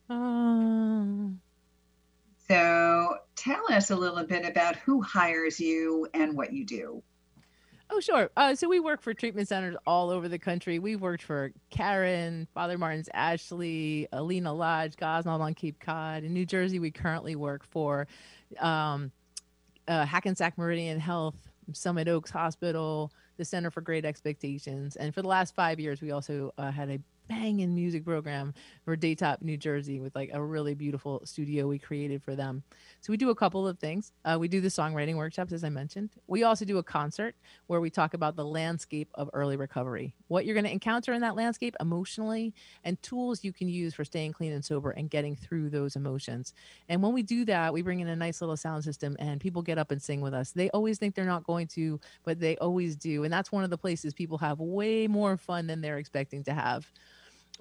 um, 0.08 1.42
so 2.48 3.18
tell 3.36 3.74
us 3.74 3.90
a 3.90 3.96
little 3.96 4.24
bit 4.24 4.46
about 4.46 4.76
who 4.76 5.02
hires 5.02 5.60
you 5.60 6.08
and 6.14 6.38
what 6.38 6.54
you 6.54 6.64
do. 6.64 7.02
Oh, 7.96 8.00
sure. 8.00 8.32
Uh, 8.36 8.56
so 8.56 8.68
we 8.68 8.80
work 8.80 9.04
for 9.04 9.14
treatment 9.14 9.48
centers 9.48 9.76
all 9.86 10.10
over 10.10 10.28
the 10.28 10.40
country. 10.40 10.80
We've 10.80 11.00
worked 11.00 11.22
for 11.22 11.52
Caron, 11.70 12.48
Father 12.52 12.76
Martin's 12.76 13.08
Ashley, 13.14 14.08
Alina 14.12 14.52
Lodge, 14.52 14.96
Gosnold 14.96 15.42
on 15.42 15.54
Cape 15.54 15.80
Cod. 15.80 16.24
In 16.24 16.34
New 16.34 16.48
Jersey, 16.48 16.80
we 16.80 16.90
currently 16.90 17.36
work 17.36 17.64
for 17.64 18.08
um, 18.60 19.12
uh, 19.88 20.08
Hackensack 20.08 20.58
Meridian 20.58 21.00
Health, 21.00 21.36
Summit 21.72 22.08
Oaks 22.08 22.32
Hospital, 22.32 23.12
the 23.38 23.46
Center 23.46 23.70
for 23.70 23.82
Great 23.82 24.06
Expectations. 24.06 24.96
And 24.96 25.14
for 25.14 25.22
the 25.22 25.28
last 25.28 25.54
five 25.54 25.80
years, 25.80 26.02
we 26.02 26.10
also 26.10 26.52
uh, 26.58 26.72
had 26.72 26.90
a 26.90 27.00
banging 27.28 27.74
music 27.74 28.06
program 28.06 28.54
for 28.86 28.96
Daytop, 28.96 29.42
New 29.42 29.58
Jersey, 29.58 30.00
with 30.00 30.16
like 30.16 30.32
a 30.34 30.42
really 30.42 30.74
beautiful 30.74 31.22
studio 31.26 31.68
we 31.68 31.80
created 31.80 32.22
for 32.22 32.36
them. 32.36 32.64
So 33.02 33.12
we 33.12 33.18
do 33.18 33.30
a 33.30 33.36
couple 33.36 33.68
of 33.68 33.80
things. 33.80 34.12
Uh, 34.26 34.38
we 34.40 34.48
do 34.48 34.62
the 34.62 34.68
songwriting 34.68 35.16
workshops, 35.16 35.54
as 35.54 35.64
I 35.64 35.70
mentioned. 35.70 36.12
We 36.28 36.44
also 36.44 36.66
do 36.66 36.78
a 36.78 36.84
concert 36.84 37.36
where 37.68 37.82
we 37.82 37.90
talk 37.90 38.14
about 38.14 38.36
the 38.36 38.46
landscape 38.46 39.10
of 39.16 39.30
early 39.34 39.58
recovery, 39.58 40.14
what 40.28 40.46
you're 40.46 40.56
going 40.56 40.66
to 40.66 40.72
encounter 40.72 41.14
in 41.14 41.22
that 41.22 41.36
landscape 41.36 41.76
emotionally, 41.80 42.54
and 42.84 43.02
tools 43.02 43.44
you 43.44 43.54
can 43.54 43.68
use 43.70 43.94
for 43.94 44.06
staying 44.06 44.34
clean 44.34 44.52
and 44.52 44.64
sober 44.64 44.92
and 44.92 45.10
getting 45.10 45.36
through 45.36 45.70
those 45.70 45.96
emotions. 45.96 46.54
And 46.90 47.02
when 47.02 47.14
we 47.14 47.24
do 47.24 47.46
that, 47.46 47.74
we 47.74 47.82
bring 47.82 48.00
in 48.00 48.08
a 48.08 48.16
nice 48.16 48.42
little 48.42 48.58
sound 48.58 48.84
system 48.84 49.16
and 49.20 49.40
people 49.40 49.62
get 49.62 49.78
up 49.78 49.92
and 49.92 50.02
sing 50.02 50.22
with 50.22 50.34
us. 50.34 50.52
They 50.52 50.70
always 50.70 50.98
think 50.98 51.16
they're 51.16 51.26
not 51.26 51.44
going 51.44 51.68
to, 51.68 52.00
but 52.24 52.40
they 52.40 52.58
always 52.58 52.96
do. 52.96 53.24
And 53.24 53.34
that's 53.34 53.52
one 53.52 53.64
of 53.64 53.70
the 53.70 53.78
places 53.78 54.14
people 54.14 54.38
have 54.40 54.60
way 54.60 55.08
more 55.08 55.38
fun 55.38 55.68
than 55.68 55.82
they're 55.82 55.98
expecting 55.98 56.44
to 56.46 56.54
have. 56.54 56.92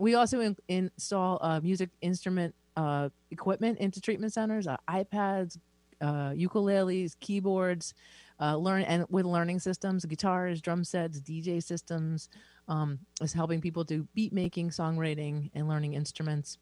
We 0.03 0.17
also 0.17 0.41
in, 0.41 0.57
install 0.67 1.37
a 1.37 1.61
music 1.61 1.91
instrument 2.01 2.57
uh, 2.77 3.11
equipment 3.31 3.79
into 3.79 4.01
treatment 4.01 4.33
centers, 4.33 4.67
uh, 4.67 4.77
iPads, 4.91 5.59
uh, 6.01 6.31
ukuleles, 6.31 7.15
keyboards, 7.21 7.95
uh, 8.41 8.57
learn 8.57 8.83
and 8.83 9.07
with 9.11 9.27
learning 9.27 9.61
systems, 9.61 10.05
guitars, 10.05 10.61
drum 10.61 10.83
sets, 10.83 11.21
DJ 11.21 11.63
systems, 11.63 12.29
um, 12.67 12.99
is 13.21 13.33
helping 13.33 13.61
people 13.61 13.85
do 13.85 14.05
beat 14.13 14.33
making, 14.33 14.71
songwriting, 14.71 15.53
and 15.55 15.69
learning 15.69 15.95
instruments, 15.95 16.59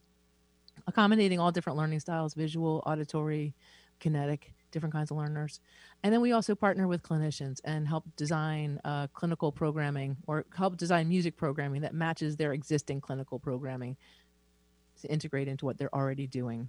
accommodating 0.87 1.41
all 1.41 1.51
different 1.51 1.79
learning 1.79 2.01
styles, 2.01 2.35
visual, 2.35 2.83
auditory, 2.85 3.55
kinetic, 4.01 4.53
different 4.71 4.93
kinds 4.93 5.11
of 5.11 5.17
learners. 5.17 5.61
And 6.03 6.13
then 6.13 6.21
we 6.21 6.33
also 6.33 6.55
partner 6.55 6.87
with 6.89 7.03
clinicians 7.03 7.61
and 7.65 7.87
help 7.87 8.05
design 8.17 8.81
uh, 8.85 9.09
clinical 9.09 9.53
programming 9.53 10.17
or 10.27 10.45
help 10.57 10.77
design 10.77 11.09
music 11.09 11.37
programming 11.37 11.83
that 11.83 11.95
matches 11.95 12.37
their 12.37 12.53
existing 12.53 13.01
clinical 13.01 13.39
programming 13.39 13.97
to 15.03 15.09
integrate 15.09 15.49
into 15.49 15.65
what 15.65 15.79
they're 15.79 15.95
already 15.95 16.27
doing. 16.27 16.69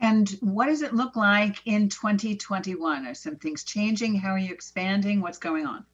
And 0.00 0.28
what 0.40 0.66
does 0.66 0.82
it 0.82 0.92
look 0.92 1.16
like 1.16 1.60
in 1.66 1.88
2021? 1.88 3.06
Are 3.06 3.14
some 3.14 3.36
things 3.36 3.64
changing? 3.64 4.16
How 4.16 4.30
are 4.30 4.38
you 4.38 4.52
expanding? 4.52 5.20
What's 5.20 5.38
going 5.38 5.66
on? 5.66 5.84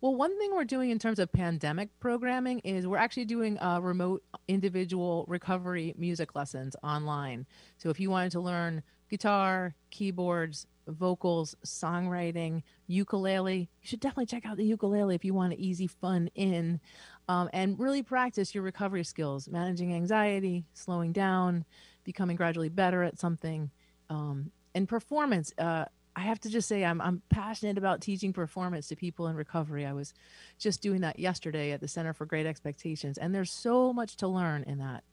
Well, 0.00 0.14
one 0.14 0.38
thing 0.38 0.54
we're 0.54 0.64
doing 0.64 0.88
in 0.88 0.98
terms 0.98 1.18
of 1.18 1.30
pandemic 1.30 1.90
programming 2.00 2.60
is 2.60 2.86
we're 2.86 2.96
actually 2.96 3.26
doing 3.26 3.58
uh, 3.58 3.80
remote 3.80 4.22
individual 4.48 5.26
recovery 5.28 5.94
music 5.98 6.34
lessons 6.34 6.74
online. 6.82 7.46
So 7.76 7.90
if 7.90 8.00
you 8.00 8.08
wanted 8.08 8.32
to 8.32 8.40
learn 8.40 8.82
guitar, 9.10 9.74
keyboards, 9.90 10.66
vocals, 10.86 11.54
songwriting, 11.64 12.62
ukulele, 12.86 13.58
you 13.58 13.86
should 13.88 14.00
definitely 14.00 14.26
check 14.26 14.46
out 14.46 14.56
the 14.56 14.64
ukulele 14.64 15.14
if 15.14 15.24
you 15.24 15.34
want 15.34 15.52
an 15.52 15.60
easy, 15.60 15.86
fun 15.86 16.30
in 16.34 16.80
um, 17.28 17.48
and 17.52 17.78
really 17.78 18.02
practice 18.02 18.54
your 18.54 18.64
recovery 18.64 19.04
skills, 19.04 19.48
managing 19.48 19.94
anxiety, 19.94 20.64
slowing 20.74 21.12
down, 21.12 21.64
becoming 22.02 22.36
gradually 22.36 22.68
better 22.68 23.02
at 23.02 23.20
something, 23.20 23.70
um, 24.08 24.50
and 24.74 24.88
performance. 24.88 25.52
Uh, 25.56 25.84
I 26.16 26.22
have 26.22 26.40
to 26.40 26.50
just 26.50 26.66
say, 26.66 26.84
I'm, 26.84 27.00
I'm 27.00 27.22
passionate 27.30 27.78
about 27.78 28.00
teaching 28.00 28.32
performance 28.32 28.88
to 28.88 28.96
people 28.96 29.28
in 29.28 29.36
recovery. 29.36 29.86
I 29.86 29.92
was 29.92 30.12
just 30.58 30.82
doing 30.82 31.02
that 31.02 31.20
yesterday 31.20 31.70
at 31.70 31.80
the 31.80 31.86
Center 31.86 32.12
for 32.12 32.26
Great 32.26 32.46
Expectations, 32.46 33.16
and 33.16 33.32
there's 33.32 33.52
so 33.52 33.92
much 33.92 34.16
to 34.16 34.28
learn 34.28 34.64
in 34.64 34.78
that. 34.78 35.04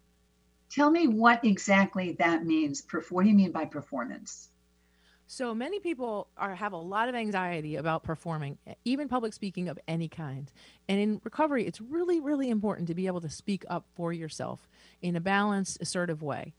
Tell 0.69 0.91
me 0.91 1.07
what 1.07 1.43
exactly 1.45 2.13
that 2.19 2.45
means. 2.45 2.83
What 3.09 3.23
do 3.23 3.29
you 3.29 3.35
mean 3.35 3.51
by 3.51 3.65
performance? 3.65 4.49
So 5.29 5.53
many 5.53 5.79
people 5.79 6.29
are 6.37 6.55
have 6.55 6.71
a 6.71 6.77
lot 6.77 7.09
of 7.09 7.15
anxiety 7.15 7.75
about 7.75 8.03
performing, 8.03 8.57
even 8.85 9.09
public 9.09 9.33
speaking 9.33 9.67
of 9.67 9.77
any 9.85 10.07
kind. 10.07 10.49
And 10.87 10.99
in 10.99 11.21
recovery, 11.23 11.65
it's 11.65 11.81
really, 11.81 12.21
really 12.21 12.49
important 12.49 12.87
to 12.87 12.95
be 12.95 13.07
able 13.07 13.19
to 13.21 13.29
speak 13.29 13.65
up 13.69 13.85
for 13.93 14.13
yourself 14.13 14.69
in 15.01 15.17
a 15.17 15.21
balanced, 15.21 15.79
assertive 15.81 16.21
way, 16.21 16.53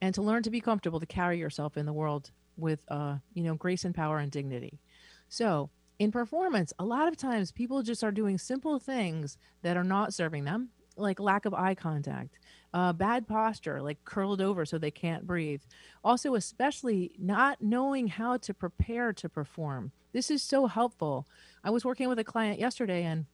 and 0.00 0.14
to 0.14 0.22
learn 0.22 0.42
to 0.44 0.50
be 0.50 0.60
comfortable 0.60 1.00
to 1.00 1.06
carry 1.06 1.38
yourself 1.38 1.76
in 1.76 1.84
the 1.84 1.92
world 1.92 2.30
with, 2.56 2.80
uh, 2.88 3.16
you 3.34 3.42
know, 3.42 3.54
grace 3.54 3.84
and 3.84 3.94
power 3.94 4.18
and 4.18 4.30
dignity. 4.30 4.80
So 5.28 5.68
in 5.98 6.10
performance, 6.10 6.72
a 6.78 6.84
lot 6.84 7.08
of 7.08 7.18
times 7.18 7.52
people 7.52 7.82
just 7.82 8.02
are 8.02 8.10
doing 8.10 8.38
simple 8.38 8.78
things 8.78 9.36
that 9.60 9.76
are 9.76 9.84
not 9.84 10.14
serving 10.14 10.44
them, 10.44 10.70
like 10.96 11.20
lack 11.20 11.44
of 11.44 11.54
eye 11.54 11.74
contact, 11.74 12.38
uh, 12.72 12.92
bad 12.92 13.26
posture, 13.26 13.82
like 13.82 14.04
curled 14.04 14.40
over 14.40 14.64
so 14.64 14.78
they 14.78 14.90
can't 14.90 15.26
breathe. 15.26 15.62
Also, 16.02 16.34
especially 16.34 17.12
not 17.18 17.60
knowing 17.60 18.08
how 18.08 18.36
to 18.38 18.54
prepare 18.54 19.12
to 19.12 19.28
perform 19.28 19.92
This 20.12 20.30
is 20.30 20.42
so 20.42 20.66
helpful. 20.66 21.26
I 21.62 21.70
was 21.70 21.84
working 21.84 22.08
with 22.08 22.18
a 22.18 22.24
client 22.24 22.60
yesterday 22.60 23.04
and 23.04 23.26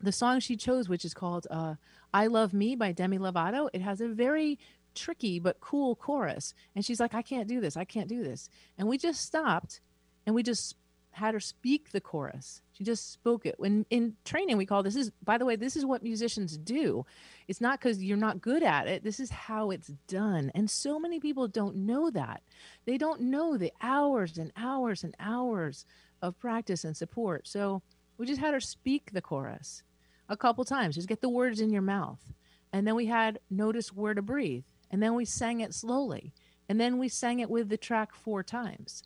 the 0.00 0.12
song 0.12 0.40
she 0.40 0.56
chose, 0.56 0.88
which 0.88 1.04
is 1.04 1.14
called 1.14 1.46
uh, 1.50 1.74
I 2.12 2.26
Love 2.26 2.52
Me 2.52 2.76
by 2.76 2.92
Demi 2.92 3.18
Lovato, 3.18 3.68
it 3.72 3.80
has 3.82 4.00
a 4.00 4.08
very 4.08 4.58
tricky 4.94 5.38
but 5.38 5.60
cool 5.60 5.94
chorus. 5.96 6.54
And 6.74 6.84
she's 6.84 7.00
like, 7.00 7.14
I 7.14 7.22
can't 7.22 7.48
do 7.48 7.60
this. 7.60 7.76
I 7.76 7.84
can't 7.84 8.08
do 8.08 8.22
this. 8.22 8.48
And 8.78 8.88
we 8.88 8.98
just 8.98 9.22
stopped 9.22 9.80
and 10.26 10.34
we 10.34 10.42
just 10.42 10.76
had 11.16 11.32
her 11.32 11.40
speak 11.40 11.90
the 11.90 12.00
chorus. 12.00 12.60
She 12.72 12.84
just 12.84 13.10
spoke 13.10 13.46
it. 13.46 13.54
When 13.58 13.86
in 13.88 14.16
training, 14.26 14.58
we 14.58 14.66
call 14.66 14.82
this 14.82 14.96
is 14.96 15.10
by 15.24 15.38
the 15.38 15.46
way, 15.46 15.56
this 15.56 15.74
is 15.74 15.86
what 15.86 16.02
musicians 16.02 16.58
do. 16.58 17.06
It's 17.48 17.60
not 17.60 17.80
because 17.80 18.04
you're 18.04 18.18
not 18.18 18.42
good 18.42 18.62
at 18.62 18.86
it. 18.86 19.02
This 19.02 19.18
is 19.18 19.30
how 19.30 19.70
it's 19.70 19.90
done. 20.08 20.52
And 20.54 20.68
so 20.68 20.98
many 20.98 21.18
people 21.18 21.48
don't 21.48 21.74
know 21.74 22.10
that. 22.10 22.42
They 22.84 22.98
don't 22.98 23.22
know 23.22 23.56
the 23.56 23.72
hours 23.80 24.36
and 24.36 24.52
hours 24.58 25.04
and 25.04 25.14
hours 25.18 25.86
of 26.20 26.38
practice 26.38 26.84
and 26.84 26.94
support. 26.94 27.48
So 27.48 27.80
we 28.18 28.26
just 28.26 28.40
had 28.40 28.52
her 28.52 28.60
speak 28.60 29.12
the 29.12 29.22
chorus 29.22 29.82
a 30.28 30.36
couple 30.36 30.66
times. 30.66 30.96
Just 30.96 31.08
get 31.08 31.22
the 31.22 31.30
words 31.30 31.62
in 31.62 31.70
your 31.70 31.82
mouth. 31.82 32.34
And 32.74 32.86
then 32.86 32.94
we 32.94 33.06
had 33.06 33.40
notice 33.48 33.90
where 33.90 34.12
to 34.12 34.20
breathe. 34.20 34.64
And 34.90 35.02
then 35.02 35.14
we 35.14 35.24
sang 35.24 35.60
it 35.60 35.72
slowly. 35.72 36.34
And 36.68 36.78
then 36.78 36.98
we 36.98 37.08
sang 37.08 37.40
it 37.40 37.48
with 37.48 37.70
the 37.70 37.78
track 37.78 38.14
four 38.14 38.42
times. 38.42 39.02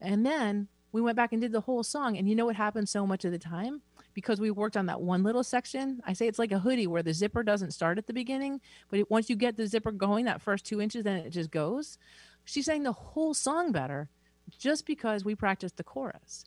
And 0.00 0.26
then 0.26 0.66
we 0.94 1.00
went 1.00 1.16
back 1.16 1.32
and 1.32 1.42
did 1.42 1.50
the 1.50 1.60
whole 1.60 1.82
song. 1.82 2.16
And 2.16 2.28
you 2.28 2.36
know 2.36 2.46
what 2.46 2.54
happened 2.54 2.88
so 2.88 3.04
much 3.04 3.24
of 3.24 3.32
the 3.32 3.38
time? 3.38 3.82
Because 4.14 4.40
we 4.40 4.52
worked 4.52 4.76
on 4.76 4.86
that 4.86 5.00
one 5.00 5.24
little 5.24 5.42
section. 5.42 6.00
I 6.06 6.12
say 6.12 6.28
it's 6.28 6.38
like 6.38 6.52
a 6.52 6.60
hoodie 6.60 6.86
where 6.86 7.02
the 7.02 7.12
zipper 7.12 7.42
doesn't 7.42 7.72
start 7.72 7.98
at 7.98 8.06
the 8.06 8.12
beginning, 8.12 8.60
but 8.88 9.00
it, 9.00 9.10
once 9.10 9.28
you 9.28 9.34
get 9.34 9.56
the 9.56 9.66
zipper 9.66 9.90
going, 9.90 10.26
that 10.26 10.40
first 10.40 10.64
two 10.64 10.80
inches, 10.80 11.02
then 11.02 11.16
it 11.16 11.30
just 11.30 11.50
goes. 11.50 11.98
She 12.44 12.62
sang 12.62 12.84
the 12.84 12.92
whole 12.92 13.34
song 13.34 13.72
better 13.72 14.08
just 14.56 14.86
because 14.86 15.24
we 15.24 15.34
practiced 15.34 15.78
the 15.78 15.82
chorus. 15.82 16.44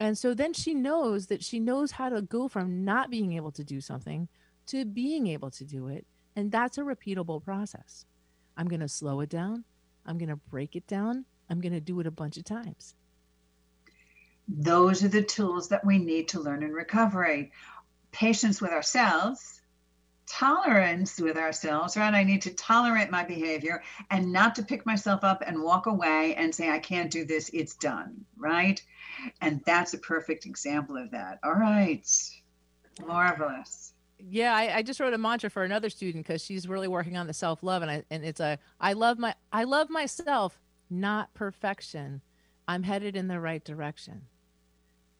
And 0.00 0.16
so 0.16 0.32
then 0.32 0.54
she 0.54 0.72
knows 0.72 1.26
that 1.26 1.44
she 1.44 1.60
knows 1.60 1.90
how 1.90 2.08
to 2.08 2.22
go 2.22 2.48
from 2.48 2.86
not 2.86 3.10
being 3.10 3.34
able 3.34 3.52
to 3.52 3.62
do 3.62 3.82
something 3.82 4.28
to 4.68 4.86
being 4.86 5.26
able 5.26 5.50
to 5.50 5.64
do 5.64 5.88
it. 5.88 6.06
And 6.34 6.50
that's 6.50 6.78
a 6.78 6.82
repeatable 6.82 7.44
process. 7.44 8.06
I'm 8.56 8.66
going 8.66 8.80
to 8.80 8.88
slow 8.88 9.20
it 9.20 9.28
down. 9.28 9.64
I'm 10.06 10.16
going 10.16 10.30
to 10.30 10.36
break 10.36 10.74
it 10.74 10.86
down. 10.86 11.26
I'm 11.50 11.60
going 11.60 11.74
to 11.74 11.80
do 11.80 12.00
it 12.00 12.06
a 12.06 12.10
bunch 12.10 12.38
of 12.38 12.44
times. 12.44 12.94
Those 14.52 15.04
are 15.04 15.08
the 15.08 15.22
tools 15.22 15.68
that 15.68 15.84
we 15.84 15.98
need 15.98 16.26
to 16.28 16.40
learn 16.40 16.64
in 16.64 16.72
recovery. 16.72 17.52
Patience 18.10 18.60
with 18.60 18.72
ourselves, 18.72 19.62
tolerance 20.26 21.20
with 21.20 21.36
ourselves, 21.36 21.96
right? 21.96 22.14
I 22.14 22.24
need 22.24 22.42
to 22.42 22.54
tolerate 22.54 23.10
my 23.10 23.22
behavior 23.22 23.82
and 24.10 24.32
not 24.32 24.56
to 24.56 24.64
pick 24.64 24.84
myself 24.84 25.22
up 25.22 25.44
and 25.46 25.62
walk 25.62 25.86
away 25.86 26.34
and 26.34 26.52
say, 26.52 26.70
I 26.70 26.80
can't 26.80 27.12
do 27.12 27.24
this, 27.24 27.48
it's 27.52 27.74
done, 27.74 28.24
right? 28.36 28.82
And 29.40 29.60
that's 29.66 29.94
a 29.94 29.98
perfect 29.98 30.46
example 30.46 30.96
of 30.96 31.12
that. 31.12 31.38
All 31.44 31.54
right. 31.54 32.08
Marvelous. 33.06 33.92
Yeah, 34.18 34.54
I, 34.54 34.78
I 34.78 34.82
just 34.82 34.98
wrote 34.98 35.14
a 35.14 35.18
mantra 35.18 35.48
for 35.48 35.62
another 35.62 35.90
student 35.90 36.26
because 36.26 36.44
she's 36.44 36.68
really 36.68 36.88
working 36.88 37.16
on 37.16 37.26
the 37.26 37.32
self 37.32 37.62
love, 37.62 37.80
and 37.80 37.90
I 37.90 38.04
and 38.10 38.22
it's 38.22 38.40
a 38.40 38.58
I 38.78 38.92
love 38.92 39.18
my 39.18 39.34
I 39.50 39.64
love 39.64 39.88
myself, 39.88 40.60
not 40.90 41.32
perfection. 41.32 42.20
I'm 42.68 42.82
headed 42.82 43.16
in 43.16 43.28
the 43.28 43.40
right 43.40 43.64
direction 43.64 44.26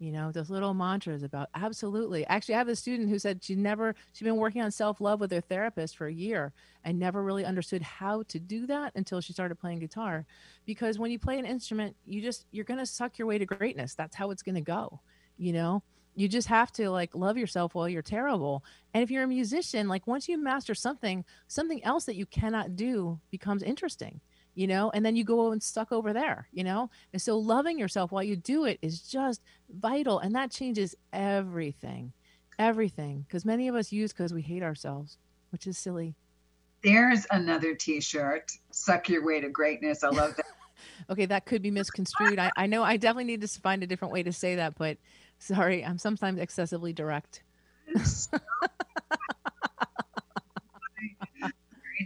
you 0.01 0.11
know 0.11 0.33
those 0.33 0.51
little 0.51 0.75
mantras 0.75 1.23
about 1.23 1.49
absolutely. 1.55 2.27
Actually 2.27 2.55
i 2.55 2.59
have 2.59 2.69
a 2.69 2.75
student 2.75 3.09
who 3.09 3.19
said 3.19 3.45
she 3.45 3.55
never 3.55 3.95
she's 4.13 4.25
been 4.25 4.37
working 4.37 4.63
on 4.63 4.71
self-love 4.71 5.21
with 5.21 5.31
her 5.31 5.41
therapist 5.41 5.97
for 5.97 6.07
a 6.07 6.13
year 6.13 6.53
and 6.85 6.99
never 6.99 7.23
really 7.23 7.45
understood 7.45 7.83
how 7.83 8.23
to 8.25 8.41
do 8.41 8.67
that 8.67 8.93
until 8.97 9.21
she 9.21 9.33
started 9.33 9.57
playing 9.57 9.79
guitar 9.79 10.25
because 10.65 10.99
when 10.99 11.11
you 11.11 11.19
play 11.19 11.39
an 11.39 11.47
instrument 11.47 11.95
you 12.07 12.21
just 12.23 12.47
you're 12.51 12.65
going 12.65 12.81
to 12.81 12.87
suck 12.87 13.19
your 13.19 13.29
way 13.29 13.39
to 13.39 13.47
greatness. 13.47 13.95
That's 13.95 14.17
how 14.17 14.31
it's 14.31 14.43
going 14.43 14.57
to 14.57 14.61
go 14.63 15.01
you 15.37 15.53
know? 15.53 15.83
You 16.17 16.29
just 16.29 16.49
have 16.49 16.71
to 16.73 16.91
like 16.91 17.15
love 17.15 17.39
yourself 17.39 17.75
while 17.75 17.89
you're 17.89 18.03
terrible. 18.03 18.63
And 18.93 19.03
if 19.03 19.11
you're 19.11 19.23
a 19.23 19.29
musician 19.29 19.89
like 19.89 20.07
once 20.07 20.29
you 20.29 20.37
master 20.37 20.75
something 20.75 21.25
something 21.47 21.83
else 21.85 22.05
that 22.05 22.17
you 22.17 22.27
cannot 22.27 22.77
do 22.77 23.21
becomes 23.31 23.63
interesting 23.63 24.21
you 24.61 24.67
know, 24.67 24.91
and 24.93 25.07
then 25.07 25.17
you 25.17 25.25
go 25.25 25.53
and 25.53 25.63
stuck 25.63 25.91
over 25.91 26.13
there, 26.13 26.47
you 26.53 26.63
know? 26.63 26.91
And 27.15 27.23
so 27.23 27.39
loving 27.39 27.79
yourself 27.79 28.13
while 28.13 28.23
you 28.23 28.37
do 28.37 28.67
it 28.67 28.79
is 28.83 29.01
just 29.01 29.41
vital. 29.71 30.19
And 30.19 30.35
that 30.35 30.51
changes 30.51 30.95
everything, 31.15 32.13
everything. 32.59 33.25
Because 33.27 33.47
many 33.47 33.69
of 33.69 33.75
us 33.75 33.91
use 33.91 34.13
because 34.13 34.35
we 34.35 34.43
hate 34.43 34.63
ourselves, 34.63 35.17
which 35.51 35.67
is 35.67 35.79
silly. 35.79 36.15
There's 36.83 37.27
another 37.31 37.75
t 37.75 38.03
shirt. 38.03 38.53
Suck 38.71 39.09
your 39.09 39.25
way 39.25 39.41
to 39.41 39.49
greatness. 39.49 40.05
I 40.05 40.11
love 40.11 40.37
that. 40.37 40.45
okay, 41.11 41.25
that 41.25 41.47
could 41.47 41.63
be 41.63 41.71
misconstrued. 41.71 42.39
I, 42.39 42.53
I 42.55 42.67
know 42.67 42.83
I 42.83 42.99
definitely 42.99 43.33
need 43.33 43.41
to 43.41 43.49
find 43.49 43.83
a 43.83 43.87
different 43.87 44.13
way 44.13 44.23
to 44.25 44.33
say 44.33 44.57
that, 44.57 44.77
but 44.77 44.99
sorry, 45.39 45.83
I'm 45.83 45.97
sometimes 45.97 46.39
excessively 46.39 46.93
direct. 46.93 47.43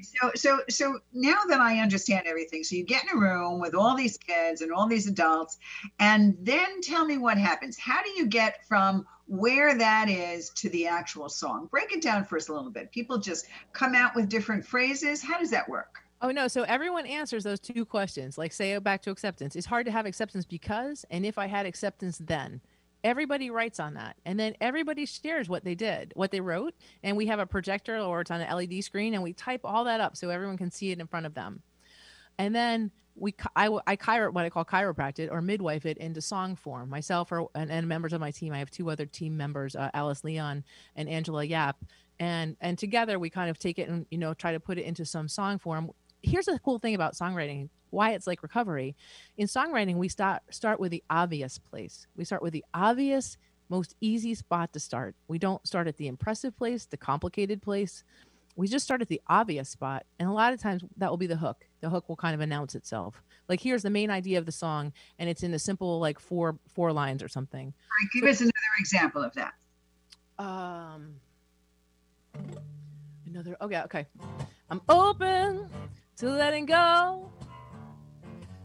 So, 0.04 0.30
so, 0.34 0.60
so 0.68 0.98
now 1.12 1.38
that 1.48 1.60
I 1.60 1.80
understand 1.80 2.26
everything, 2.26 2.64
so 2.64 2.76
you 2.76 2.84
get 2.84 3.04
in 3.04 3.16
a 3.16 3.20
room 3.20 3.60
with 3.60 3.74
all 3.74 3.96
these 3.96 4.16
kids 4.16 4.60
and 4.60 4.72
all 4.72 4.86
these 4.86 5.06
adults, 5.06 5.58
and 5.98 6.36
then 6.40 6.80
tell 6.80 7.04
me 7.04 7.18
what 7.18 7.38
happens. 7.38 7.78
How 7.78 8.02
do 8.02 8.10
you 8.10 8.26
get 8.26 8.66
from 8.66 9.06
where 9.26 9.76
that 9.76 10.08
is 10.08 10.50
to 10.50 10.68
the 10.70 10.86
actual 10.86 11.28
song? 11.28 11.66
Break 11.70 11.92
it 11.92 12.02
down 12.02 12.24
for 12.24 12.36
us 12.36 12.48
a 12.48 12.52
little 12.52 12.70
bit. 12.70 12.92
People 12.92 13.18
just 13.18 13.46
come 13.72 13.94
out 13.94 14.14
with 14.14 14.28
different 14.28 14.64
phrases. 14.64 15.22
How 15.22 15.38
does 15.38 15.50
that 15.50 15.68
work? 15.68 16.00
Oh 16.22 16.30
no, 16.30 16.48
so 16.48 16.62
everyone 16.62 17.06
answers 17.06 17.44
those 17.44 17.60
two 17.60 17.84
questions. 17.84 18.38
Like 18.38 18.52
say 18.52 18.78
back 18.78 19.02
to 19.02 19.10
acceptance. 19.10 19.56
It's 19.56 19.66
hard 19.66 19.84
to 19.86 19.92
have 19.92 20.06
acceptance 20.06 20.46
because 20.46 21.04
and 21.10 21.26
if 21.26 21.36
I 21.36 21.46
had 21.46 21.66
acceptance 21.66 22.18
then 22.18 22.60
everybody 23.04 23.50
writes 23.50 23.78
on 23.78 23.94
that 23.94 24.16
and 24.24 24.40
then 24.40 24.54
everybody 24.60 25.06
shares 25.06 25.48
what 25.48 25.62
they 25.62 25.74
did 25.74 26.12
what 26.16 26.30
they 26.30 26.40
wrote 26.40 26.74
and 27.02 27.16
we 27.16 27.26
have 27.26 27.38
a 27.38 27.46
projector 27.46 27.98
or 27.98 28.22
it's 28.22 28.30
on 28.30 28.40
an 28.40 28.56
led 28.56 28.82
screen 28.82 29.14
and 29.14 29.22
we 29.22 29.32
type 29.32 29.60
all 29.62 29.84
that 29.84 30.00
up 30.00 30.16
so 30.16 30.30
everyone 30.30 30.56
can 30.56 30.70
see 30.70 30.90
it 30.90 30.98
in 30.98 31.06
front 31.06 31.26
of 31.26 31.34
them 31.34 31.62
and 32.38 32.54
then 32.54 32.90
we 33.16 33.34
I, 33.54 33.68
I 33.86 33.96
chiro, 33.96 34.32
what 34.32 34.44
I 34.44 34.50
call 34.50 34.64
chiropractic 34.64 35.30
or 35.30 35.40
midwife 35.40 35.86
it 35.86 35.98
into 35.98 36.20
song 36.20 36.56
form. 36.56 36.90
Myself 36.90 37.30
or 37.32 37.48
and, 37.54 37.70
and 37.70 37.86
members 37.86 38.12
of 38.12 38.20
my 38.20 38.30
team. 38.30 38.52
I 38.52 38.58
have 38.58 38.70
two 38.70 38.90
other 38.90 39.06
team 39.06 39.36
members, 39.36 39.76
uh, 39.76 39.90
Alice 39.94 40.24
Leon 40.24 40.64
and 40.96 41.08
Angela 41.08 41.44
Yap, 41.44 41.76
and 42.18 42.56
and 42.60 42.78
together 42.78 43.18
we 43.18 43.30
kind 43.30 43.50
of 43.50 43.58
take 43.58 43.78
it 43.78 43.88
and 43.88 44.06
you 44.10 44.18
know 44.18 44.34
try 44.34 44.52
to 44.52 44.60
put 44.60 44.78
it 44.78 44.84
into 44.84 45.04
some 45.04 45.28
song 45.28 45.58
form. 45.58 45.90
Here's 46.24 46.46
the 46.46 46.58
cool 46.58 46.78
thing 46.78 46.94
about 46.94 47.14
songwriting 47.14 47.68
why 47.94 48.10
it's 48.10 48.26
like 48.26 48.42
recovery. 48.42 48.96
In 49.38 49.46
songwriting, 49.46 49.96
we 49.96 50.08
start 50.08 50.42
start 50.50 50.80
with 50.80 50.90
the 50.90 51.02
obvious 51.08 51.58
place. 51.58 52.06
We 52.16 52.24
start 52.24 52.42
with 52.42 52.52
the 52.52 52.64
obvious, 52.74 53.38
most 53.70 53.94
easy 54.00 54.34
spot 54.34 54.72
to 54.74 54.80
start. 54.80 55.14
We 55.28 55.38
don't 55.38 55.66
start 55.66 55.86
at 55.86 55.96
the 55.96 56.08
impressive 56.08 56.56
place, 56.56 56.84
the 56.86 56.96
complicated 56.96 57.62
place. 57.62 58.04
We 58.56 58.68
just 58.68 58.84
start 58.84 59.00
at 59.00 59.08
the 59.08 59.20
obvious 59.28 59.68
spot. 59.68 60.04
And 60.18 60.28
a 60.28 60.32
lot 60.32 60.52
of 60.52 60.60
times 60.60 60.84
that 60.96 61.10
will 61.10 61.16
be 61.16 61.26
the 61.26 61.36
hook. 61.36 61.64
The 61.80 61.90
hook 61.90 62.08
will 62.08 62.16
kind 62.16 62.34
of 62.34 62.40
announce 62.40 62.74
itself. 62.74 63.22
Like 63.48 63.60
here's 63.60 63.82
the 63.82 63.90
main 63.90 64.10
idea 64.10 64.38
of 64.38 64.46
the 64.46 64.52
song 64.52 64.92
and 65.18 65.30
it's 65.30 65.42
in 65.42 65.54
a 65.54 65.58
simple 65.58 66.00
like 66.00 66.18
four 66.18 66.58
four 66.74 66.92
lines 66.92 67.22
or 67.22 67.28
something. 67.28 67.66
Right, 67.66 68.08
give 68.12 68.24
so, 68.24 68.30
us 68.30 68.40
another 68.40 68.52
example 68.80 69.22
of 69.22 69.34
that. 69.34 69.54
Um 70.38 71.14
another 73.26 73.56
okay, 73.60 73.82
okay. 73.82 74.06
I'm 74.70 74.80
open 74.88 75.68
to 76.16 76.28
letting 76.28 76.66
go 76.66 77.30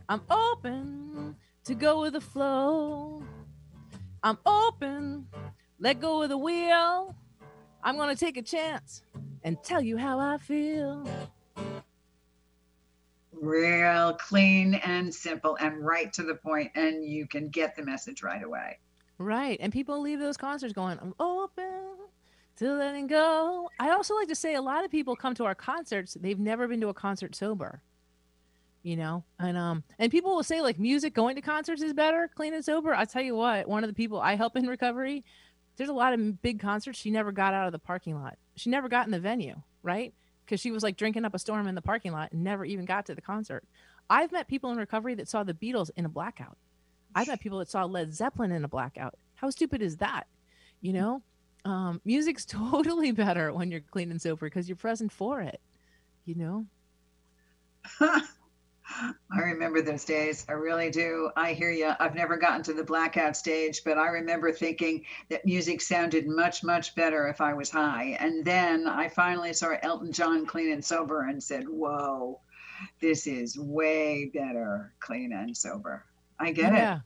I'm 0.10 0.22
open 0.32 1.36
to 1.66 1.76
go 1.76 2.02
with 2.02 2.14
the 2.14 2.22
flow. 2.22 3.22
I'm 4.24 4.40
open, 4.44 5.28
let 5.80 6.02
go 6.02 6.24
of 6.24 6.30
the 6.30 6.38
wheel. 6.38 7.16
I'm 7.84 7.96
going 7.96 8.10
to 8.10 8.16
take 8.16 8.36
a 8.36 8.42
chance 8.42 9.04
and 9.44 9.62
tell 9.64 9.84
you 9.84 9.98
how 9.98 10.20
I 10.20 10.40
feel. 10.40 11.08
Real 13.32 14.14
clean 14.14 14.74
and 14.74 15.14
simple 15.14 15.56
and 15.62 15.86
right 15.86 16.12
to 16.14 16.24
the 16.24 16.36
point, 16.36 16.72
and 16.74 17.06
you 17.06 17.28
can 17.28 17.50
get 17.50 17.76
the 17.76 17.86
message 17.86 18.24
right 18.24 18.44
away. 18.44 18.80
Right. 19.20 19.60
And 19.62 19.72
people 19.72 20.02
leave 20.02 20.20
those 20.20 20.38
concerts 20.38 20.74
going, 20.74 20.98
I'm 21.00 21.14
open 21.20 21.84
to 22.60 22.74
letting 22.74 23.08
go. 23.08 23.70
I 23.80 23.90
also 23.92 24.16
like 24.16 24.28
to 24.30 24.36
say 24.36 24.56
a 24.56 24.62
lot 24.62 24.86
of 24.86 24.92
people 24.92 25.16
come 25.16 25.34
to 25.36 25.46
our 25.46 25.56
concerts, 25.56 26.18
they've 26.20 26.40
never 26.40 26.68
been 26.68 26.82
to 26.82 26.90
a 26.90 26.94
concert 26.94 27.36
sober 27.36 27.82
you 28.84 28.96
know? 28.96 29.24
And 29.38 29.58
um 29.58 29.84
and 29.98 30.12
people 30.12 30.36
will 30.36 30.44
say 30.44 30.62
like 30.62 30.80
music 30.80 31.14
going 31.14 31.36
to 31.36 31.42
concerts 31.42 31.82
is 31.82 31.94
better 31.94 32.30
clean 32.34 32.54
and 32.54 32.64
sober. 32.64 32.94
I'll 32.94 33.06
tell 33.06 33.22
you 33.22 33.36
what 33.36 33.68
one 33.68 33.84
of 33.84 33.90
the 33.90 33.94
people 33.94 34.20
i 34.20 34.36
help 34.36 34.56
in 34.56 34.68
recovery 34.78 35.24
there's 35.78 35.90
a 35.90 35.94
lot 35.94 36.14
of 36.14 36.42
big 36.42 36.60
concerts 36.60 37.00
she 37.00 37.10
never 37.10 37.32
got 37.32 37.54
out 37.54 37.66
of 37.66 37.72
the 37.72 37.80
parking 37.80 38.22
lot. 38.22 38.38
She 38.56 38.70
never 38.70 38.90
got 38.90 39.06
in 39.06 39.12
the 39.12 39.20
venue 39.20 39.62
right? 39.82 40.14
Because 40.46 40.60
she 40.60 40.72
was 40.72 40.84
like 40.84 40.98
drinking 40.98 41.26
up 41.26 41.34
a 41.34 41.40
storm 41.40 41.68
in 41.68 41.76
the 41.76 41.82
parking 41.82 42.12
lot 42.12 42.32
and 42.32 42.44
never 42.44 42.66
even 42.66 42.86
got 42.86 43.06
to 43.06 43.16
the 43.16 43.22
concert. 43.22 43.64
I've 44.10 44.32
met 44.32 44.48
people 44.48 44.72
in 44.72 44.78
recovery 44.78 45.16
that 45.16 45.30
saw 45.30 45.44
the 45.44 45.54
beatles 45.54 45.90
in 45.96 46.06
a 46.06 46.10
blackout. 46.10 46.58
I've 47.16 47.28
met 47.28 47.40
people 47.40 47.60
that 47.60 47.70
saw 47.70 47.86
led 47.86 48.14
zeppelin 48.14 48.52
in 48.52 48.64
a 48.64 48.68
blackout. 48.68 49.16
How 49.36 49.50
stupid 49.50 49.82
is 49.82 49.98
that 49.98 50.28
you 50.82 50.94
know 50.94 51.22
um, 51.70 52.02
music's 52.04 52.46
totally 52.46 53.12
better 53.12 53.54
when 53.54 53.72
you're 53.72 53.82
clean 53.82 54.12
and 54.12 54.22
sober 54.22 54.48
because 54.48 54.68
you're 54.68 54.76
present 54.76 55.12
for 55.12 55.42
it 55.42 55.62
you 56.26 56.36
know 56.36 56.66
I 59.32 59.40
remember 59.40 59.82
those 59.82 60.04
days. 60.04 60.46
I 60.50 60.54
really 60.54 60.90
do. 60.90 61.30
I 61.36 61.54
hear 61.54 61.72
you. 61.72 61.92
I've 62.00 62.16
never 62.16 62.38
gotten 62.38 62.64
to 62.64 62.74
the 62.74 62.84
blackout 62.84 63.38
stage, 63.38 63.84
but 63.86 63.98
I 63.98 64.08
remember 64.08 64.52
thinking 64.52 65.06
that 65.30 65.46
music 65.46 65.82
sounded 65.82 66.28
much, 66.28 66.64
much 66.64 66.96
better 66.96 67.28
if 67.28 67.40
I 67.40 67.54
was 67.54 67.70
high. 67.70 68.18
And 68.20 68.44
then 68.44 68.88
I 68.88 69.08
finally 69.10 69.54
saw 69.54 69.76
Elton 69.84 70.12
John 70.12 70.46
clean 70.46 70.72
and 70.72 70.84
sober 70.84 71.28
and 71.30 71.42
said, 71.42 71.66
Whoa, 71.68 72.40
this 73.00 73.28
is 73.28 73.58
way 73.60 74.32
better 74.34 74.94
clean 75.00 75.34
and 75.34 75.56
sober. 75.56 76.06
I 76.40 76.52
get 76.52 76.74
yeah. 76.74 76.96
it. 76.96 77.02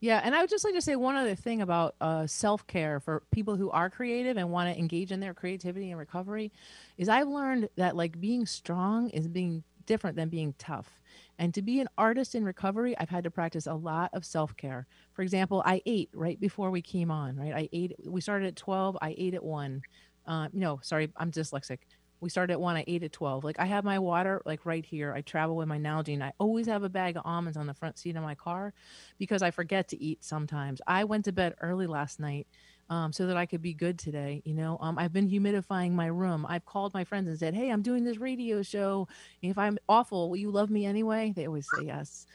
Yeah, 0.00 0.20
and 0.22 0.34
I 0.34 0.40
would 0.40 0.50
just 0.50 0.64
like 0.64 0.74
to 0.74 0.80
say 0.80 0.94
one 0.94 1.16
other 1.16 1.34
thing 1.34 1.60
about 1.60 1.96
uh, 2.00 2.26
self 2.26 2.66
care 2.66 3.00
for 3.00 3.22
people 3.32 3.56
who 3.56 3.70
are 3.70 3.90
creative 3.90 4.36
and 4.36 4.50
want 4.50 4.72
to 4.72 4.78
engage 4.78 5.10
in 5.10 5.18
their 5.20 5.34
creativity 5.34 5.90
and 5.90 5.98
recovery, 5.98 6.52
is 6.96 7.08
I've 7.08 7.28
learned 7.28 7.68
that 7.76 7.96
like 7.96 8.20
being 8.20 8.46
strong 8.46 9.10
is 9.10 9.26
being 9.26 9.64
different 9.86 10.16
than 10.16 10.28
being 10.28 10.54
tough. 10.58 11.00
And 11.38 11.52
to 11.54 11.62
be 11.62 11.80
an 11.80 11.88
artist 11.98 12.34
in 12.34 12.44
recovery, 12.44 12.96
I've 12.98 13.08
had 13.08 13.24
to 13.24 13.30
practice 13.30 13.66
a 13.66 13.74
lot 13.74 14.10
of 14.12 14.24
self 14.24 14.56
care. 14.56 14.86
For 15.14 15.22
example, 15.22 15.62
I 15.66 15.82
ate 15.84 16.10
right 16.14 16.38
before 16.38 16.70
we 16.70 16.82
came 16.82 17.10
on. 17.10 17.36
Right, 17.36 17.54
I 17.54 17.68
ate. 17.72 17.94
We 18.06 18.20
started 18.20 18.46
at 18.48 18.56
twelve. 18.56 18.96
I 19.02 19.14
ate 19.18 19.34
at 19.34 19.42
one. 19.44 19.82
Uh, 20.26 20.48
no, 20.52 20.78
sorry, 20.82 21.10
I'm 21.16 21.32
dyslexic 21.32 21.78
we 22.20 22.28
started 22.28 22.52
at 22.52 22.60
one 22.60 22.76
i 22.76 22.84
ate 22.86 23.02
at 23.02 23.12
12 23.12 23.44
like 23.44 23.58
i 23.58 23.64
have 23.64 23.84
my 23.84 23.98
water 23.98 24.42
like 24.44 24.64
right 24.66 24.84
here 24.84 25.12
i 25.12 25.20
travel 25.20 25.56
with 25.56 25.68
my 25.68 25.78
nalgene 25.78 26.22
i 26.22 26.32
always 26.38 26.66
have 26.66 26.82
a 26.82 26.88
bag 26.88 27.16
of 27.16 27.22
almonds 27.24 27.56
on 27.56 27.66
the 27.66 27.74
front 27.74 27.98
seat 27.98 28.16
of 28.16 28.22
my 28.22 28.34
car 28.34 28.72
because 29.18 29.42
i 29.42 29.50
forget 29.50 29.88
to 29.88 30.02
eat 30.02 30.22
sometimes. 30.24 30.80
I 30.86 31.04
went 31.04 31.24
to 31.26 31.32
bed 31.32 31.54
early 31.60 31.86
last 31.86 32.20
night 32.20 32.46
um, 32.90 33.12
so 33.12 33.26
that 33.26 33.36
i 33.36 33.46
could 33.46 33.62
be 33.62 33.74
good 33.74 33.98
today 33.98 34.42
you 34.44 34.54
know? 34.54 34.78
Um, 34.80 34.98
i've 34.98 35.12
been 35.12 35.28
humidifying 35.28 35.92
my 35.92 36.06
room. 36.06 36.46
I've 36.48 36.64
called 36.64 36.94
my 36.94 37.04
friends 37.04 37.28
and 37.28 37.38
said 37.38 37.54
hey 37.54 37.70
i'm 37.70 37.82
doing 37.82 38.04
this 38.04 38.18
radio 38.18 38.62
show. 38.62 39.08
If 39.42 39.58
i'm 39.58 39.78
awful 39.88 40.30
will 40.30 40.36
you 40.36 40.50
love 40.50 40.70
me 40.70 40.86
anyway? 40.86 41.32
They 41.34 41.46
always 41.46 41.68
say 41.76 41.86
yes. 41.86 42.26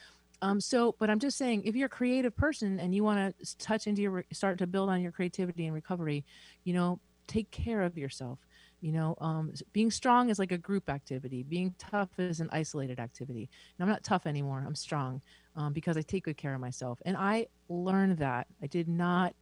Um, 0.44 0.60
so, 0.60 0.94
but 1.00 1.10
I'm 1.10 1.20
just 1.20 1.38
saying, 1.38 1.64
if 1.64 1.74
you're 1.74 1.86
a 1.86 1.90
creative 1.90 2.36
person 2.36 2.78
and 2.78 2.94
you 2.94 3.02
want 3.02 3.34
to 3.40 3.58
touch 3.60 3.88
into 3.88 4.02
your, 4.02 4.26
start 4.34 4.58
to 4.58 4.68
build 4.68 4.90
on 4.90 5.00
your 5.00 5.14
creativity 5.14 5.66
and 5.66 5.74
recovery, 5.74 6.26
you 6.66 6.74
know, 6.74 7.00
take 7.28 7.50
care 7.50 7.82
of 7.82 7.98
yourself 7.98 8.40
you 8.84 8.92
know 8.92 9.16
um, 9.22 9.54
being 9.72 9.90
strong 9.90 10.30
is 10.30 10.38
like 10.38 10.52
a 10.52 10.58
group 10.58 10.90
activity. 10.90 11.42
Being 11.42 11.74
tough 11.80 12.10
is 12.18 12.42
an 12.42 12.50
isolated 12.52 13.00
activity. 13.00 13.50
And 13.78 13.84
i'm 13.84 13.90
not 13.90 14.04
tough 14.04 14.28
anymore. 14.28 14.62
I'm 14.68 14.76
strong 14.76 15.22
um, 15.56 15.72
because 15.72 15.96
i 15.96 16.02
take 16.02 16.26
good 16.26 16.36
care 16.36 16.54
of 16.54 16.60
myself. 16.60 17.02
And 17.06 17.16
i 17.16 17.48
learned 17.70 18.18
that. 18.18 18.48
I 18.62 18.68
did 18.68 18.90
not 18.90 19.36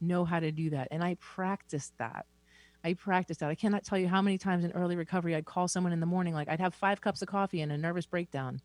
know 0.00 0.24
how 0.24 0.40
to 0.40 0.50
do 0.50 0.70
that. 0.70 0.88
And 0.90 1.04
i 1.04 1.14
practiced 1.20 1.92
that. 1.98 2.24
I 2.82 2.94
practiced 2.94 3.40
that. 3.40 3.50
I 3.50 3.54
cannot 3.54 3.84
tell 3.84 3.98
you 3.98 4.08
how 4.08 4.22
many 4.22 4.38
times 4.38 4.64
in 4.64 4.72
early 4.72 4.96
recovery 4.96 5.34
i'd 5.34 5.44
call 5.44 5.68
someone 5.68 5.92
in 5.92 6.00
the 6.00 6.06
morning 6.06 6.32
like 6.32 6.48
i'd 6.48 6.60
have 6.60 6.74
five 6.74 7.02
cups 7.02 7.20
of 7.20 7.28
coffee 7.28 7.60
and 7.60 7.70
a 7.70 7.76
nervous 7.76 8.06
breakdown 8.06 8.62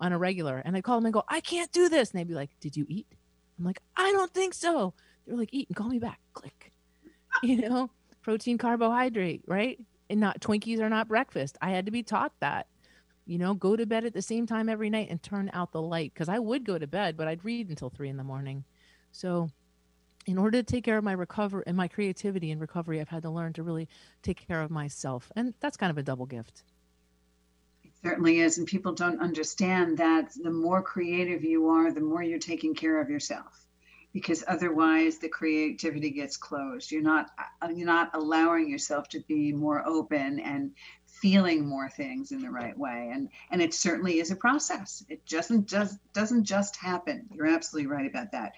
on 0.00 0.14
a 0.14 0.18
regular. 0.18 0.62
And 0.64 0.74
i'd 0.78 0.84
call 0.84 0.96
them 0.96 1.04
and 1.04 1.12
go 1.12 1.24
i 1.28 1.40
can't 1.40 1.70
do 1.72 1.90
this. 1.90 2.10
And 2.10 2.18
they'd 2.18 2.28
be 2.28 2.34
like 2.34 2.58
did 2.58 2.74
you 2.74 2.86
eat? 2.88 3.06
I'm 3.58 3.66
like 3.66 3.80
i 3.98 4.10
don't 4.12 4.32
think 4.32 4.54
so. 4.54 4.94
They're 5.26 5.36
like 5.36 5.52
eat 5.52 5.68
and 5.68 5.76
call 5.76 5.90
me 5.90 5.98
back. 5.98 6.20
Click. 6.32 6.70
You 7.42 7.68
know 7.68 7.90
protein, 8.24 8.58
carbohydrate, 8.58 9.42
right? 9.46 9.78
And 10.10 10.18
not 10.18 10.40
Twinkies 10.40 10.80
are 10.80 10.88
not 10.88 11.06
breakfast. 11.06 11.56
I 11.62 11.70
had 11.70 11.86
to 11.86 11.92
be 11.92 12.02
taught 12.02 12.32
that. 12.40 12.66
You 13.26 13.38
know, 13.38 13.54
go 13.54 13.76
to 13.76 13.86
bed 13.86 14.04
at 14.04 14.12
the 14.12 14.22
same 14.22 14.46
time 14.46 14.68
every 14.68 14.90
night 14.90 15.08
and 15.10 15.22
turn 15.22 15.50
out 15.54 15.72
the 15.72 15.80
light 15.80 16.12
because 16.12 16.28
I 16.28 16.38
would 16.38 16.64
go 16.64 16.78
to 16.78 16.86
bed, 16.86 17.16
but 17.16 17.28
I'd 17.28 17.44
read 17.44 17.68
until 17.68 17.88
three 17.88 18.08
in 18.08 18.16
the 18.16 18.24
morning. 18.24 18.64
So, 19.12 19.48
in 20.26 20.36
order 20.38 20.58
to 20.58 20.62
take 20.62 20.84
care 20.84 20.98
of 20.98 21.04
my 21.04 21.12
recovery 21.12 21.64
and 21.66 21.76
my 21.76 21.88
creativity 21.88 22.50
and 22.50 22.60
recovery, 22.60 23.00
I've 23.00 23.08
had 23.08 23.22
to 23.22 23.30
learn 23.30 23.52
to 23.54 23.62
really 23.62 23.88
take 24.22 24.46
care 24.46 24.60
of 24.60 24.70
myself. 24.70 25.30
And 25.36 25.54
that's 25.60 25.76
kind 25.76 25.90
of 25.90 25.98
a 25.98 26.02
double 26.02 26.26
gift. 26.26 26.64
It 27.82 27.92
certainly 28.02 28.40
is. 28.40 28.58
And 28.58 28.66
people 28.66 28.92
don't 28.92 29.20
understand 29.20 29.98
that 29.98 30.32
the 30.42 30.50
more 30.50 30.82
creative 30.82 31.44
you 31.44 31.68
are, 31.68 31.92
the 31.92 32.00
more 32.00 32.22
you're 32.22 32.38
taking 32.38 32.74
care 32.74 33.00
of 33.00 33.10
yourself 33.10 33.63
because 34.14 34.44
otherwise 34.46 35.18
the 35.18 35.28
creativity 35.28 36.08
gets 36.10 36.36
closed. 36.36 36.90
You're 36.90 37.02
not 37.02 37.32
uh, 37.60 37.68
you're 37.68 37.84
not 37.84 38.10
allowing 38.14 38.70
yourself 38.70 39.08
to 39.10 39.20
be 39.26 39.52
more 39.52 39.86
open 39.86 40.38
and 40.38 40.70
feeling 41.06 41.68
more 41.68 41.90
things 41.90 42.30
in 42.30 42.40
the 42.40 42.50
right 42.50 42.78
way. 42.78 43.10
And 43.12 43.28
and 43.50 43.60
it 43.60 43.74
certainly 43.74 44.20
is 44.20 44.30
a 44.30 44.36
process. 44.36 45.04
It 45.08 45.26
doesn't 45.26 45.66
just 45.66 45.98
doesn't 46.14 46.44
just 46.44 46.76
happen. 46.76 47.26
You're 47.32 47.48
absolutely 47.48 47.88
right 47.88 48.06
about 48.06 48.30
that. 48.32 48.52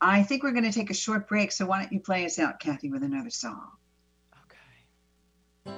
I 0.00 0.22
think 0.22 0.42
we're 0.42 0.52
going 0.52 0.64
to 0.64 0.72
take 0.72 0.90
a 0.90 0.94
short 0.94 1.28
break 1.28 1.52
so 1.52 1.66
why 1.66 1.82
don't 1.82 1.92
you 1.92 2.00
play 2.00 2.24
us 2.24 2.38
out 2.38 2.58
kathy 2.58 2.90
with 2.90 3.02
another 3.02 3.30
song? 3.30 3.68
Okay. 5.66 5.74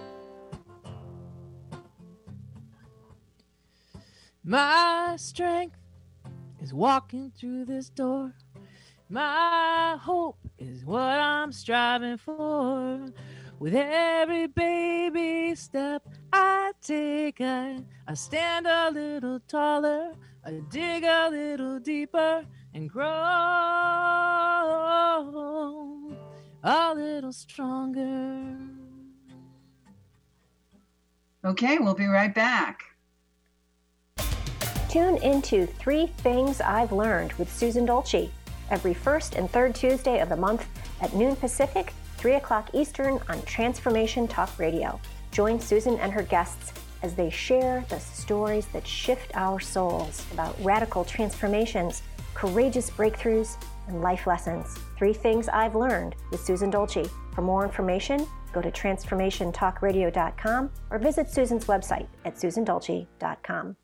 My 4.45 5.17
strength 5.19 5.77
is 6.61 6.73
walking 6.73 7.33
through 7.37 7.65
this 7.65 7.91
door 7.91 8.33
my 9.09 9.97
hope 10.01 10.39
is 10.59 10.85
what 10.85 11.01
I'm 11.01 11.53
striving 11.53 12.17
for. 12.17 13.07
With 13.59 13.75
every 13.75 14.49
baby 14.49 15.55
step 15.55 16.07
I 16.33 16.73
take, 16.83 17.41
I, 17.41 17.79
I 18.07 18.15
stand 18.15 18.67
a 18.67 18.91
little 18.91 19.41
taller, 19.49 20.13
I 20.45 20.61
dig 20.71 21.05
a 21.05 21.29
little 21.31 21.79
deeper, 21.79 22.45
and 22.75 22.91
grow 22.91 23.07
a 26.63 26.95
little 26.95 27.33
stronger. 27.33 28.59
Okay, 31.45 31.79
we'll 31.79 31.95
be 31.95 32.07
right 32.07 32.35
back. 32.35 32.83
Tune 34.91 35.17
into 35.19 35.67
Three 35.67 36.09
Things 36.19 36.61
I've 36.61 36.93
Learned 36.93 37.33
with 37.35 37.53
Susan 37.53 37.87
Dolce 37.87 38.31
every 38.71 38.95
first 38.95 39.35
and 39.35 39.51
third 39.51 39.75
Tuesday 39.75 40.21
of 40.21 40.29
the 40.29 40.37
month 40.37 40.67
at 41.01 41.15
noon 41.15 41.37
Pacific, 41.37 41.93
3 42.17 42.35
o'clock 42.35 42.71
Eastern 42.73 43.21
on 43.29 43.43
Transformation 43.43 44.27
Talk 44.27 44.59
Radio. 44.59 45.01
Join 45.31 45.61
Susan 45.61 45.99
and 45.99 46.13
her 46.13 46.23
guests 46.23 46.73
as 47.03 47.15
they 47.15 47.31
share 47.31 47.85
the 47.89 48.01
stories 48.01 48.67
that 48.67 48.87
shift 48.87 49.33
our 49.35 49.61
souls 49.61 50.25
about 50.33 50.57
radical 50.63 51.05
transformations, 51.05 52.03
courageous 52.35 52.91
breakthroughs, 52.91 53.57
and 53.89 54.01
life 54.01 54.27
lessons. 54.27 54.77
Three 54.99 55.13
things 55.13 55.49
I've 55.49 55.75
learned 55.75 56.17
with 56.31 56.45
Susan 56.45 56.71
Dolce. 56.71 57.05
For 57.35 57.43
more 57.43 57.65
information, 57.65 58.27
go 58.53 58.61
to 58.61 58.71
transformationtalkradio.com 58.71 60.71
or 60.91 60.99
visit 60.99 61.31
Susan's 61.31 61.67
website 61.67 62.07
at 62.25 62.37
susandolce.com. 62.37 63.77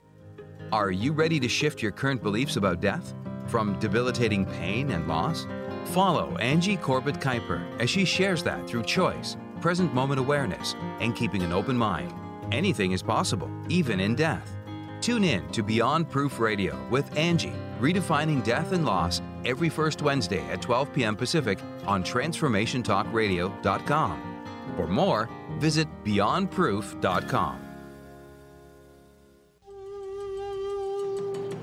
Are 0.72 0.90
you 0.90 1.12
ready 1.12 1.38
to 1.38 1.48
shift 1.48 1.82
your 1.82 1.92
current 1.92 2.22
beliefs 2.22 2.56
about 2.56 2.80
death? 2.80 3.14
From 3.46 3.78
debilitating 3.78 4.46
pain 4.46 4.90
and 4.90 5.06
loss? 5.06 5.46
Follow 5.86 6.36
Angie 6.38 6.76
Corbett 6.76 7.20
Kuiper 7.20 7.62
as 7.80 7.90
she 7.90 8.04
shares 8.04 8.42
that 8.44 8.66
through 8.66 8.84
choice, 8.84 9.36
present 9.60 9.92
moment 9.94 10.20
awareness, 10.20 10.74
and 11.00 11.14
keeping 11.14 11.42
an 11.42 11.52
open 11.52 11.76
mind. 11.76 12.12
Anything 12.50 12.92
is 12.92 13.02
possible, 13.02 13.50
even 13.68 14.00
in 14.00 14.14
death. 14.14 14.56
Tune 15.00 15.24
in 15.24 15.46
to 15.48 15.62
Beyond 15.62 16.08
Proof 16.08 16.38
Radio 16.38 16.78
with 16.88 17.14
Angie, 17.16 17.54
redefining 17.80 18.44
death 18.44 18.72
and 18.72 18.84
loss 18.84 19.20
every 19.44 19.68
first 19.68 20.02
Wednesday 20.02 20.48
at 20.50 20.62
12 20.62 20.92
p.m. 20.92 21.16
Pacific 21.16 21.58
on 21.86 22.04
TransformationTalkRadio.com. 22.04 24.44
For 24.76 24.86
more, 24.86 25.28
visit 25.58 25.88
BeyondProof.com. 26.04 27.71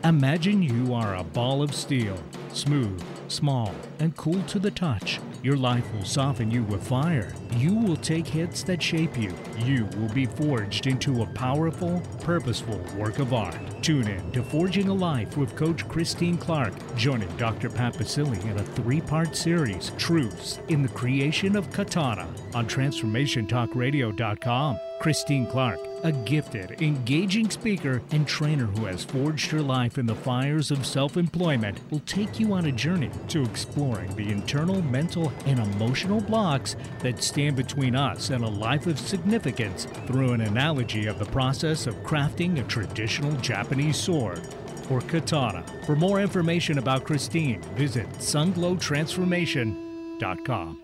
Imagine 0.05 0.63
you 0.63 0.93
are 0.93 1.15
a 1.15 1.25
ball 1.25 1.61
of 1.61 1.75
steel, 1.75 2.17
smooth, 2.53 3.03
small, 3.27 3.75
and 3.99 4.15
cool 4.15 4.41
to 4.43 4.57
the 4.57 4.71
touch. 4.71 5.19
Your 5.43 5.57
life 5.57 5.83
will 5.93 6.05
soften 6.05 6.49
you 6.49 6.63
with 6.63 6.87
fire. 6.87 7.33
You 7.57 7.75
will 7.75 7.97
take 7.97 8.25
hits 8.25 8.63
that 8.63 8.81
shape 8.81 9.17
you. 9.17 9.33
You 9.57 9.89
will 9.97 10.07
be 10.07 10.25
forged 10.25 10.87
into 10.87 11.21
a 11.21 11.27
powerful, 11.27 12.01
purposeful 12.21 12.79
work 12.97 13.19
of 13.19 13.33
art. 13.33 13.59
Tune 13.81 14.07
in 14.07 14.31
to 14.31 14.41
Forging 14.41 14.87
a 14.87 14.93
Life 14.93 15.35
with 15.35 15.57
Coach 15.57 15.85
Christine 15.89 16.37
Clark, 16.37 16.73
joining 16.95 17.35
Dr. 17.35 17.69
Pat 17.69 17.93
Baccili 17.93 18.41
in 18.45 18.57
a 18.57 18.63
three 18.63 19.01
part 19.01 19.35
series, 19.35 19.91
Truths 19.97 20.59
in 20.69 20.81
the 20.81 20.87
Creation 20.89 21.57
of 21.57 21.73
Katana, 21.73 22.25
on 22.53 22.67
TransformationTalkRadio.com. 22.67 24.79
Christine 24.99 25.47
Clark, 25.47 25.79
a 26.03 26.11
gifted, 26.11 26.81
engaging 26.81 27.49
speaker 27.49 28.01
and 28.11 28.27
trainer 28.27 28.65
who 28.65 28.85
has 28.85 29.03
forged 29.03 29.49
her 29.51 29.61
life 29.61 29.97
in 29.97 30.05
the 30.05 30.15
fires 30.15 30.71
of 30.71 30.85
self 30.85 31.17
employment, 31.17 31.79
will 31.91 31.99
take 32.01 32.39
you 32.39 32.53
on 32.53 32.65
a 32.65 32.71
journey 32.71 33.09
to 33.27 33.41
exploring 33.43 34.15
the 34.15 34.29
internal, 34.29 34.81
mental, 34.83 35.33
and 35.45 35.59
emotional 35.59 36.21
blocks 36.21 36.75
that 36.99 37.23
stand 37.23 37.55
between 37.55 37.95
us 37.95 38.29
and 38.29 38.43
a 38.43 38.47
life 38.47 38.85
of 38.87 38.99
significance 38.99 39.87
through 40.07 40.33
an 40.33 40.41
analogy 40.41 41.07
of 41.07 41.19
the 41.19 41.25
process 41.25 41.87
of 41.87 41.95
crafting 41.97 42.59
a 42.59 42.63
traditional 42.63 43.31
Japanese 43.37 43.97
sword 43.97 44.41
or 44.89 45.01
katana. 45.01 45.63
For 45.85 45.95
more 45.95 46.19
information 46.19 46.77
about 46.77 47.05
Christine, 47.05 47.61
visit 47.75 48.09
sunglowtransformation.com. 48.13 50.83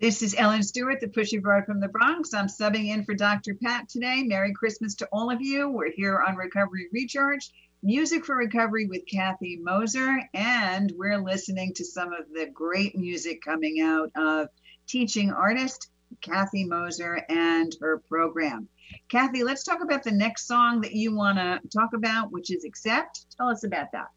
This 0.00 0.20
is 0.20 0.34
Ellen 0.36 0.62
Stewart, 0.64 1.00
the 1.00 1.06
pushy 1.06 1.40
broad 1.40 1.64
from 1.64 1.78
the 1.78 1.88
Bronx. 1.88 2.34
I'm 2.34 2.46
subbing 2.48 2.88
in 2.88 3.04
for 3.04 3.14
Dr. 3.14 3.54
Pat 3.54 3.88
today. 3.88 4.24
Merry 4.24 4.52
Christmas 4.52 4.96
to 4.96 5.08
all 5.12 5.30
of 5.30 5.40
you. 5.40 5.70
We're 5.70 5.92
here 5.92 6.20
on 6.26 6.34
Recovery 6.34 6.88
Recharge, 6.92 7.52
Music 7.84 8.24
for 8.24 8.36
Recovery 8.36 8.86
with 8.86 9.06
Kathy 9.06 9.58
Moser, 9.62 10.18
and 10.34 10.92
we're 10.96 11.18
listening 11.18 11.72
to 11.74 11.84
some 11.84 12.12
of 12.12 12.24
the 12.34 12.46
great 12.52 12.98
music 12.98 13.42
coming 13.42 13.80
out 13.80 14.10
of 14.16 14.48
teaching 14.86 15.32
artist 15.32 15.88
Kathy 16.20 16.64
Moser 16.64 17.24
and 17.28 17.74
her 17.80 17.98
program. 18.08 18.68
Kathy, 19.08 19.44
let's 19.44 19.64
talk 19.64 19.82
about 19.82 20.02
the 20.02 20.12
next 20.12 20.46
song 20.46 20.80
that 20.82 20.92
you 20.92 21.14
want 21.14 21.38
to 21.38 21.60
talk 21.68 21.92
about, 21.94 22.30
which 22.30 22.50
is 22.50 22.64
Accept. 22.64 23.26
Tell 23.36 23.48
us 23.48 23.64
about 23.64 23.92
that. 23.92 24.08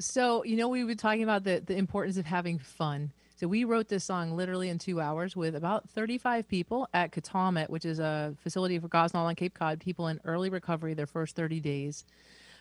So, 0.00 0.44
you 0.44 0.56
know, 0.56 0.68
we've 0.68 0.86
been 0.86 0.96
talking 0.96 1.22
about 1.22 1.44
the, 1.44 1.62
the 1.64 1.76
importance 1.76 2.16
of 2.16 2.26
having 2.26 2.58
fun. 2.58 3.12
So 3.36 3.48
we 3.48 3.64
wrote 3.64 3.88
this 3.88 4.04
song 4.04 4.36
literally 4.36 4.68
in 4.68 4.78
two 4.78 5.00
hours 5.00 5.36
with 5.36 5.56
about 5.56 5.90
35 5.90 6.48
people 6.48 6.88
at 6.94 7.12
Cataumet, 7.12 7.68
which 7.68 7.84
is 7.84 7.98
a 7.98 8.34
facility 8.42 8.78
for 8.78 8.88
Gosnold 8.88 9.26
on 9.26 9.34
Cape 9.34 9.54
Cod, 9.54 9.80
people 9.80 10.08
in 10.08 10.20
early 10.24 10.50
recovery 10.50 10.94
their 10.94 11.06
first 11.06 11.36
30 11.36 11.60
days. 11.60 12.04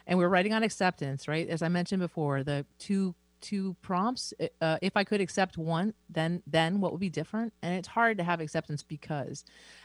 And 0.05 0.19
we're 0.19 0.29
writing 0.29 0.53
on 0.53 0.63
acceptance, 0.63 1.27
right? 1.27 1.47
As 1.47 1.61
I 1.61 1.69
mentioned 1.69 2.01
before, 2.01 2.43
the 2.43 2.65
two 2.79 3.15
two 3.43 3.75
prompts. 3.81 4.33
Uh, 4.61 4.77
if 4.81 4.97
I 4.97 5.03
could 5.03 5.21
accept 5.21 5.57
one, 5.57 5.93
then 6.09 6.41
then 6.47 6.79
what 6.79 6.91
would 6.91 7.01
be 7.01 7.09
different? 7.09 7.53
And 7.61 7.75
it's 7.75 7.87
hard 7.87 8.17
to 8.17 8.23
have 8.23 8.39
acceptance 8.39 8.81
because, 8.81 9.43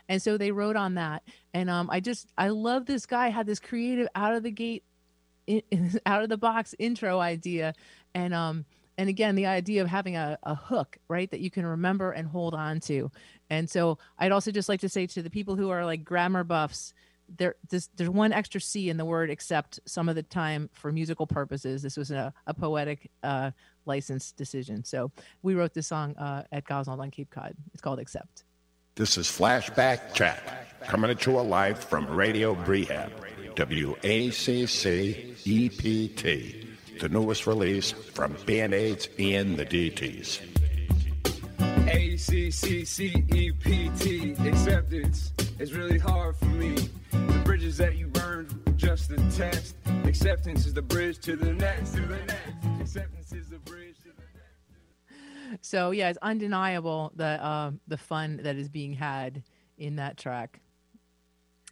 and 0.08 0.22
so 0.22 0.38
they 0.38 0.52
wrote 0.52 0.76
on 0.76 0.94
that. 0.94 1.24
And 1.52 1.68
um, 1.68 1.90
I 1.90 2.00
just 2.00 2.32
I 2.38 2.48
love 2.48 2.86
this 2.86 3.04
guy 3.04 3.28
had 3.28 3.46
this 3.46 3.60
creative 3.60 4.08
out 4.14 4.34
of 4.34 4.42
the 4.42 4.50
gate, 4.50 4.84
in, 5.46 6.00
out 6.06 6.22
of 6.22 6.30
the 6.30 6.38
box 6.38 6.74
intro 6.78 7.18
idea, 7.18 7.74
and 8.14 8.32
um 8.32 8.64
and 8.96 9.08
again 9.08 9.34
the 9.34 9.46
idea 9.46 9.82
of 9.82 9.88
having 9.88 10.16
a, 10.16 10.38
a 10.42 10.54
hook 10.54 10.98
right 11.08 11.30
that 11.30 11.40
you 11.40 11.50
can 11.50 11.66
remember 11.66 12.10
and 12.12 12.28
hold 12.28 12.52
on 12.52 12.80
to 12.80 13.10
and 13.48 13.70
so 13.70 13.96
i'd 14.18 14.32
also 14.32 14.50
just 14.50 14.68
like 14.68 14.80
to 14.80 14.88
say 14.88 15.06
to 15.06 15.22
the 15.22 15.30
people 15.30 15.54
who 15.54 15.70
are 15.70 15.84
like 15.84 16.04
grammar 16.04 16.42
buffs 16.42 16.92
there 17.36 17.56
this, 17.68 17.88
there's 17.96 18.10
one 18.10 18.32
extra 18.32 18.60
c 18.60 18.88
in 18.88 18.96
the 18.96 19.04
word 19.04 19.30
except 19.30 19.80
some 19.84 20.08
of 20.08 20.14
the 20.14 20.22
time 20.22 20.70
for 20.72 20.90
musical 20.90 21.26
purposes 21.26 21.82
this 21.82 21.96
was 21.96 22.10
a, 22.10 22.32
a 22.46 22.54
poetic 22.54 23.10
uh, 23.22 23.50
license 23.88 24.30
decision. 24.32 24.84
So 24.84 25.10
we 25.42 25.54
wrote 25.54 25.74
this 25.74 25.88
song 25.88 26.14
uh, 26.16 26.44
at 26.52 26.64
Gosnold 26.64 27.00
on 27.00 27.10
cape 27.10 27.30
cod. 27.30 27.54
It's 27.72 27.80
called 27.80 27.98
accept. 27.98 28.44
This 28.94 29.18
is 29.18 29.26
flashback 29.26 30.14
chat 30.14 30.68
coming 30.82 31.10
at 31.10 31.26
you 31.26 31.32
live 31.40 31.82
from 31.82 32.06
radio 32.06 32.52
rehab 32.52 33.10
wacc 33.54 34.68
ept 35.46 37.00
the 37.00 37.08
newest 37.08 37.46
release 37.46 37.92
from 37.92 38.36
Band-Aids 38.44 39.08
and 39.18 39.56
the 39.56 39.64
DTs. 39.64 40.40
A-C-C-C-E-P-T, 41.88 43.16
acceptance 44.46 45.32
is 45.58 45.74
really 45.74 45.98
hard 45.98 46.36
for 46.36 46.46
me. 46.46 46.88
The 47.10 47.42
bridges 47.44 47.76
that 47.78 47.96
you 47.96 48.06
burned 48.06 48.54
just 48.76 49.08
the 49.08 49.16
test. 49.36 49.74
Acceptance 50.04 50.66
is 50.66 50.74
the 50.74 50.82
bridge 50.82 51.18
to 51.20 51.36
the 51.36 51.52
next, 51.52 51.94
to 51.94 52.00
the 52.00 52.16
next. 52.16 52.80
Acceptance 52.80 53.32
is 53.32 53.48
the 53.48 53.58
bridge 53.58 53.96
to 53.98 54.08
the 54.08 55.50
next. 55.50 55.66
So 55.66 55.90
yeah, 55.90 56.10
it's 56.10 56.18
undeniable 56.22 57.12
the 57.16 57.44
uh, 57.44 57.72
the 57.88 57.96
fun 57.96 58.40
that 58.44 58.56
is 58.56 58.68
being 58.68 58.92
had 58.92 59.42
in 59.78 59.96
that 59.96 60.16
track, 60.16 60.60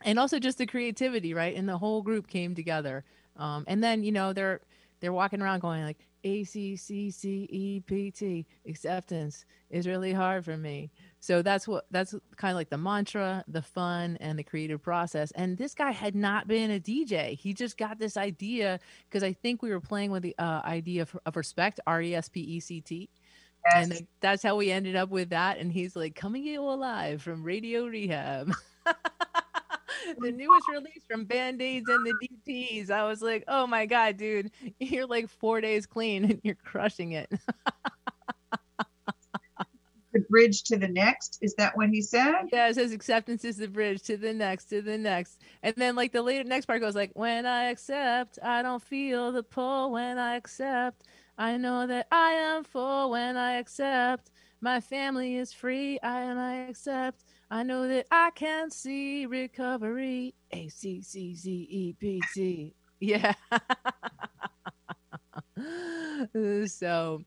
and 0.03 0.19
also 0.19 0.39
just 0.39 0.59
the 0.59 0.67
creativity, 0.67 1.35
right? 1.35 1.55
And 1.55 1.69
the 1.69 1.79
whole 1.79 2.03
group 2.03 2.27
came 2.27 2.55
together. 2.55 3.05
Um, 3.37 3.65
and 3.69 3.85
then 3.85 4.03
you 4.03 4.13
know 4.13 4.33
they're 4.33 4.61
they're 5.01 5.13
walking 5.13 5.43
around 5.43 5.61
going 5.61 5.83
like 5.85 6.07
A 6.25 6.43
C 6.45 6.75
C 6.75 7.11
C 7.11 7.47
E 7.51 7.81
P 7.81 8.11
T 8.11 8.47
acceptance 8.67 9.45
is 9.71 9.87
really 9.87 10.13
hard 10.13 10.45
for 10.45 10.57
me. 10.57 10.91
So 11.27 11.43
that's 11.43 11.67
what 11.67 11.87
that's 11.91 12.15
kind 12.37 12.53
of 12.53 12.57
like 12.57 12.71
the 12.71 12.79
mantra, 12.79 13.43
the 13.49 13.61
fun, 13.61 14.17
and 14.21 14.39
the 14.39 14.45
creative 14.45 14.81
process. 14.81 15.33
And 15.33 15.59
this 15.59 15.75
guy 15.75 15.91
had 15.91 16.15
not 16.15 16.47
been 16.47 16.71
a 16.71 16.79
DJ. 16.79 17.37
He 17.37 17.53
just 17.53 17.77
got 17.77 17.99
this 17.99 18.17
idea 18.17 18.79
because 19.09 19.25
I 19.25 19.33
think 19.33 19.61
we 19.61 19.71
were 19.71 19.81
playing 19.81 20.13
with 20.13 20.23
the 20.23 20.37
uh, 20.39 20.61
idea 20.65 21.03
of, 21.03 21.19
of 21.27 21.35
respect, 21.35 21.81
R 21.85 22.01
E 22.01 22.15
S 22.15 22.29
P 22.29 22.39
E 22.43 22.61
C 22.61 22.81
T. 22.81 23.11
Yes. 23.65 23.91
And 23.91 24.07
that's 24.21 24.41
how 24.41 24.55
we 24.55 24.71
ended 24.71 24.95
up 24.95 25.09
with 25.09 25.31
that. 25.31 25.59
And 25.59 25.73
he's 25.73 25.97
like, 25.97 26.15
coming 26.15 26.45
to 26.45 26.49
you 26.49 26.61
alive 26.61 27.23
from 27.23 27.43
Radio 27.43 27.87
Rehab. 27.87 28.53
the 30.21 30.31
newest 30.31 30.69
release 30.69 31.03
from 31.11 31.25
Band-Aids 31.25 31.89
and 31.89 32.07
the 32.07 32.29
DTs. 32.47 32.93
I 32.93 33.03
was 33.03 33.21
like, 33.21 33.43
oh 33.49 33.67
my 33.67 33.85
God, 33.87 34.17
dude, 34.17 34.53
you're 34.79 35.07
like 35.07 35.29
four 35.29 35.61
days 35.61 35.87
clean 35.87 36.25
and 36.25 36.41
you're 36.45 36.55
crushing 36.55 37.13
it. 37.13 37.33
the 40.17 40.25
bridge 40.31 40.63
to 40.65 40.79
the 40.79 40.89
next. 40.89 41.39
Is 41.43 41.55
that 41.57 41.77
what 41.77 41.91
he 41.91 42.01
said? 42.01 42.49
Yeah, 42.53 42.69
it 42.69 42.75
says 42.75 42.93
acceptance 42.93 43.45
is 43.45 43.59
the 43.59 43.69
bridge 43.69 44.03
to 44.05 44.17
the 44.17 44.33
next, 44.33 44.67
to 44.67 44.81
the 44.81 44.97
next. 44.97 45.43
And 45.63 45.75
then 45.77 45.95
like 45.95 46.13
the 46.13 46.23
later 46.23 46.45
next 46.45 46.67
part 46.67 46.81
goes 46.81 46.95
like, 46.95 47.11
when 47.15 47.45
I 47.45 47.65
accept, 47.65 48.39
I 48.43 48.63
don't 48.63 48.83
feel 48.83 49.33
the 49.33 49.43
pull 49.43 49.93
when 49.93 50.19
I 50.19 50.37
accept. 50.37 51.03
I 51.37 51.59
know 51.59 51.87
that 51.87 52.07
I 52.11 52.31
am 52.31 52.65
full 52.65 53.11
when 53.11 53.37
I 53.37 53.59
accept. 53.59 54.31
My 54.63 54.81
family 54.81 55.37
is 55.37 55.53
free 55.53 55.99
I 56.03 56.23
and 56.23 56.41
I 56.41 56.55
accept. 56.69 57.25
I 57.51 57.63
know 57.63 57.87
that 57.87 58.07
I 58.11 58.31
can 58.35 58.71
see 58.71 59.27
recovery. 59.27 60.35
A 60.51 60.69
C 60.69 61.03
C 61.03 61.35
Z 61.35 61.51
E 61.51 61.95
P 62.01 62.23
T. 62.35 62.75
Yeah. 63.01 63.35
so, 66.67 67.21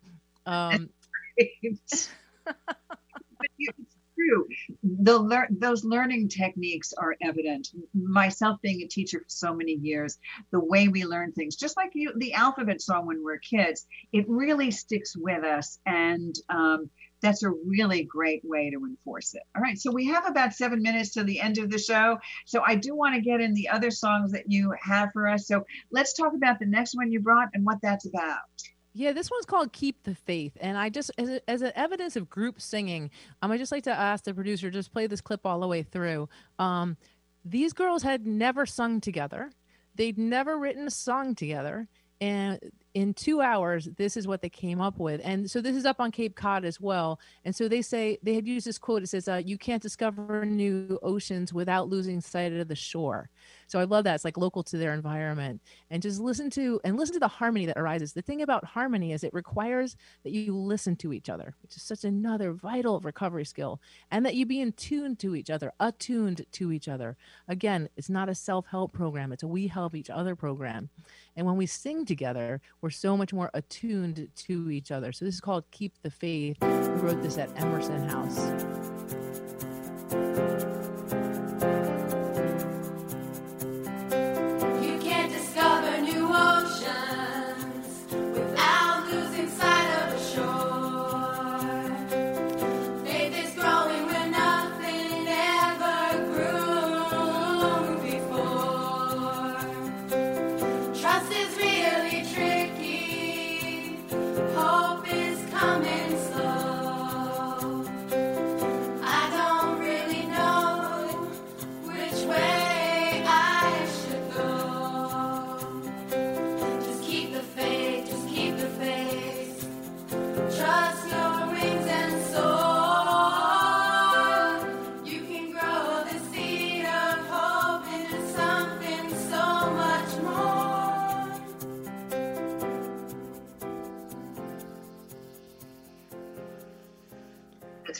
um, 0.48 0.90
it's 3.60 3.95
true. 4.16 4.47
The 4.84 5.18
lear- 5.18 5.50
those 5.50 5.84
learning 5.84 6.30
techniques 6.30 6.93
are 6.93 7.16
evident. 7.22 7.70
Myself 7.93 8.60
being 8.62 8.82
a 8.82 8.88
teacher 8.88 9.20
for 9.20 9.26
so 9.28 9.54
many 9.54 9.74
years, 9.74 10.18
the 10.52 10.60
way 10.60 10.88
we 10.88 11.06
learn 11.06 11.32
things, 11.32 11.56
just 11.56 11.78
like 11.78 11.91
you, 11.93 12.12
the 12.18 12.34
alphabet 12.34 12.82
song 12.82 13.06
when 13.06 13.24
we're 13.24 13.39
kids, 13.39 13.86
it 14.12 14.26
really 14.28 14.72
sticks 14.72 15.16
with 15.16 15.43
us. 15.43 15.80
And 15.86 16.36
um, 16.50 16.89
that's 17.22 17.43
a 17.43 17.50
really 17.50 18.04
great 18.04 18.41
way 18.43 18.70
to 18.70 18.78
enforce 18.78 19.34
it. 19.34 19.43
All 19.56 19.62
right, 19.62 19.78
so 19.78 19.91
we 19.91 20.08
have 20.08 20.28
about 20.28 20.54
seven 20.54 20.82
minutes 20.82 21.12
to 21.12 21.24
the 21.24 21.39
end 21.39 21.58
of 21.58 21.70
the 21.70 21.80
show. 21.80 22.18
So 22.45 22.62
I 22.66 22.76
do 22.76 22.95
want 22.95 23.16
to 23.16 23.22
get 23.22 23.41
in 23.41 23.54
the 23.54 23.70
other 23.70 23.91
songs 23.91 24.32
that 24.32 24.50
you 24.50 24.74
have 24.82 25.10
for 25.14 25.28
us. 25.28 25.47
So 25.47 25.66
let's 25.91 26.14
talk 26.14 26.34
about 26.34 26.60
the 26.60 26.66
next 26.66 26.95
one 26.95 27.12
you 27.12 27.20
brought 27.20 27.50
and 27.54 27.66
what 27.66 27.80
that's 27.82 28.06
about. 28.06 28.39
Yeah, 28.94 29.12
this 29.14 29.30
one's 29.30 29.46
called 29.46 29.72
"Keep 29.72 30.04
the 30.04 30.16
Faith," 30.16 30.58
and 30.60 30.78
I 30.78 30.90
just, 30.90 31.12
as, 31.18 31.30
a, 31.30 31.50
as 31.50 31.62
an 31.62 31.72
evidence 31.76 32.16
of 32.16 32.30
group 32.30 32.60
singing, 32.60 33.12
um, 33.42 33.52
I 33.52 33.58
just 33.58 33.72
like 33.72 33.84
to 33.84 33.92
ask 33.92 34.24
the 34.24 34.34
producer 34.34 34.72
just 34.72 34.92
play 34.92 35.06
this 35.08 35.22
clip 35.22 35.46
all 35.46 35.60
the 35.60 35.68
way 35.68 35.84
through. 35.84 36.28
Um, 36.58 36.98
these 37.46 37.72
girls 37.72 38.02
had 38.02 38.26
never 38.26 38.66
sung 38.66 39.00
together; 39.00 39.52
they'd 39.96 40.18
never 40.18 40.58
written 40.58 40.88
a 40.88 40.92
song 40.92 41.36
together, 41.36 41.88
and 42.20 42.60
in 42.96 43.14
two 43.14 43.42
hours, 43.42 43.88
this 43.98 44.18
is 44.18 44.28
what 44.28 44.42
they 44.42 44.50
came 44.50 44.82
up 44.82 45.00
with. 45.00 45.22
And 45.24 45.50
so 45.50 45.62
this 45.62 45.76
is 45.76 45.86
up 45.86 46.00
on 46.00 46.12
Cape 46.12 46.36
Cod 46.36 46.66
as 46.66 46.82
well. 46.82 47.20
And 47.46 47.56
so 47.56 47.68
they 47.68 47.84
say 47.84 48.18
they 48.24 48.34
had 48.34 48.48
used 48.48 48.66
this 48.66 48.80
quote. 48.80 49.04
It 49.04 49.08
says, 49.08 49.28
uh, 49.28 49.42
"You 49.46 49.58
can't 49.58 49.82
discover 49.82 50.46
new 50.46 50.98
oceans 51.04 51.54
without 51.54 51.88
losing 51.88 52.20
sight 52.22 52.52
of 52.54 52.68
the 52.68 52.76
shore." 52.76 53.30
So 53.68 53.80
I 53.80 53.84
love 53.84 54.04
that. 54.06 54.16
It's 54.16 54.26
like 54.26 54.38
local 54.38 54.64
to 54.64 54.78
their 54.78 54.93
environment. 54.93 55.62
And 55.89 56.02
just 56.02 56.20
listen 56.20 56.50
to 56.52 56.80
and 56.84 56.97
listen 56.97 57.14
to 57.14 57.20
the 57.20 57.28
harmony 57.28 57.66
that 57.66 57.78
arises. 57.78 58.14
The 58.14 58.22
thing 58.22 58.41
about 58.41 58.66
harmony 58.66 59.12
is 59.12 59.24
it 59.24 59.34
requires 59.34 59.95
that 60.24 60.32
you 60.32 60.56
listen 60.56 60.95
to 60.97 61.14
each 61.14 61.30
other, 61.30 61.54
which 61.62 61.76
is 61.76 61.84
such 61.84 62.04
another 62.04 62.54
vital 62.54 63.00
recovery 63.02 63.45
skill, 63.45 63.82
and 64.12 64.26
that 64.26 64.36
you 64.36 64.45
be 64.45 64.62
in 64.62 64.72
tune 64.74 65.16
to 65.18 65.36
each 65.36 65.50
other, 65.50 65.72
attuned 65.80 66.45
to 66.54 66.72
each 66.72 66.88
other. 66.88 67.18
Again, 67.47 67.89
it's 67.97 68.10
not 68.10 68.30
a 68.30 68.36
self-help 68.36 68.93
program, 68.93 69.32
it's 69.32 69.43
a 69.43 69.47
we 69.47 69.68
help 69.68 69.95
each 69.95 70.10
other 70.10 70.36
program. 70.36 70.89
And 71.36 71.45
when 71.45 71.58
we 71.58 71.66
sing 71.66 72.06
together, 72.06 72.62
we're 72.82 72.89
so 72.89 73.18
much 73.18 73.34
more 73.34 73.50
attuned 73.54 74.30
to 74.36 74.72
each 74.72 74.91
other. 74.91 75.12
So 75.12 75.26
this 75.26 75.36
is 75.36 75.41
called 75.41 75.66
Keep 75.72 76.02
the 76.02 76.12
Faith. 76.12 76.58
We 76.62 76.68
wrote 76.68 77.22
this 77.22 77.38
at 77.38 77.50
Emerson 77.60 78.08
House. 78.08 78.79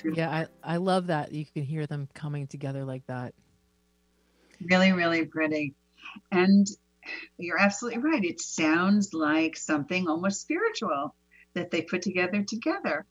Yeah, 0.04 0.30
I, 0.64 0.74
I 0.76 0.78
love 0.78 1.08
that 1.08 1.32
you 1.32 1.45
can 1.45 1.64
hear 1.64 1.86
them 1.88 2.08
coming 2.14 2.47
together 2.47 2.86
like 2.86 3.06
that. 3.08 3.34
Really, 4.70 4.91
really 4.91 5.26
pretty. 5.26 5.76
And 6.32 6.68
you're 7.38 7.60
absolutely 7.60 8.02
right. 8.02 8.24
It 8.24 8.41
sounds 8.41 9.14
like 9.14 9.56
something 9.56 10.08
almost 10.08 10.41
spiritual 10.41 11.16
that 11.56 11.72
they 11.72 11.82
put 11.82 12.02
together 12.02 12.43
together. 12.43 13.06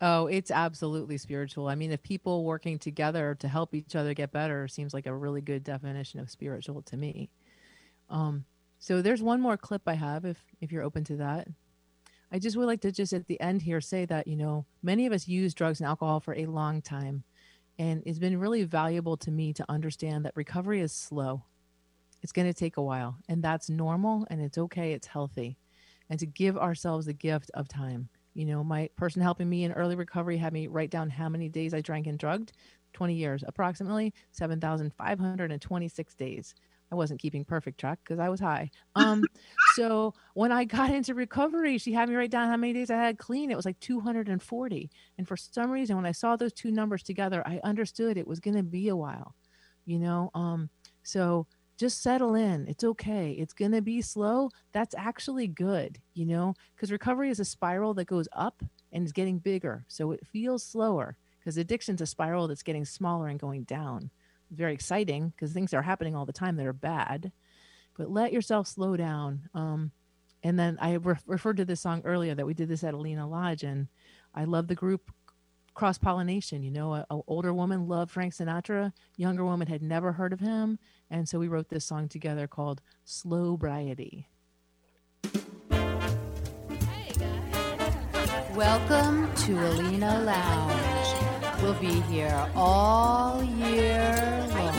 Oh, 0.00 0.26
it's 0.26 0.50
absolutely 0.50 1.16
spiritual. 1.16 1.68
I 1.68 1.76
mean, 1.76 1.92
if 1.92 2.02
people 2.02 2.44
working 2.44 2.78
together 2.78 3.36
to 3.38 3.46
help 3.46 3.72
each 3.72 3.94
other 3.94 4.14
get 4.14 4.32
better 4.32 4.66
seems 4.66 4.92
like 4.92 5.06
a 5.06 5.14
really 5.14 5.40
good 5.40 5.62
definition 5.62 6.18
of 6.18 6.28
spiritual 6.28 6.82
to 6.82 6.96
me. 6.96 7.30
Um, 8.10 8.44
so 8.80 9.00
there's 9.00 9.22
one 9.22 9.40
more 9.40 9.56
clip 9.56 9.82
I 9.86 9.94
have 9.94 10.24
if 10.24 10.38
if 10.60 10.72
you're 10.72 10.82
open 10.82 11.04
to 11.04 11.16
that. 11.18 11.46
I 12.32 12.38
just 12.38 12.56
would 12.56 12.66
like 12.66 12.80
to 12.80 12.90
just 12.90 13.12
at 13.12 13.26
the 13.26 13.38
end 13.40 13.60
here 13.60 13.82
say 13.82 14.06
that, 14.06 14.26
you 14.26 14.36
know, 14.36 14.64
many 14.82 15.04
of 15.04 15.12
us 15.12 15.28
use 15.28 15.52
drugs 15.52 15.80
and 15.80 15.86
alcohol 15.86 16.18
for 16.18 16.34
a 16.34 16.46
long 16.46 16.80
time. 16.80 17.24
And 17.78 18.02
it's 18.06 18.18
been 18.18 18.40
really 18.40 18.64
valuable 18.64 19.18
to 19.18 19.30
me 19.30 19.52
to 19.52 19.66
understand 19.68 20.24
that 20.24 20.32
recovery 20.34 20.80
is 20.80 20.92
slow. 20.94 21.44
It's 22.22 22.32
going 22.32 22.48
to 22.48 22.54
take 22.54 22.78
a 22.78 22.82
while, 22.82 23.18
and 23.28 23.42
that's 23.42 23.68
normal 23.68 24.26
and 24.30 24.40
it's 24.40 24.56
okay, 24.56 24.92
it's 24.92 25.08
healthy. 25.08 25.58
And 26.08 26.18
to 26.20 26.26
give 26.26 26.56
ourselves 26.56 27.06
the 27.06 27.12
gift 27.12 27.50
of 27.52 27.68
time. 27.68 28.08
You 28.34 28.46
know, 28.46 28.64
my 28.64 28.88
person 28.96 29.20
helping 29.20 29.50
me 29.50 29.64
in 29.64 29.72
early 29.72 29.94
recovery 29.94 30.38
had 30.38 30.54
me 30.54 30.66
write 30.66 30.90
down 30.90 31.10
how 31.10 31.28
many 31.28 31.50
days 31.50 31.74
I 31.74 31.82
drank 31.82 32.06
and 32.06 32.18
drugged 32.18 32.52
20 32.94 33.14
years, 33.14 33.44
approximately 33.46 34.14
7,526 34.30 36.14
days. 36.14 36.54
I 36.92 36.94
wasn't 36.94 37.20
keeping 37.20 37.44
perfect 37.44 37.80
track 37.80 38.00
because 38.04 38.18
I 38.18 38.28
was 38.28 38.38
high. 38.38 38.70
Um, 38.94 39.24
so 39.74 40.12
when 40.34 40.52
I 40.52 40.64
got 40.64 40.90
into 40.94 41.14
recovery, 41.14 41.78
she 41.78 41.92
had 41.92 42.08
me 42.08 42.14
write 42.14 42.30
down 42.30 42.48
how 42.48 42.56
many 42.58 42.74
days 42.74 42.90
I 42.90 42.96
had 42.96 43.18
clean. 43.18 43.50
It 43.50 43.56
was 43.56 43.64
like 43.64 43.80
240. 43.80 44.90
And 45.16 45.26
for 45.26 45.36
some 45.36 45.70
reason, 45.70 45.96
when 45.96 46.04
I 46.04 46.12
saw 46.12 46.36
those 46.36 46.52
two 46.52 46.70
numbers 46.70 47.02
together, 47.02 47.42
I 47.46 47.60
understood 47.64 48.18
it 48.18 48.28
was 48.28 48.40
going 48.40 48.56
to 48.56 48.62
be 48.62 48.88
a 48.88 48.96
while, 48.96 49.34
you 49.86 49.98
know? 49.98 50.30
Um, 50.34 50.68
so 51.02 51.46
just 51.78 52.02
settle 52.02 52.34
in. 52.34 52.68
It's 52.68 52.84
okay. 52.84 53.32
It's 53.32 53.54
going 53.54 53.72
to 53.72 53.80
be 53.80 54.02
slow. 54.02 54.50
That's 54.72 54.94
actually 54.96 55.48
good, 55.48 55.98
you 56.12 56.26
know, 56.26 56.54
because 56.76 56.92
recovery 56.92 57.30
is 57.30 57.40
a 57.40 57.44
spiral 57.44 57.94
that 57.94 58.04
goes 58.04 58.28
up 58.34 58.62
and 58.92 59.04
is 59.04 59.12
getting 59.12 59.38
bigger. 59.38 59.86
So 59.88 60.12
it 60.12 60.26
feels 60.26 60.62
slower 60.62 61.16
because 61.38 61.56
addiction's 61.56 62.02
a 62.02 62.06
spiral 62.06 62.48
that's 62.48 62.62
getting 62.62 62.84
smaller 62.84 63.28
and 63.28 63.40
going 63.40 63.64
down. 63.64 64.10
Very 64.54 64.74
exciting 64.74 65.30
because 65.30 65.52
things 65.52 65.72
are 65.72 65.82
happening 65.82 66.14
all 66.14 66.26
the 66.26 66.32
time 66.32 66.56
that 66.56 66.66
are 66.66 66.74
bad, 66.74 67.32
but 67.96 68.10
let 68.10 68.32
yourself 68.32 68.66
slow 68.66 68.96
down. 68.98 69.48
Um, 69.54 69.92
and 70.42 70.58
then 70.58 70.76
I 70.78 70.94
re- 70.94 71.16
referred 71.26 71.56
to 71.56 71.64
this 71.64 71.80
song 71.80 72.02
earlier 72.04 72.34
that 72.34 72.44
we 72.44 72.52
did 72.52 72.68
this 72.68 72.84
at 72.84 72.92
Alina 72.92 73.26
Lodge, 73.26 73.62
and 73.62 73.88
I 74.34 74.44
love 74.44 74.68
the 74.68 74.74
group 74.74 75.10
cross 75.72 75.96
pollination. 75.96 76.62
You 76.62 76.70
know, 76.70 76.94
a, 76.94 77.06
a 77.10 77.20
older 77.26 77.54
woman 77.54 77.88
loved 77.88 78.10
Frank 78.10 78.34
Sinatra, 78.34 78.92
younger 79.16 79.44
woman 79.44 79.68
had 79.68 79.82
never 79.82 80.12
heard 80.12 80.34
of 80.34 80.40
him, 80.40 80.78
and 81.10 81.26
so 81.26 81.38
we 81.38 81.48
wrote 81.48 81.70
this 81.70 81.86
song 81.86 82.08
together 82.08 82.46
called 82.46 82.82
Slow 83.04 83.56
Briety. 83.56 84.26
Welcome 88.54 89.34
to 89.34 89.52
Alina 89.52 90.22
Lounge. 90.24 91.31
We'll 91.62 91.74
be 91.74 92.00
here 92.02 92.48
all 92.56 93.42
year 93.44 94.46
long. 94.50 94.74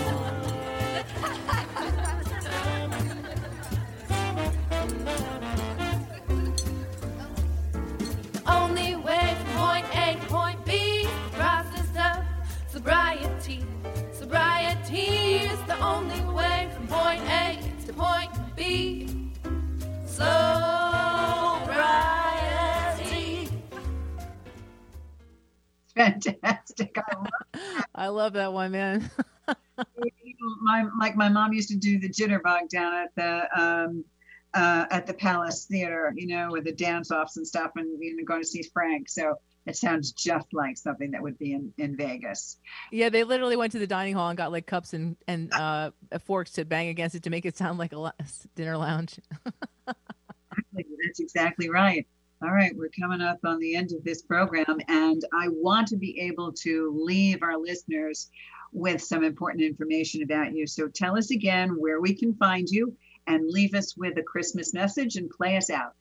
Only 8.45 8.97
way 8.97 9.37
from 9.39 9.55
point 9.55 9.85
A 9.95 10.15
to 10.19 10.27
point 10.27 10.65
B. 10.65 11.07
Process 11.31 11.89
of 11.97 12.25
sobriety. 12.69 13.65
Sobriety 14.11 15.37
is 15.45 15.59
the 15.67 15.79
only 15.79 16.19
way 16.33 16.69
from 16.75 16.87
point 16.87 17.21
A 17.29 17.59
to 17.85 17.93
point 17.93 18.31
B. 18.57 19.31
Sobriety. 20.05 20.27
Fantastic. 25.95 26.62
I 26.79 27.15
love 27.15 27.85
I 27.95 28.07
love 28.07 28.33
that 28.33 28.53
one, 28.53 28.71
man. 28.71 29.09
my 30.61 30.85
like 30.99 31.15
my 31.15 31.29
mom 31.29 31.53
used 31.53 31.69
to 31.69 31.77
do 31.77 31.99
the 31.99 32.09
jitterbug 32.09 32.69
down 32.69 32.93
at 32.93 33.15
the 33.15 33.61
um 33.61 34.05
uh 34.53 34.85
at 34.91 35.07
the 35.07 35.13
Palace 35.13 35.65
Theater, 35.65 36.13
you 36.15 36.27
know, 36.27 36.49
with 36.51 36.65
the 36.65 36.73
dance 36.73 37.11
offs 37.11 37.37
and 37.37 37.47
stuff 37.47 37.71
and 37.75 38.01
you 38.01 38.15
know 38.15 38.23
going 38.23 38.41
to 38.41 38.47
see 38.47 38.63
Frank. 38.73 39.09
So 39.09 39.35
it 39.65 39.77
sounds 39.77 40.11
just 40.11 40.47
like 40.51 40.77
something 40.77 41.11
that 41.11 41.21
would 41.21 41.37
be 41.37 41.53
in, 41.53 41.73
in 41.77 41.95
Vegas. 41.95 42.57
Yeah, 42.91 43.09
they 43.09 43.23
literally 43.23 43.55
went 43.55 43.71
to 43.71 43.79
the 43.79 43.87
dining 43.87 44.13
hall 44.13 44.29
and 44.29 44.37
got 44.37 44.51
like 44.51 44.65
cups 44.65 44.93
and 44.93 45.15
and 45.27 45.53
uh, 45.53 45.91
forks 46.25 46.51
to 46.53 46.65
bang 46.65 46.89
against 46.89 47.15
it 47.15 47.23
to 47.23 47.29
make 47.29 47.45
it 47.45 47.57
sound 47.57 47.79
like 47.79 47.93
a 47.93 48.13
dinner 48.55 48.77
lounge. 48.77 49.19
That's 49.85 51.19
exactly 51.19 51.69
right. 51.69 52.07
All 52.43 52.51
right, 52.51 52.75
we're 52.75 52.89
coming 52.89 53.21
up 53.21 53.39
on 53.45 53.57
the 53.59 53.73
end 53.73 53.93
of 53.93 54.03
this 54.03 54.21
program, 54.21 54.77
and 54.89 55.23
I 55.33 55.47
want 55.47 55.87
to 55.89 55.95
be 55.95 56.19
able 56.19 56.51
to 56.51 56.91
leave 56.93 57.41
our 57.41 57.57
listeners 57.57 58.29
with 58.73 59.01
some 59.01 59.23
important 59.23 59.63
information 59.63 60.23
about 60.23 60.53
you. 60.53 60.67
So 60.67 60.89
tell 60.89 61.17
us 61.17 61.31
again 61.31 61.69
where 61.79 62.01
we 62.01 62.13
can 62.13 62.35
find 62.35 62.67
you 62.67 62.97
and 63.27 63.49
leave 63.49 63.73
us 63.73 63.95
with 63.95 64.17
a 64.17 64.23
Christmas 64.23 64.73
message 64.73 65.15
and 65.15 65.29
play 65.29 65.55
us 65.55 65.69
out. 65.69 65.93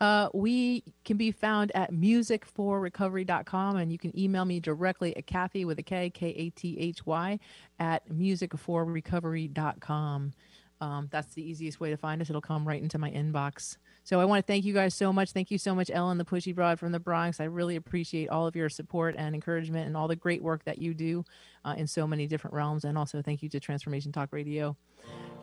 Uh, 0.00 0.30
we 0.32 0.84
can 1.04 1.18
be 1.18 1.32
found 1.32 1.70
at 1.74 1.92
musicforrecovery.com 1.92 3.76
and 3.76 3.92
you 3.92 3.98
can 3.98 4.18
email 4.18 4.46
me 4.46 4.60
directly 4.60 5.14
at 5.18 5.26
Kathy 5.26 5.66
with 5.66 5.78
a 5.80 5.82
K, 5.82 6.08
K 6.08 6.28
A 6.28 6.48
T 6.50 6.78
H 6.78 7.04
Y, 7.04 7.38
at 7.78 8.08
musicforrecovery.com. 8.08 10.32
Um, 10.80 11.08
that's 11.10 11.34
the 11.34 11.42
easiest 11.42 11.80
way 11.80 11.90
to 11.90 11.96
find 11.96 12.22
us. 12.22 12.30
It'll 12.30 12.40
come 12.40 12.66
right 12.66 12.80
into 12.80 12.98
my 12.98 13.10
inbox. 13.10 13.76
So 14.04 14.20
I 14.20 14.24
want 14.24 14.44
to 14.44 14.50
thank 14.50 14.64
you 14.64 14.72
guys 14.72 14.94
so 14.94 15.12
much. 15.12 15.32
Thank 15.32 15.50
you 15.50 15.58
so 15.58 15.74
much, 15.74 15.90
Ellen, 15.92 16.18
the 16.18 16.24
pushy 16.24 16.54
broad 16.54 16.78
from 16.78 16.92
the 16.92 17.00
Bronx. 17.00 17.40
I 17.40 17.44
really 17.44 17.76
appreciate 17.76 18.28
all 18.28 18.46
of 18.46 18.56
your 18.56 18.68
support 18.68 19.16
and 19.18 19.34
encouragement 19.34 19.86
and 19.86 19.96
all 19.96 20.08
the 20.08 20.16
great 20.16 20.42
work 20.42 20.64
that 20.64 20.78
you 20.78 20.94
do 20.94 21.24
uh, 21.64 21.74
in 21.76 21.86
so 21.86 22.06
many 22.06 22.26
different 22.26 22.54
realms. 22.54 22.84
And 22.84 22.96
also 22.96 23.20
thank 23.20 23.42
you 23.42 23.48
to 23.50 23.60
Transformation 23.60 24.12
Talk 24.12 24.32
Radio. 24.32 24.76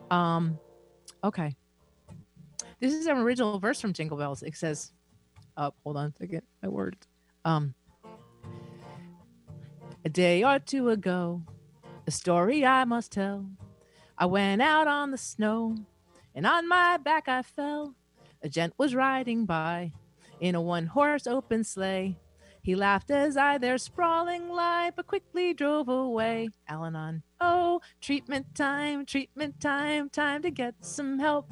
Um, 0.10 0.58
okay. 1.24 1.56
This 2.80 2.94
is 2.94 3.06
an 3.08 3.18
original 3.18 3.60
verse 3.60 3.80
from 3.80 3.94
Jingle 3.94 4.18
Bells. 4.18 4.42
It 4.42 4.56
says, 4.56 4.92
"Up, 5.56 5.76
oh, 5.78 5.82
hold 5.84 5.98
on 5.98 6.08
a 6.08 6.14
second, 6.18 6.42
my 6.62 6.70
words." 6.70 7.08
Um, 7.44 7.74
a 10.04 10.10
day 10.10 10.44
or 10.44 10.60
two 10.60 10.90
ago, 10.90 11.42
a 12.08 12.12
story 12.12 12.66
I 12.66 12.86
must 12.86 13.12
tell. 13.12 13.46
I 14.18 14.26
went 14.28 14.62
out 14.62 14.88
on 14.88 15.12
the 15.12 15.18
snow, 15.18 15.76
and 16.34 16.46
on 16.48 16.68
my 16.68 16.98
back 16.98 17.28
I 17.28 17.42
fell. 17.42 17.96
A 18.42 18.48
gent 18.48 18.74
was 18.78 18.96
riding 18.96 19.46
by 19.46 19.92
in 20.40 20.56
a 20.56 20.62
one 20.62 20.88
horse 20.88 21.28
open 21.28 21.64
sleigh. 21.64 22.18
He 22.62 22.76
laughed 22.76 23.12
as 23.12 23.38
I 23.38 23.58
there 23.58 23.78
sprawling 23.78 24.50
lie, 24.50 24.92
but 24.96 25.06
quickly 25.06 25.54
drove 25.54 25.90
away. 25.90 26.50
Al 26.68 26.86
Anon. 26.86 27.24
Oh, 27.42 27.82
treatment 28.02 28.56
time, 28.56 29.06
treatment 29.06 29.60
time, 29.60 30.10
time 30.10 30.42
to 30.44 30.50
get 30.50 30.76
some 30.80 31.20
help. 31.20 31.52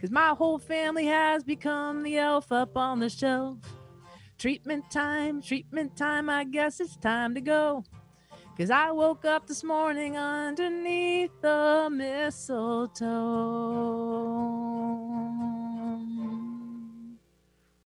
Cause 0.00 0.10
my 0.10 0.30
whole 0.30 0.58
family 0.58 1.06
has 1.06 1.44
become 1.44 2.02
the 2.02 2.18
elf 2.18 2.50
up 2.50 2.76
on 2.76 2.98
the 2.98 3.08
shelf. 3.08 3.58
Treatment 4.36 4.90
time, 4.90 5.40
treatment 5.40 5.96
time, 5.96 6.28
I 6.28 6.42
guess 6.44 6.80
it's 6.80 6.96
time 6.96 7.34
to 7.36 7.40
go. 7.40 7.84
Cause 8.58 8.70
I 8.70 8.90
woke 8.90 9.24
up 9.24 9.46
this 9.46 9.64
morning 9.64 10.18
underneath 10.18 11.30
the 11.40 11.88
mistletoe. 11.90 13.08